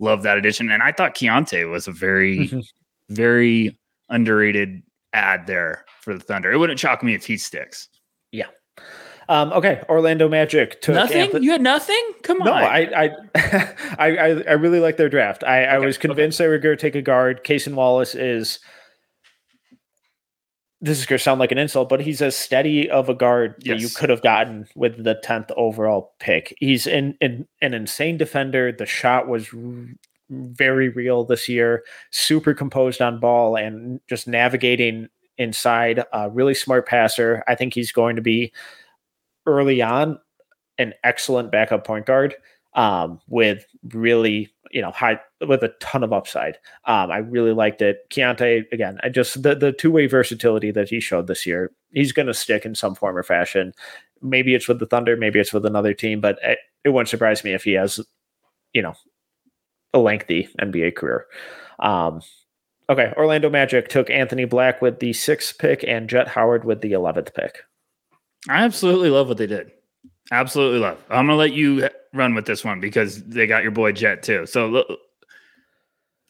[0.00, 0.70] love that addition.
[0.70, 2.64] And I thought Keyontae was a very, Mhm.
[3.08, 3.78] very
[4.08, 4.82] underrated
[5.12, 6.50] ad there for the Thunder.
[6.52, 7.88] It wouldn't shock me if he sticks.
[8.32, 8.46] Yeah.
[9.28, 11.42] Um, okay, Orlando Magic took Nothing?
[11.42, 12.02] You had nothing?
[12.22, 12.46] Come on.
[12.46, 13.10] No, I I,
[13.98, 15.44] I I I really like their draft.
[15.44, 17.44] I, I was convinced they were going to take a guard.
[17.44, 18.58] Kason Wallace is
[20.82, 23.54] this is going to sound like an insult, but he's as steady of a guard
[23.60, 23.76] yes.
[23.76, 26.54] that you could have gotten with the 10th overall pick.
[26.58, 28.72] He's in, in an insane defender.
[28.72, 29.60] The shot was r-
[30.28, 36.04] very real this year, super composed on ball and just navigating inside.
[36.12, 37.44] A really smart passer.
[37.46, 38.52] I think he's going to be
[39.46, 40.18] early on
[40.78, 42.34] an excellent backup point guard
[42.74, 46.56] um, with really you know high with a ton of upside.
[46.86, 48.08] Um, I really liked it.
[48.10, 48.98] Keyontae again.
[49.02, 51.70] I just the the two way versatility that he showed this year.
[51.92, 53.74] He's going to stick in some form or fashion.
[54.22, 55.16] Maybe it's with the Thunder.
[55.16, 56.20] Maybe it's with another team.
[56.20, 58.00] But it, it wouldn't surprise me if he has
[58.72, 58.94] you know
[59.92, 61.26] a lengthy NBA career.
[61.78, 62.22] Um,
[62.88, 66.92] okay, Orlando Magic took Anthony Black with the sixth pick and Jett Howard with the
[66.92, 67.58] eleventh pick.
[68.48, 69.70] I absolutely love what they did.
[70.32, 70.96] Absolutely love.
[71.10, 74.46] I'm gonna let you run with this one because they got your boy Jett too.
[74.46, 74.82] So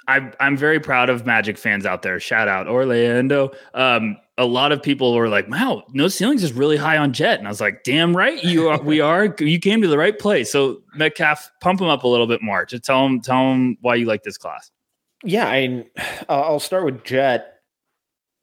[0.08, 2.18] I, I'm very proud of Magic fans out there.
[2.18, 3.52] Shout out Orlando.
[3.74, 7.38] Um, a lot of people were like, "Wow, no ceilings is really high on Jett,"
[7.38, 8.82] and I was like, "Damn right, you are.
[8.82, 9.36] we are.
[9.38, 12.66] You came to the right place." So Metcalf, pump him up a little bit more.
[12.66, 14.72] Just tell him, tell him why you like this class.
[15.22, 15.84] Yeah, I,
[16.28, 17.60] I'll start with Jett.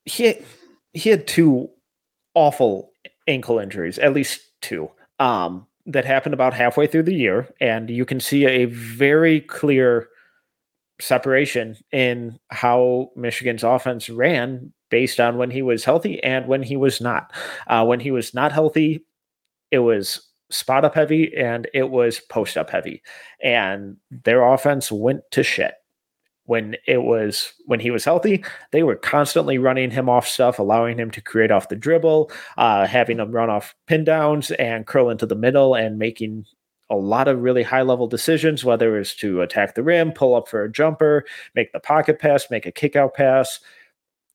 [0.06, 0.36] He
[0.94, 1.70] he had two
[2.34, 2.94] awful
[3.28, 8.06] ankle injuries, at least two um, that happened about halfway through the year, and you
[8.06, 10.10] can see a very clear
[11.02, 16.76] separation in how Michigan's offense ran based on when he was healthy and when he
[16.76, 17.32] was not.
[17.68, 19.06] Uh, when he was not healthy,
[19.72, 23.02] it was spot up heavy and it was post up heavy,
[23.44, 25.74] and their offense went to shit
[26.50, 30.98] when it was when he was healthy they were constantly running him off stuff allowing
[30.98, 35.12] him to create off the dribble uh, having him run off pin downs and curl
[35.12, 36.44] into the middle and making
[36.90, 40.48] a lot of really high level decisions whether it's to attack the rim pull up
[40.48, 41.24] for a jumper
[41.54, 43.60] make the pocket pass make a kick out pass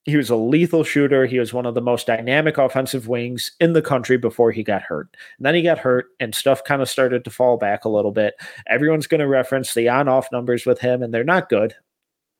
[0.06, 1.24] he was a lethal shooter.
[1.24, 4.82] He was one of the most dynamic offensive wings in the country before he got
[4.82, 5.08] hurt.
[5.38, 8.12] And then he got hurt, and stuff kind of started to fall back a little
[8.12, 8.34] bit.
[8.66, 11.74] Everyone's going to reference the on off numbers with him, and they're not good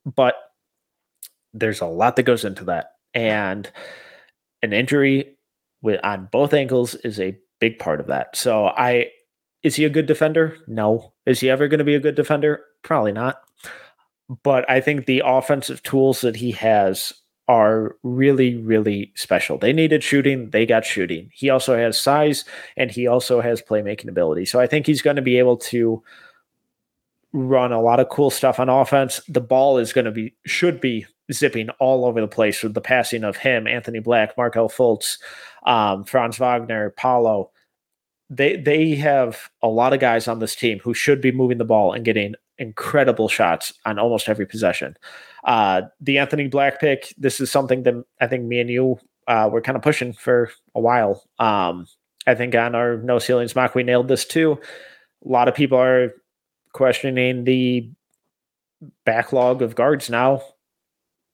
[0.05, 0.35] but
[1.52, 2.93] there's a lot that goes into that.
[3.14, 3.70] And
[4.62, 5.36] an injury
[5.82, 8.36] with on both ankles is a big part of that.
[8.36, 9.10] So I
[9.62, 10.59] is he a good defender?
[10.66, 11.12] No.
[11.24, 12.62] Is he ever going to be a good defender?
[12.82, 13.40] Probably not.
[14.43, 17.12] But I think the offensive tools that he has
[17.48, 19.59] are really, really special.
[19.59, 21.31] They needed shooting, they got shooting.
[21.32, 22.44] He also has size
[22.76, 24.47] and he also has playmaking ability.
[24.47, 26.02] So I think he's going to be able to
[27.35, 29.20] run a lot of cool stuff on offense.
[29.28, 32.81] The ball is going to be should be zipping all over the place with the
[32.81, 35.19] passing of him, Anthony Black, Markelle Fultz,
[35.66, 37.51] um, Franz Wagner, Paolo.
[38.31, 41.65] They they have a lot of guys on this team who should be moving the
[41.65, 44.97] ball and getting incredible shots on almost every possession.
[45.43, 49.48] Uh, the Anthony Black pick, this is something that I think me and you uh,
[49.52, 51.24] were kind of pushing for a while.
[51.40, 51.86] Um,
[52.28, 54.59] I think on our no ceilings mock, we nailed this too.
[55.27, 56.12] A lot of people are
[56.74, 57.88] questioning the
[59.06, 60.42] backlog of guards now,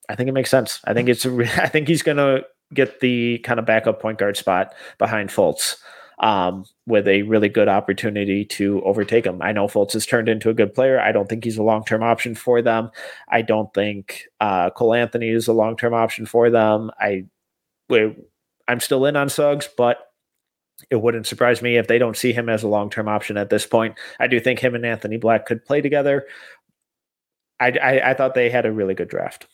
[0.08, 0.80] I think it makes sense.
[0.84, 4.36] I think it's I think he's going to get the kind of backup point guard
[4.36, 5.76] spot behind Fultz
[6.20, 9.42] um, with a really good opportunity to overtake him.
[9.42, 11.00] I know Fultz has turned into a good player.
[11.00, 12.90] I don't think he's a long term option for them.
[13.28, 16.90] I don't think uh, Cole Anthony is a long term option for them.
[17.00, 17.24] I
[18.68, 20.09] I'm still in on Suggs, but
[20.90, 23.48] it wouldn't surprise me if they don't see him as a long term option at
[23.48, 23.96] this point.
[24.18, 26.26] I do think him and Anthony Black could play together.
[27.60, 29.46] I, I, I thought they had a really good draft.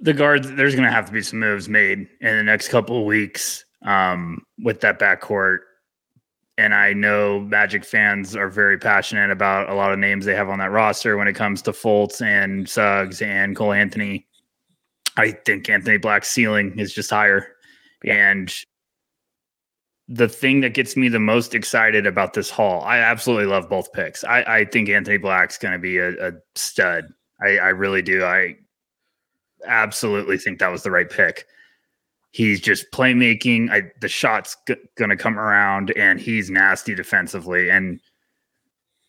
[0.00, 2.98] The guards, there's going to have to be some moves made in the next couple
[2.98, 5.60] of weeks um, with that backcourt.
[6.58, 10.50] And I know Magic fans are very passionate about a lot of names they have
[10.50, 14.26] on that roster when it comes to Fultz and Suggs and Cole Anthony.
[15.16, 17.46] I think Anthony Black's ceiling is just higher.
[18.04, 18.30] Yeah.
[18.30, 18.54] And
[20.12, 22.82] the thing that gets me the most excited about this haul.
[22.82, 24.24] I absolutely love both picks.
[24.24, 27.06] I, I think Anthony Black's going to be a, a stud.
[27.40, 28.22] I, I, really do.
[28.22, 28.56] I
[29.66, 31.46] absolutely think that was the right pick.
[32.30, 33.70] He's just playmaking.
[33.70, 37.70] I, the shot's g- going to come around, and he's nasty defensively.
[37.70, 37.98] And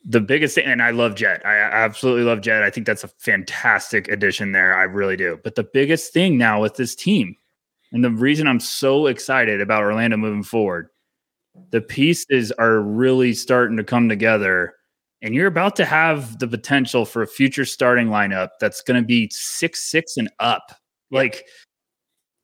[0.06, 1.46] the biggest thing, and I love Jett.
[1.46, 2.64] I absolutely love Jett.
[2.64, 4.74] I think that's a fantastic addition there.
[4.74, 5.38] I really do.
[5.44, 7.36] But the biggest thing now with this team,
[7.92, 10.88] and the reason I'm so excited about Orlando moving forward
[11.72, 14.74] the pieces are really starting to come together
[15.24, 19.08] and you're about to have the potential for a future starting lineup that's going to
[19.08, 20.74] be six six and up.
[21.12, 21.46] Like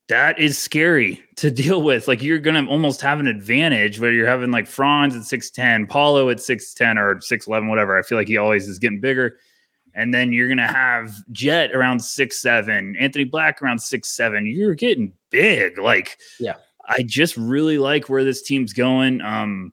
[0.08, 2.08] that is scary to deal with.
[2.08, 5.88] Like you're going to almost have an advantage where you're having like franz at 610
[5.88, 8.00] Paolo at 610 or 611 whatever.
[8.00, 9.38] I feel like he always is getting bigger.
[9.94, 14.46] And then you're gonna have Jett around six seven, Anthony Black around six seven.
[14.46, 15.80] You're getting big.
[15.80, 16.56] Like, yeah,
[16.90, 19.22] I just really like where this team's going.
[19.22, 19.72] Um,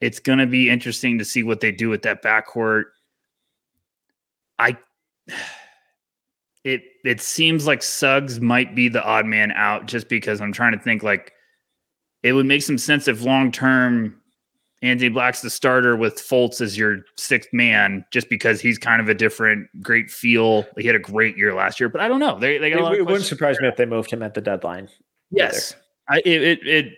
[0.00, 2.84] it's gonna be interesting to see what they do with that backcourt.
[4.58, 4.76] I
[6.64, 10.72] it it seems like Suggs might be the odd man out just because I'm trying
[10.72, 11.32] to think like
[12.22, 14.20] it would make some sense if long term
[14.82, 19.08] Anthony Black's the starter with Fultz as your sixth man, just because he's kind of
[19.08, 20.66] a different, great feel.
[20.76, 22.36] He had a great year last year, but I don't know.
[22.36, 24.40] They, they got a lot it, wouldn't surprise me if they moved him at the
[24.40, 24.88] deadline.
[25.30, 25.76] Yes,
[26.12, 26.92] I, it, it, it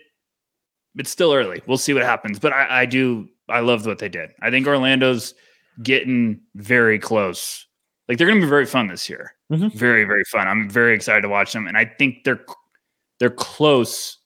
[0.97, 1.61] it's still early.
[1.67, 4.31] We'll see what happens, but I, I do I love what they did.
[4.41, 5.33] I think Orlando's
[5.81, 7.65] getting very close.
[8.07, 9.33] Like they're going to be very fun this year.
[9.51, 9.77] Mm-hmm.
[9.77, 10.47] Very very fun.
[10.47, 12.43] I'm very excited to watch them, and I think they're
[13.19, 14.17] they're close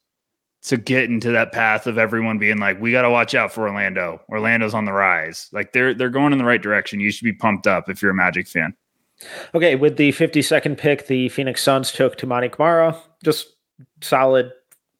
[0.62, 3.66] to get into that path of everyone being like, we got to watch out for
[3.66, 4.20] Orlando.
[4.28, 5.48] Orlando's on the rise.
[5.52, 7.00] Like they're they're going in the right direction.
[7.00, 8.74] You should be pumped up if you're a Magic fan.
[9.54, 12.98] Okay, with the 52nd pick, the Phoenix Suns took Toumani Camara.
[13.22, 13.48] Just
[14.00, 14.50] solid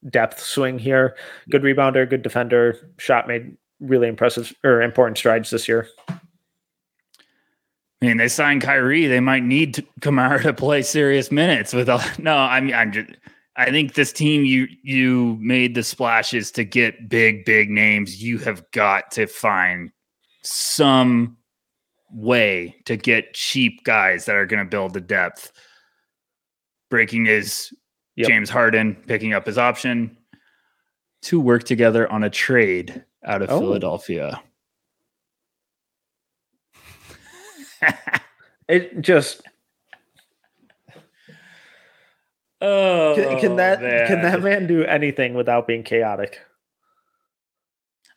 [0.09, 1.17] depth swing here.
[1.51, 2.77] Good rebounder, good defender.
[2.99, 5.89] Shot made really impressive or important strides this year.
[6.09, 9.07] I mean, they signed Kyrie.
[9.07, 11.75] They might need to, Camara to play serious minutes.
[11.75, 13.11] With all, no, I mean, I'm just
[13.57, 18.23] I think this team you you made the splashes to get big big names.
[18.23, 19.91] You have got to find
[20.43, 21.37] some
[22.11, 25.53] way to get cheap guys that are going to build the depth.
[26.89, 27.71] Breaking is
[28.21, 28.29] yep.
[28.29, 30.17] James Harden picking up his option
[31.23, 33.61] to work together on a trade out of oh.
[33.61, 34.43] Philadelphia.
[38.69, 39.43] it just
[42.63, 44.07] Oh, can, can that man.
[44.07, 46.41] can that man do anything without being chaotic?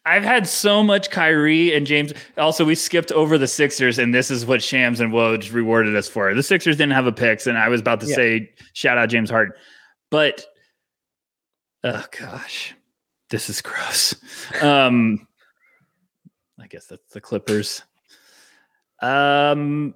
[0.06, 2.14] I've had so much Kyrie and James.
[2.38, 6.10] Also, we skipped over the Sixers, and this is what Shams and Woj rewarded us
[6.10, 6.34] for.
[6.34, 8.16] The Sixers didn't have a picks, and I was about to yeah.
[8.16, 9.54] say shout out James Harden,
[10.14, 10.46] but
[11.84, 12.76] oh gosh,
[13.32, 14.14] this is gross.
[14.62, 15.28] Um,
[16.62, 17.82] I guess that's the Clippers.
[19.02, 19.96] Um,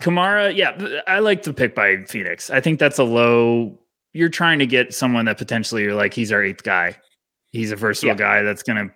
[0.00, 2.48] Camara, yeah, I like the pick by Phoenix.
[2.48, 3.78] I think that's a low.
[4.14, 6.96] You're trying to get someone that potentially you're like, he's our eighth guy.
[7.52, 8.38] He's a versatile yeah.
[8.38, 8.94] guy that's going to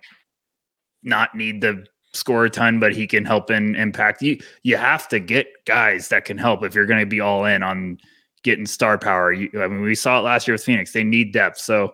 [1.03, 4.23] not need the score a ton, but he can help in impact.
[4.23, 7.45] You you have to get guys that can help if you're going to be all
[7.45, 7.99] in on
[8.43, 9.31] getting star power.
[9.31, 10.91] You, I mean, we saw it last year with Phoenix.
[10.91, 11.93] They need depth, so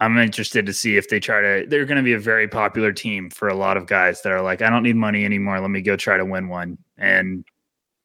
[0.00, 1.66] I'm interested to see if they try to.
[1.68, 4.42] They're going to be a very popular team for a lot of guys that are
[4.42, 5.60] like, I don't need money anymore.
[5.60, 6.78] Let me go try to win one.
[6.98, 7.44] And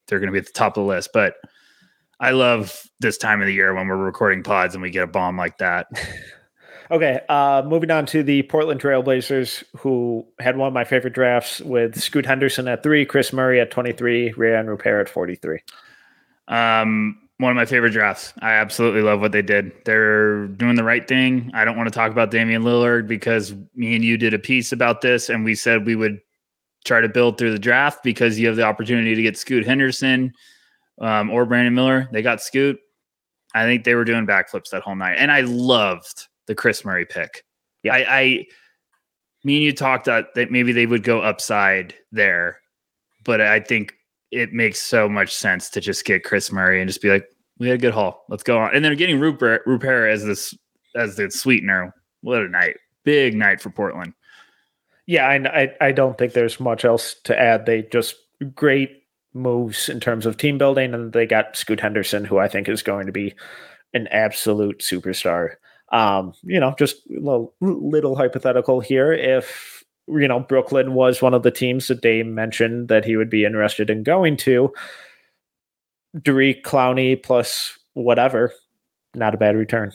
[0.06, 1.10] they're going to be at the top of the list.
[1.12, 1.34] But
[2.20, 5.08] I love this time of the year when we're recording pods and we get a
[5.08, 5.88] bomb like that.
[6.90, 11.60] okay, uh, moving on to the Portland Trailblazers, who had one of my favorite drafts
[11.60, 15.60] with Scoot Henderson at three, Kris Murray at 23, Rayan Rupert at 43.
[16.50, 18.34] Um, one of my favorite drafts.
[18.42, 19.72] I absolutely love what they did.
[19.86, 21.50] They're doing the right thing.
[21.54, 24.72] I don't want to talk about Damian Lillard because me and you did a piece
[24.72, 26.20] about this and we said we would
[26.84, 30.32] try to build through the draft because you have the opportunity to get Scoot Henderson
[31.00, 32.08] um, or Brandon Miller.
[32.12, 32.78] They got Scoot.
[33.54, 37.04] I think they were doing backflips that whole night, and I loved the Kris Murray
[37.04, 37.44] pick.
[37.82, 38.46] Yeah, I, I
[39.42, 42.60] me and you talked that that maybe they would go upside there,
[43.24, 43.94] but I think
[44.30, 47.26] it makes so much sense to just get Kris Murray and just be like,
[47.58, 48.24] we had a good haul.
[48.28, 48.74] Let's go on.
[48.74, 50.54] And then getting Rupert Rupert as this
[50.96, 51.94] as the sweetener.
[52.22, 52.76] What a night!
[53.04, 54.14] Big night for Portland
[55.10, 57.66] yeah, I, I, don't think there's much else to add.
[57.66, 58.14] They just
[58.54, 59.02] great
[59.34, 62.84] moves in terms of team building, and they got Scoot Henderson, who I think is
[62.84, 63.34] going to be
[63.92, 65.54] an absolute superstar.
[65.90, 69.12] Um, you know, just a little, little hypothetical here.
[69.12, 69.79] If
[70.18, 73.44] you know Brooklyn was one of the teams that Dame mentioned that he would be
[73.44, 74.72] interested in going to,
[76.16, 78.52] Dariq Clowney plus whatever,
[79.14, 79.92] not a bad return.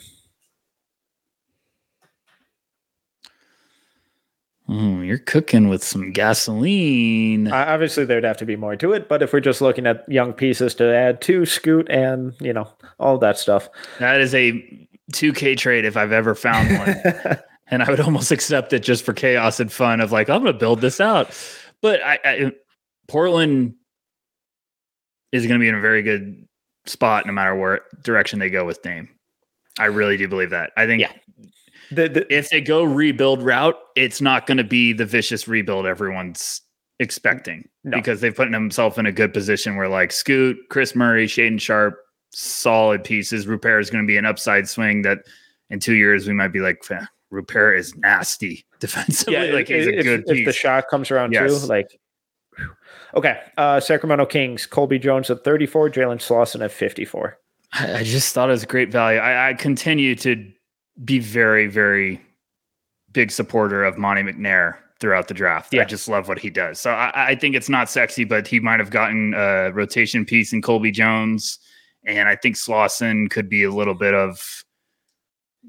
[4.68, 7.46] Mm, you're cooking with some gasoline.
[7.52, 10.04] Uh, obviously, there'd have to be more to it, but if we're just looking at
[10.08, 12.68] young pieces to add to Scoot and you know
[12.98, 13.68] all that stuff,
[14.00, 14.52] that is a
[15.12, 17.38] 2K trade if I've ever found one,
[17.68, 20.52] and I would almost accept it just for chaos and fun of like I'm going
[20.52, 21.30] to build this out.
[21.82, 22.52] But I, I,
[23.08, 23.74] Portland
[25.32, 26.46] is going to be in a very good
[26.86, 29.08] spot no matter where direction they go with Dame.
[29.78, 30.72] I really do believe that.
[30.76, 31.12] I think yeah.
[31.90, 35.86] The, the, if they go rebuild route, it's not going to be the vicious rebuild
[35.86, 36.62] everyone's
[36.98, 37.96] expecting no.
[37.96, 41.96] because they've put themselves in a good position where like Scoot, Kris Murray, Shaedon Sharpe,
[42.32, 43.46] solid pieces.
[43.46, 45.18] Rupert is going to be an upside swing that
[45.70, 46.82] in two years we might be like,
[47.30, 49.34] Rupert is nasty defensively.
[49.34, 51.62] Yeah, like he's if, a good if, if the shot comes around yes.
[51.62, 51.98] too, like
[53.14, 53.40] Okay.
[53.56, 57.38] Uh, Sacramento Kings, Colby Jones at 34, Jalen Slawson at 54.
[57.72, 59.18] I just thought it was great value.
[59.18, 60.50] I, I continue to
[61.04, 62.20] be very, very
[63.12, 65.74] big supporter of Monte McNair throughout the draft.
[65.74, 65.82] Yeah.
[65.82, 66.80] I just love what he does.
[66.80, 70.52] So I, I, think it's not sexy, but he might have gotten a rotation piece
[70.52, 71.58] in Colby Jones.
[72.04, 74.64] And I think Slawson could be a little bit of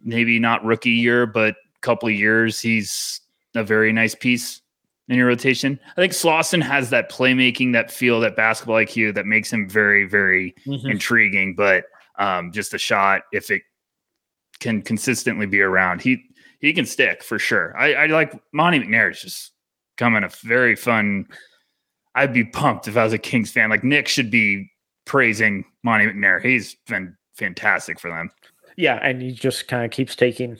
[0.04, 3.22] maybe not rookie year, but couple of years, he's
[3.56, 4.62] a very nice piece
[5.08, 5.80] in your rotation.
[5.92, 10.06] I think Slawson has that playmaking, that feel, that basketball IQ that makes him very,
[10.06, 10.88] very mm-hmm.
[10.88, 11.56] intriguing.
[11.56, 11.86] But
[12.20, 13.62] um, just a shot, if it
[14.60, 16.24] can consistently be around, he
[16.60, 17.78] he can stick for sure.
[17.78, 19.52] I, I like Monte McNair is just
[19.98, 21.28] coming a very fun.
[22.16, 23.70] I'd be pumped if I was a Kings fan.
[23.70, 24.72] Like Nick should be
[25.06, 26.44] praising Monte McNair.
[26.44, 28.32] He's been fantastic for them.
[28.78, 30.58] Yeah, and he just kind of keeps taking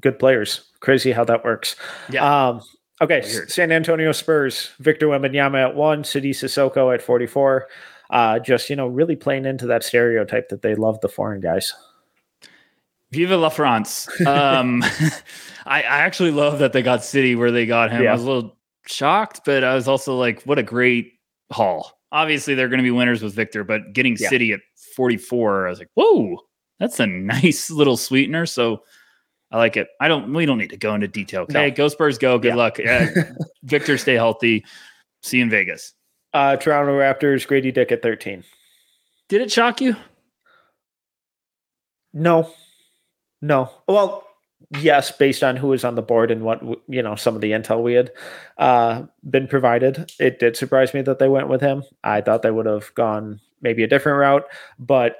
[0.00, 0.70] good players.
[0.80, 1.76] Crazy how that works.
[2.08, 2.48] Yeah.
[2.48, 2.62] Um,
[3.02, 3.20] okay.
[3.22, 7.68] San Antonio Spurs, Victor Wembanyama at one, Sidy Cissoko at 44.
[8.10, 11.74] Uh, just, you know, really playing into that stereotype that they love the foreign guys.
[13.10, 14.08] Viva la France.
[14.26, 14.82] Um,
[15.66, 18.02] I, I, actually love that they got Sidy where they got him.
[18.02, 18.10] Yeah.
[18.10, 18.56] I was a little
[18.86, 21.14] shocked, but I was also like, what a great
[21.50, 21.98] haul.
[22.12, 24.30] Obviously, they're going to be winners with Victor, but getting yeah.
[24.30, 24.60] Sidy at
[24.96, 26.38] 44, I was like, whoa,
[26.78, 28.46] that's a nice little sweetener.
[28.46, 28.82] So
[29.50, 29.88] I like it.
[30.00, 30.32] I don't.
[30.32, 31.42] We don't need to go into detail.
[31.42, 31.74] Okay, no.
[31.74, 32.38] go Spurs, go.
[32.38, 32.54] Good yeah.
[32.54, 32.78] luck.
[33.62, 34.64] Victor, stay healthy.
[35.22, 35.94] See you in Vegas.
[36.34, 37.46] Uh, Toronto Raptors.
[37.46, 38.44] Grady Dick at thirteen.
[39.28, 39.96] Did it shock you?
[42.12, 42.50] No,
[43.42, 43.70] no.
[43.86, 44.26] Well,
[44.78, 47.52] yes, based on who was on the board and what you know, some of the
[47.52, 48.10] intel we had
[48.58, 51.84] uh, been provided, it did surprise me that they went with him.
[52.04, 54.44] I thought they would have gone maybe a different route,
[54.78, 55.16] but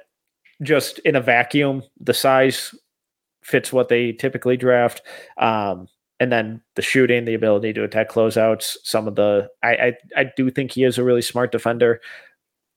[0.61, 2.75] just in a vacuum, the size
[3.41, 5.01] fits what they typically draft.
[5.37, 5.87] Um,
[6.19, 10.31] and then the shooting, the ability to attack closeouts, some of the I, I I
[10.35, 12.01] do think he is a really smart defender.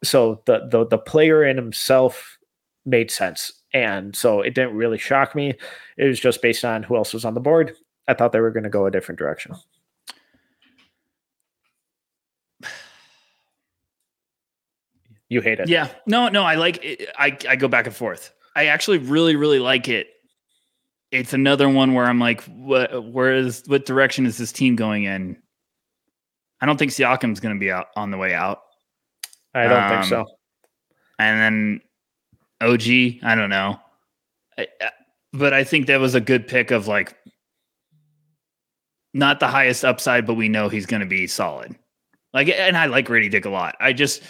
[0.05, 2.39] So the the the player in himself
[2.87, 3.53] made sense.
[3.75, 5.55] And so it didn't really shock me.
[5.97, 7.75] It was just based on who else was on the board.
[8.07, 9.55] I thought they were going to go a different direction.
[15.33, 15.69] You hate it.
[15.69, 15.89] Yeah.
[16.07, 17.09] No, no, I like it.
[17.17, 18.33] I, I go back and forth.
[18.55, 20.09] I actually really, really like it
[21.13, 25.05] it's another one where I'm like, what, where is, what direction is this team going
[25.05, 25.37] in?
[26.61, 28.63] I don't think Siakam's going to be out on the way out.
[29.55, 30.25] I don't um, think so.
[31.19, 31.81] And then
[32.63, 33.79] OG, I don't know.
[34.59, 34.67] I,
[35.35, 37.15] but I think that was a good pick of like,
[39.13, 41.77] not the highest upside, but we know he's going to be solid.
[42.33, 43.77] Like, and I like Grady Dick a lot.
[43.79, 44.23] I just,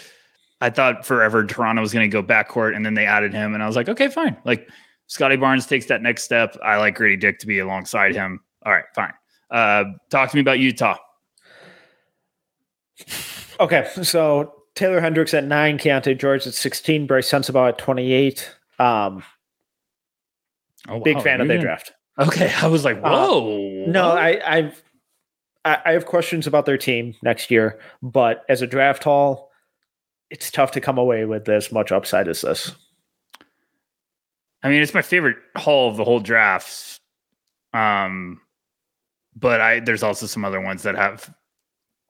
[0.63, 3.61] I thought forever Toronto was going to go backcourt, and then they added him, and
[3.61, 4.37] I was like, okay, fine.
[4.45, 4.69] Like,
[5.07, 6.55] Scottie Barnes takes that next step.
[6.63, 8.39] I like Grady Dick to be alongside him.
[8.65, 9.11] All right, fine.
[9.51, 10.95] Uh, talk to me about Utah.
[13.59, 18.55] Okay, so Taylor Hendricks at nine, Keyonte George at 16, Brice Sensabaugh at 28.
[18.79, 19.21] Um,
[20.87, 21.03] oh, wow.
[21.03, 21.91] Big fan of their draft.
[22.17, 23.83] Okay, I was like, uh, whoa.
[23.83, 24.81] Uh, no, I, I've
[25.65, 29.49] I have questions about their team next year, but as a draft haul,
[30.33, 32.71] it's tough to come away with as much upside as this.
[34.63, 36.99] I mean, it's my favorite haul of the whole draft.
[37.71, 38.41] Um,
[39.35, 41.31] but I there's also some other ones that have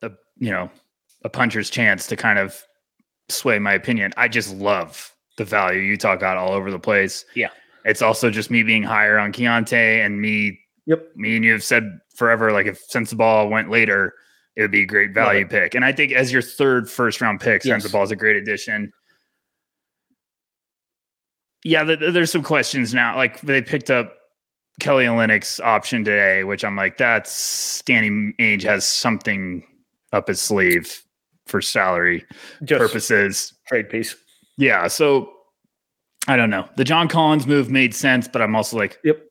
[0.01, 0.71] a you know
[1.25, 2.63] a puncher's chance to kind of
[3.27, 4.13] sway my opinion.
[4.15, 7.25] I just love the value Utah got all over the place.
[7.35, 7.49] Yeah.
[7.83, 10.59] It's also just me being higher on Keyonte and me.
[10.85, 11.17] Yep.
[11.17, 14.13] Me and you have said forever, like if Sensabaugh went later,
[14.55, 15.75] it would be a great value pick.
[15.75, 17.85] And I think as your third first round pick, yes.
[17.85, 18.91] Sensabaugh is a great addition
[21.63, 23.15] yeah, there's some questions now.
[23.15, 24.15] Like they picked up
[24.79, 29.63] Kelly Olynyk's option today, which I'm like, that's Danny Ainge has something
[30.11, 31.03] up his sleeve
[31.47, 32.25] for salary
[32.63, 33.53] Just purposes.
[33.67, 34.15] Trade piece.
[34.57, 34.87] Yeah.
[34.87, 35.31] So
[36.27, 36.67] I don't know.
[36.75, 39.21] The John Collins move made sense, but I'm also like, yep.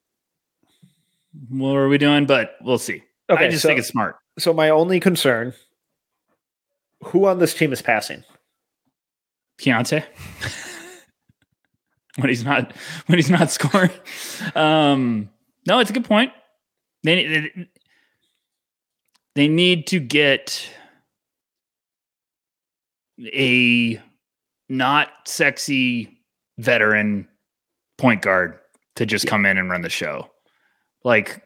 [1.49, 2.27] What are we doing?
[2.27, 3.03] But we'll see.
[3.31, 4.17] Okay, I just so, think it's smart.
[4.39, 5.55] So my only concern:
[7.05, 8.25] who on this team is passing?
[9.61, 10.05] Keyonte.
[12.17, 12.73] when he's not
[13.07, 13.91] when he's not scoring.
[14.55, 15.31] Um,
[15.67, 16.33] no, it's a good point.
[17.05, 17.69] They, they
[19.35, 20.69] they need to get
[23.21, 24.01] a
[24.69, 26.19] not sexy
[26.59, 27.29] veteran
[27.99, 28.59] point guard
[28.97, 30.31] to just come in and run the show.
[31.05, 31.42] Like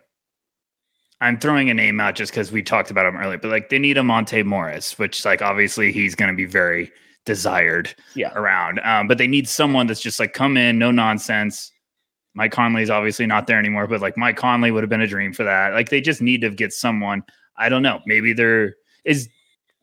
[1.20, 3.78] I'm throwing a name out just because we talked about him earlier, but like they
[3.78, 6.92] need a Monte Morris, which like obviously he's going to be very
[7.24, 8.32] desired yeah.
[8.34, 8.80] around.
[8.80, 11.72] Um, but they need someone that's just like come in, no nonsense.
[12.34, 15.06] Mike Conley is obviously not there anymore, but like Mike Conley would have been a
[15.06, 15.72] dream for that.
[15.72, 17.22] Like they just need to get someone.
[17.56, 18.00] I don't know.
[18.04, 18.74] Maybe there
[19.04, 19.28] is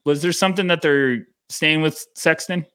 [0.05, 2.65] Was there something that they're staying with Sexton?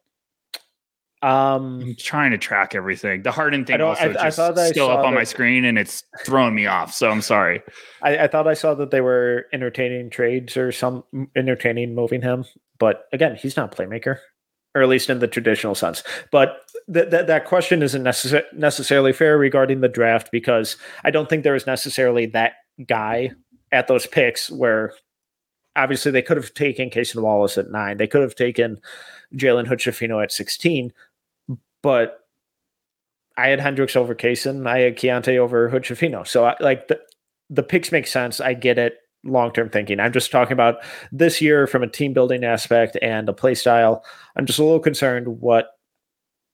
[1.21, 3.23] Um, I'm trying to track everything.
[3.23, 5.77] The Harden thing don't- also I- I just I still up on my screen and
[5.79, 6.95] it's throwing me off.
[6.95, 7.63] So I'm sorry.
[8.03, 11.03] I, I thought I saw that they were entertaining trades or some
[11.35, 12.45] entertaining moving him,
[12.79, 14.19] but again, he's not a playmaker,
[14.77, 16.05] or at least in the traditional sense.
[16.31, 16.57] But
[16.93, 21.43] th- th- that question isn't necess- necessarily fair regarding the draft because I don't think
[21.43, 22.53] there is necessarily that
[22.87, 23.33] guy
[23.73, 24.93] at those picks where
[25.75, 28.81] obviously they could have taken Kason Wallace at nine, they could have taken
[29.35, 29.87] Jalen Hood
[30.23, 30.93] at 16,
[31.89, 32.21] but
[33.39, 34.67] I had Hendricks over Kason.
[34.69, 35.87] I had Keyonte over Hood
[36.29, 37.01] So I, like the,
[37.49, 38.43] the picks make sense.
[38.43, 38.99] I get it.
[39.25, 39.99] Long term thinking.
[39.99, 44.05] I'm just talking about this year from a team building aspect and a play style.
[44.37, 45.71] I'm just a little concerned what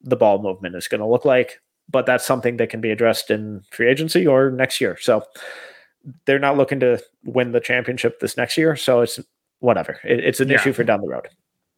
[0.03, 3.29] the ball movement is going to look like, but that's something that can be addressed
[3.29, 4.97] in free agency or next year.
[5.01, 5.25] So
[6.27, 8.77] they're not looking to win the championship this next year.
[8.77, 9.19] So it's
[9.59, 9.99] whatever.
[10.05, 10.55] It, it's an Yeah.
[10.55, 11.27] issue for down the road.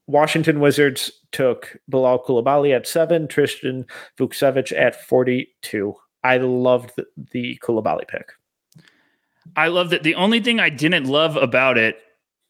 [0.07, 3.87] Washington Wizards took Bilal Koulibaly at seven, Tristan
[4.19, 5.95] Vukcevic at 42.
[6.23, 8.33] I loved the, the Koulibaly pick.
[9.57, 10.03] I love that.
[10.03, 11.99] The only thing I didn't love about it,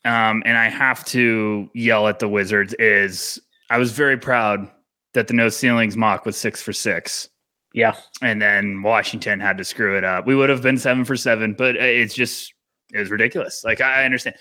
[0.05, 4.71] um, and I have to yell at the Wizards, is I was very proud
[5.15, 7.29] that the no ceilings mock was six for six.
[7.73, 7.97] Yeah.
[8.23, 10.27] And then Washington had to screw it up.
[10.27, 12.55] We would have been seven for seven, but it's just,
[12.93, 13.63] it was ridiculous.
[13.65, 14.37] Like, I understand.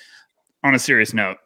[0.64, 1.38] On a serious note,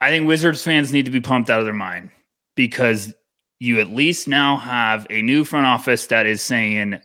[0.00, 2.10] I think Wizards fans need to be pumped out of their mind
[2.54, 3.14] because
[3.60, 7.00] you at least now have a new front office that is saying,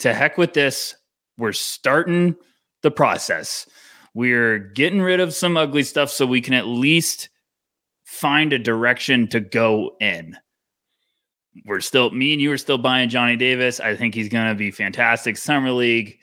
[0.00, 0.94] to heck with this.
[1.38, 2.36] We're starting
[2.82, 3.66] the process.
[4.14, 7.30] We're getting rid of some ugly stuff so we can at least
[8.04, 10.36] find a direction to go in.
[11.64, 13.80] We're still, me and you are still buying Johnny Davis.
[13.80, 15.36] I think he's going to be fantastic.
[15.36, 16.22] Summer League.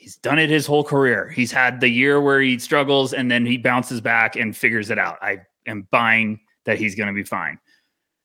[0.00, 1.28] He's done it his whole career.
[1.28, 4.98] He's had the year where he struggles and then he bounces back and figures it
[4.98, 5.18] out.
[5.20, 7.58] I am buying that he's going to be fine.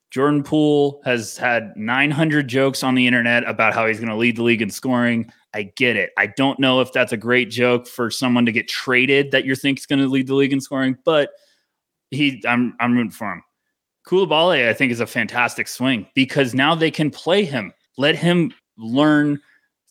[0.09, 4.37] Jordan Poole has had 900 jokes on the internet about how he's going to lead
[4.37, 5.29] the league in scoring.
[5.53, 6.11] I get it.
[6.17, 9.53] I don't know if that's a great joke for someone to get traded that you
[9.53, 11.31] think is going to lead the league in scoring, but
[12.09, 13.43] he, I'm, I'm rooting for him.
[14.07, 17.73] Koulibaly, I think, is a fantastic swing because now they can play him.
[17.97, 19.41] Let him learn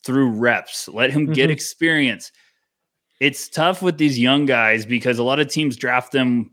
[0.04, 0.88] through reps.
[0.88, 1.52] Let him get Mhm.
[1.52, 2.30] experience.
[3.20, 6.50] It's tough with these young guys because a lot of teams draft them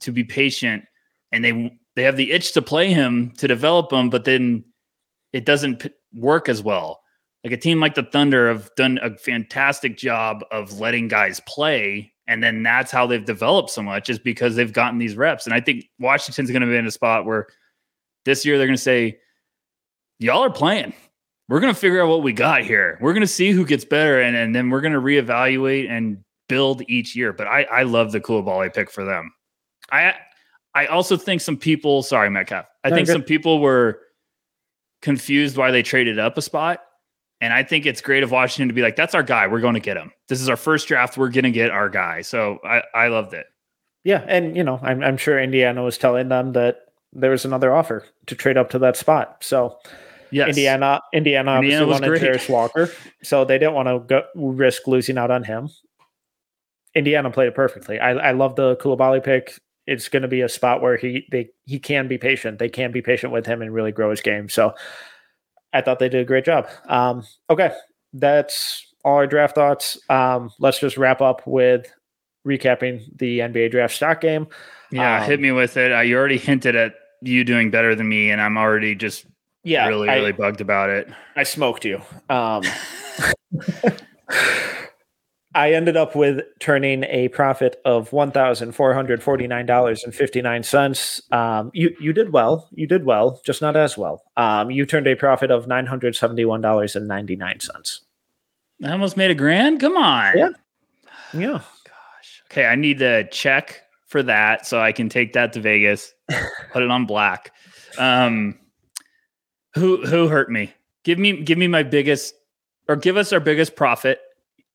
[0.00, 0.84] to be patient
[1.32, 4.62] and they they have the itch to play him to develop him, but then
[5.32, 7.00] it doesn't p- work as well.
[7.42, 12.12] Like a team like the Thunder have done a fantastic job of letting guys play,
[12.26, 15.46] and then that's how they've developed so much is because they've gotten these reps.
[15.46, 17.46] And I think Washington's going to be in a spot where
[18.26, 19.18] this year they're going to say,
[20.18, 20.92] "Y'all are playing.
[21.48, 22.98] We're going to figure out what we got here.
[23.00, 26.18] We're going to see who gets better, and, and then we're going to reevaluate and
[26.48, 29.32] build each year." But I I love the Koulibaly pick for them.
[29.92, 30.14] I
[30.74, 33.12] I also think some people, sorry, Metcalf, I No, think good.
[33.12, 34.00] some people were
[35.02, 36.82] confused why they traded up a spot.
[37.40, 39.46] And I think it's great of Washington to be like, that's our guy.
[39.46, 40.10] We're going to get him.
[40.28, 41.18] This is our first draft.
[41.18, 42.22] We're going to get our guy.
[42.22, 43.46] So I, I loved it.
[44.04, 44.24] Yeah.
[44.26, 46.78] And, you know, I'm, I'm sure Indiana was telling them that
[47.12, 49.36] there was another offer to trade up to that spot.
[49.40, 49.78] So
[50.30, 50.48] Yes.
[50.48, 52.48] Indiana, Indiana, obviously Indiana wanted great.
[52.48, 52.90] Walker.
[53.22, 55.70] So they didn't want to go, risk losing out on him.
[56.94, 58.00] Indiana played it perfectly.
[58.00, 59.60] I, I love the Koulibaly pick.
[59.86, 62.58] It's going to be a spot where he they he can be patient.
[62.58, 64.48] They can be patient with him and really grow his game.
[64.48, 64.74] So
[65.72, 66.68] I thought they did a great job.
[66.88, 67.72] Um, okay,
[68.12, 69.98] that's all our draft thoughts.
[70.08, 71.92] Um, let's just wrap up with
[72.46, 74.46] recapping the NBA draft stock game.
[74.90, 75.20] Yeah.
[75.20, 75.92] Um, hit me with it.
[75.92, 79.26] I, you already hinted at you doing better than me, and I'm already just
[79.66, 81.08] Yeah, really, I, really bugged about it.
[81.34, 82.00] I smoked you.
[82.30, 82.62] Um,
[85.54, 90.04] I ended up with turning a profit of one thousand four hundred forty nine dollars
[90.04, 91.20] and fifty nine cents.
[91.32, 92.68] Um, you you did well.
[92.72, 94.22] You did well, just not as well.
[94.36, 98.02] Um, you turned a profit of nine hundred seventy one dollars and ninety nine cents.
[98.84, 99.80] I almost made a grand.
[99.80, 100.38] Come on.
[100.38, 100.50] Yeah.
[101.32, 102.42] Yeah, Gosh.
[102.50, 102.66] Okay.
[102.66, 106.12] I need the check for that so I can take that to Vegas,
[106.72, 107.52] put it on black.
[107.98, 108.58] Um,
[109.76, 110.72] who who hurt me?
[111.04, 112.34] Give me give me my biggest
[112.88, 114.20] or give us our biggest profit.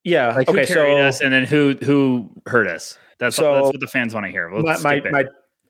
[0.03, 0.33] yeah.
[0.35, 2.97] Like okay, who carried so us and then who who hurt us.
[3.19, 4.49] That's So- that's what the fans want to hear.
[4.49, 5.25] We'll my, my, my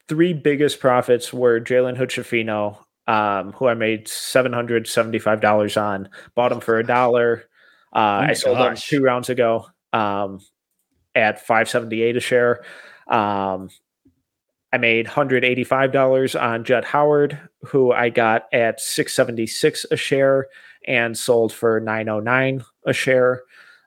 [0.07, 2.11] three biggest profits were Jalen Hood
[3.07, 6.09] um, who I made seven hundred seventy five dollars on.
[6.35, 7.43] Bought him for a dollar.
[7.93, 10.39] Uh, Oh I sold him two rounds ago um,
[11.15, 12.63] at five seventy eight a share.
[13.07, 13.69] Um,
[14.73, 19.47] I made hundred eighty five dollars on Jett Howard, who I got at six seventy
[19.47, 20.47] six a share
[20.87, 23.43] and sold for nine oh nine a share.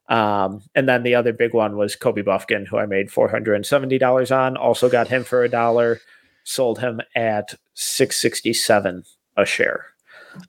[0.09, 3.55] Um, and then the other big one was Kobe Bufkin, who I made four hundred
[3.55, 4.57] and seventy dollars on.
[4.57, 6.01] Also got him for a dollar.
[6.45, 9.05] Sold him at six sixty seven
[9.37, 9.87] a share.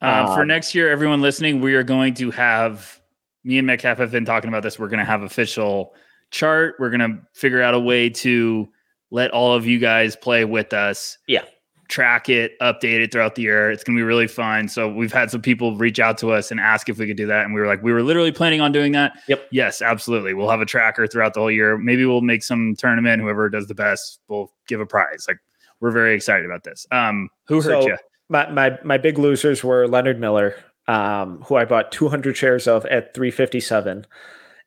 [0.02, 3.00] Uh, for Um, next year, everyone listening, we are going to have
[3.46, 4.78] me and Metcalf have been talking about this.
[4.78, 5.94] We're going to have official
[6.32, 6.76] chart.
[6.80, 8.68] We're going to figure out a way to
[9.16, 11.18] let all of you guys play with us.
[11.28, 11.44] Yeah.
[11.88, 13.70] Track it, update it throughout the year.
[13.72, 14.68] It's going to be really fun.
[14.68, 17.28] So we've had some people reach out to us and ask if we could do
[17.28, 19.14] that, and we were like, we were literally planning on doing that.
[19.28, 19.48] Yep.
[19.52, 20.34] Yes, absolutely.
[20.34, 21.78] We'll have a tracker throughout the whole year.
[21.78, 23.22] Maybe we'll make some tournament.
[23.22, 25.26] Whoever does the best, will give a prize.
[25.28, 25.38] Like
[25.80, 26.86] we're very excited about this.
[26.92, 27.98] Um, who hurt So- you?
[28.30, 30.56] my my my big losers were Leonard Miller,
[30.88, 34.08] um, who I bought 200 shares of at 357,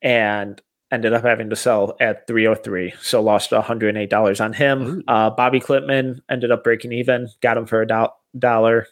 [0.02, 2.94] and ended up having to sell at 303.
[3.00, 5.02] So lost 108 dollars on him.
[5.08, 7.28] Uh, Bobby Clipman ended up breaking even.
[7.40, 8.08] Got him for a do-
[8.38, 8.86] dollar.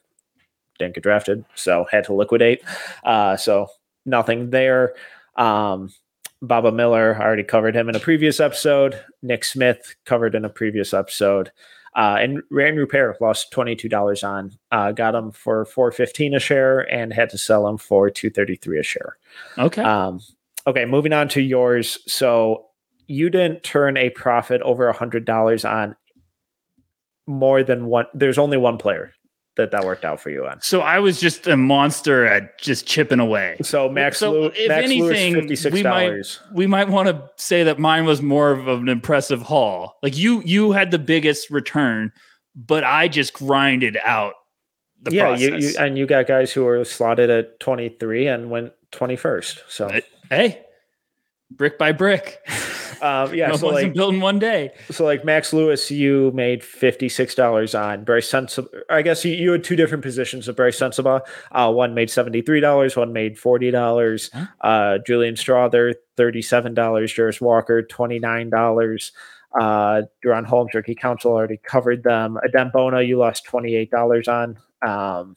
[0.78, 2.62] Didn't get drafted, so had to liquidate.
[3.02, 3.68] Uh, so
[4.04, 4.94] nothing there.
[5.36, 5.90] Um,
[6.42, 9.02] Baba Miller I already covered him in a previous episode.
[9.22, 11.50] Nick Smith covered in a previous episode.
[11.94, 14.58] Uh, and Rayan Rupert lost twenty two dollars on.
[14.70, 18.28] Uh, got him for four fifteen a share and had to sell him for two
[18.28, 19.16] thirty three a share.
[19.56, 19.82] Okay.
[19.82, 20.20] Um,
[20.66, 21.98] okay, moving on to yours.
[22.06, 22.66] So
[23.06, 25.94] you didn't turn a profit over a hundred dollars on
[27.26, 28.06] more than one.
[28.14, 29.12] There's only one player
[29.56, 30.60] that that worked out for you on.
[30.60, 33.56] So I was just a monster at just chipping away.
[33.62, 37.62] So Max, So Lew- if Max anything, Lewis, we might- We might want to say
[37.64, 39.96] that mine was more of an impressive haul.
[40.02, 42.12] Like you, you had the biggest return,
[42.54, 44.34] but I just grinded out
[45.00, 45.62] the Yeah, process.
[45.62, 49.16] you, you and you got guys who were slotted at twenty three and went twenty
[49.16, 49.62] first.
[49.68, 49.88] So.
[50.28, 50.64] Hey,
[51.50, 52.40] brick by brick.
[53.02, 54.72] um, yeah, no so like built in one day.
[54.90, 58.68] So like Max Lewis, you made fifty six dollars on Brice Sensabaugh.
[58.90, 61.20] I guess you, you had two different positions of Brice Sensabaugh.
[61.52, 64.30] Uh, one made seventy three dollars, one made forty dollars.
[64.32, 64.46] Huh?
[64.60, 67.12] Uh, Julian Strawther thirty seven dollars.
[67.12, 69.12] Jarace Walker twenty nine dollars.
[69.58, 72.38] Uh, DaRon Holmes, rookie council already covered them.
[72.46, 74.58] Adem Bona, you lost twenty eight dollars on.
[74.82, 75.36] Um,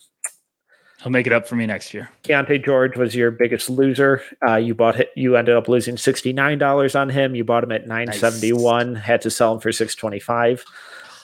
[1.02, 2.10] He'll make it up for me next year.
[2.24, 4.22] Keyonte George was your biggest loser.
[4.46, 5.12] Uh, you bought it.
[5.16, 7.36] You ended up losing sixty nine dollars on him.
[7.36, 8.96] You bought him at nine seventy one.
[8.96, 10.66] Had to sell him for six twenty five.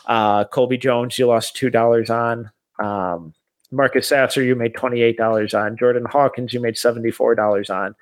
[0.06, 2.52] Uh, Colby Jones, you lost two dollars on.
[2.80, 3.34] Um,
[3.72, 5.76] Marcus Sasser, you made twenty eight dollars on.
[5.76, 7.96] Jordan Hawkins, you made seventy four dollars on.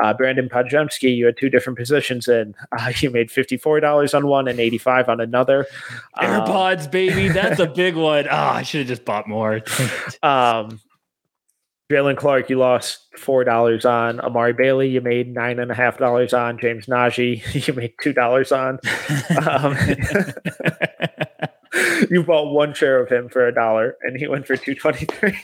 [0.00, 2.54] Uh, Brandin Podziemski, you had two different positions in.
[2.70, 5.66] Uh, you made fifty four dollars on one and eighty five on another.
[6.14, 8.28] Um, AirPods, baby, that's a big one.
[8.28, 9.62] Oh, I should have just bought more.
[10.22, 10.80] Um,
[11.90, 14.18] Jaylen Clark, you lost four dollars on.
[14.20, 16.58] Amari Bailey, you made nine and a half dollars on.
[16.58, 18.80] James Nnaji, you made two dollars on.
[19.48, 19.76] Um,
[22.10, 25.04] you bought one share of him for a dollar, and he went for two twenty
[25.06, 25.38] three.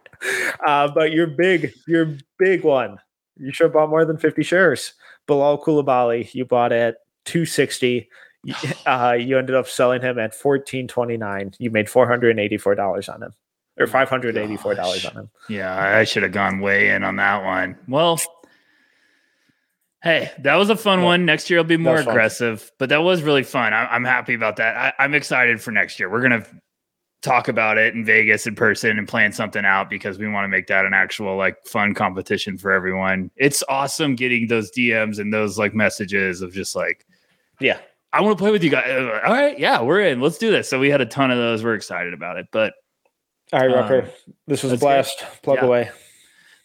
[0.66, 2.98] uh, but your big, your big one,
[3.38, 4.92] you should have bought more than fifty shares.
[5.26, 8.08] Bilal Coulibaly, you bought at two sixty.
[8.86, 11.52] Uh, you ended up selling him at fourteen twenty nine.
[11.58, 13.34] You made four hundred and eighty four dollars on him,
[13.78, 15.30] or oh five hundred eighty four dollars on him.
[15.48, 17.76] Yeah, I should have gone way in on that one.
[17.88, 18.20] Well,
[20.02, 21.24] hey, that was a fun one.
[21.24, 22.12] Next year I'll be more was fun.
[22.12, 23.72] aggressive, but that was really fun.
[23.72, 24.76] I, I'm happy about that.
[24.76, 26.10] I, I'm excited for next year.
[26.10, 26.44] We're gonna
[27.20, 30.48] talk about it in Vegas in person and plan something out because we want to
[30.48, 33.30] make that an actual like fun competition for everyone.
[33.36, 37.04] It's awesome getting those DMs and those like messages of just like
[37.60, 37.78] Yeah,
[38.12, 38.88] I want to play with you guys.
[39.24, 40.20] All right, yeah, we're in.
[40.20, 40.68] Let's do this.
[40.68, 41.64] So we had a ton of those.
[41.64, 42.74] We're excited about it, but
[43.52, 44.02] all right, Rucker.
[44.02, 44.08] Um,
[44.46, 44.86] this was a that's good.
[44.86, 45.42] blast.
[45.42, 45.64] Plug Yeah.
[45.64, 45.90] away.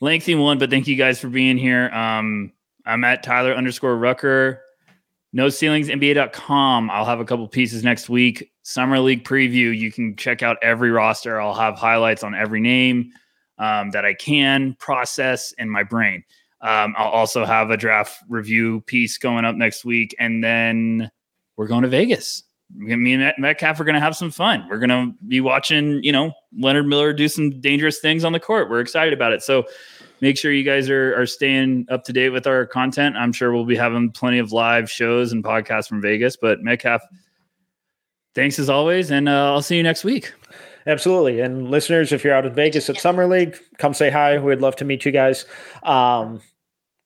[0.01, 1.89] lengthy one, but thank you guys for being here.
[1.91, 2.51] Um,
[2.85, 4.61] I'm at Tyler underscore Rucker.
[5.31, 6.89] No ceilings NBA.com.
[6.91, 8.51] I'll have a couple pieces next week.
[8.63, 9.75] Summer League preview.
[9.77, 11.39] You can check out every roster.
[11.39, 13.11] I'll have highlights on every name
[13.57, 16.23] um, that I can process in my brain.
[16.61, 20.15] Um, I'll also have a draft review piece going up next week.
[20.19, 21.09] And then
[21.57, 22.43] we're going to Vegas.
[22.75, 24.65] Me and Metcalf are going to have some fun.
[24.69, 28.39] We're going to be watching, you know, Leonard Miller do some dangerous things on the
[28.39, 28.69] court.
[28.69, 29.43] We're excited about it.
[29.43, 29.65] So
[30.21, 33.15] make sure you guys are, are staying up to date with our content.
[33.15, 36.35] I'm sure we'll be having plenty of live shows and podcasts from Vegas.
[36.35, 37.01] But Metcalf,
[38.33, 39.11] thanks as always.
[39.11, 40.33] And uh, I'll see you next week.
[40.85, 41.39] Absolutely.
[41.39, 44.37] And listeners, if you're out in Vegas at Summer League, come say hi.
[44.37, 45.45] We'd love to meet you guys.
[45.83, 46.41] Um,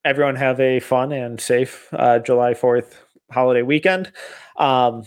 [0.03, 2.95] everyone have a fun and safe uh, July 4th
[3.31, 4.11] holiday weekend.
[4.56, 5.03] Um,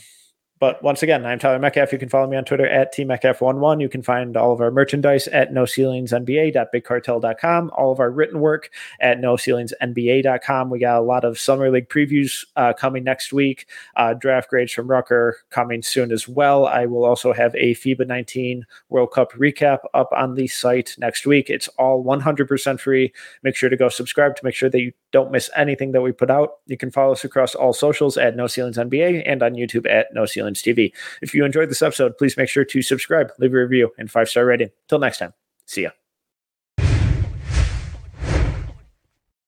[0.61, 1.91] but once again, I'm Tyler Metcalf.
[1.91, 3.81] You can follow me on Twitter at tmetcalf11.
[3.81, 7.71] You can find all of our merchandise at noceilingsnba.bigcartel.com.
[7.75, 8.69] All of our written work
[9.01, 10.69] at noceilingsnba.com.
[10.69, 13.69] We got a lot of summer league previews uh, coming next week.
[13.97, 16.67] Uh, draft grades from Rucker coming soon as well.
[16.67, 21.27] I will also have a FIBA 19 World Cup recap up on the site next
[21.27, 21.49] week.
[21.49, 23.15] It's all 100% free.
[23.43, 26.13] Make sure to go subscribe to make sure that you don't miss anything that we
[26.13, 26.59] put out.
[26.67, 30.13] You can follow us across all socials at No Ceilings NBA and on YouTube at
[30.15, 30.93] No Ceilings TV.
[31.23, 34.29] If you enjoyed this episode, please make sure to subscribe, leave a review, and five
[34.29, 34.71] star rating.
[34.89, 35.35] Till next time,
[35.67, 36.00] see ya.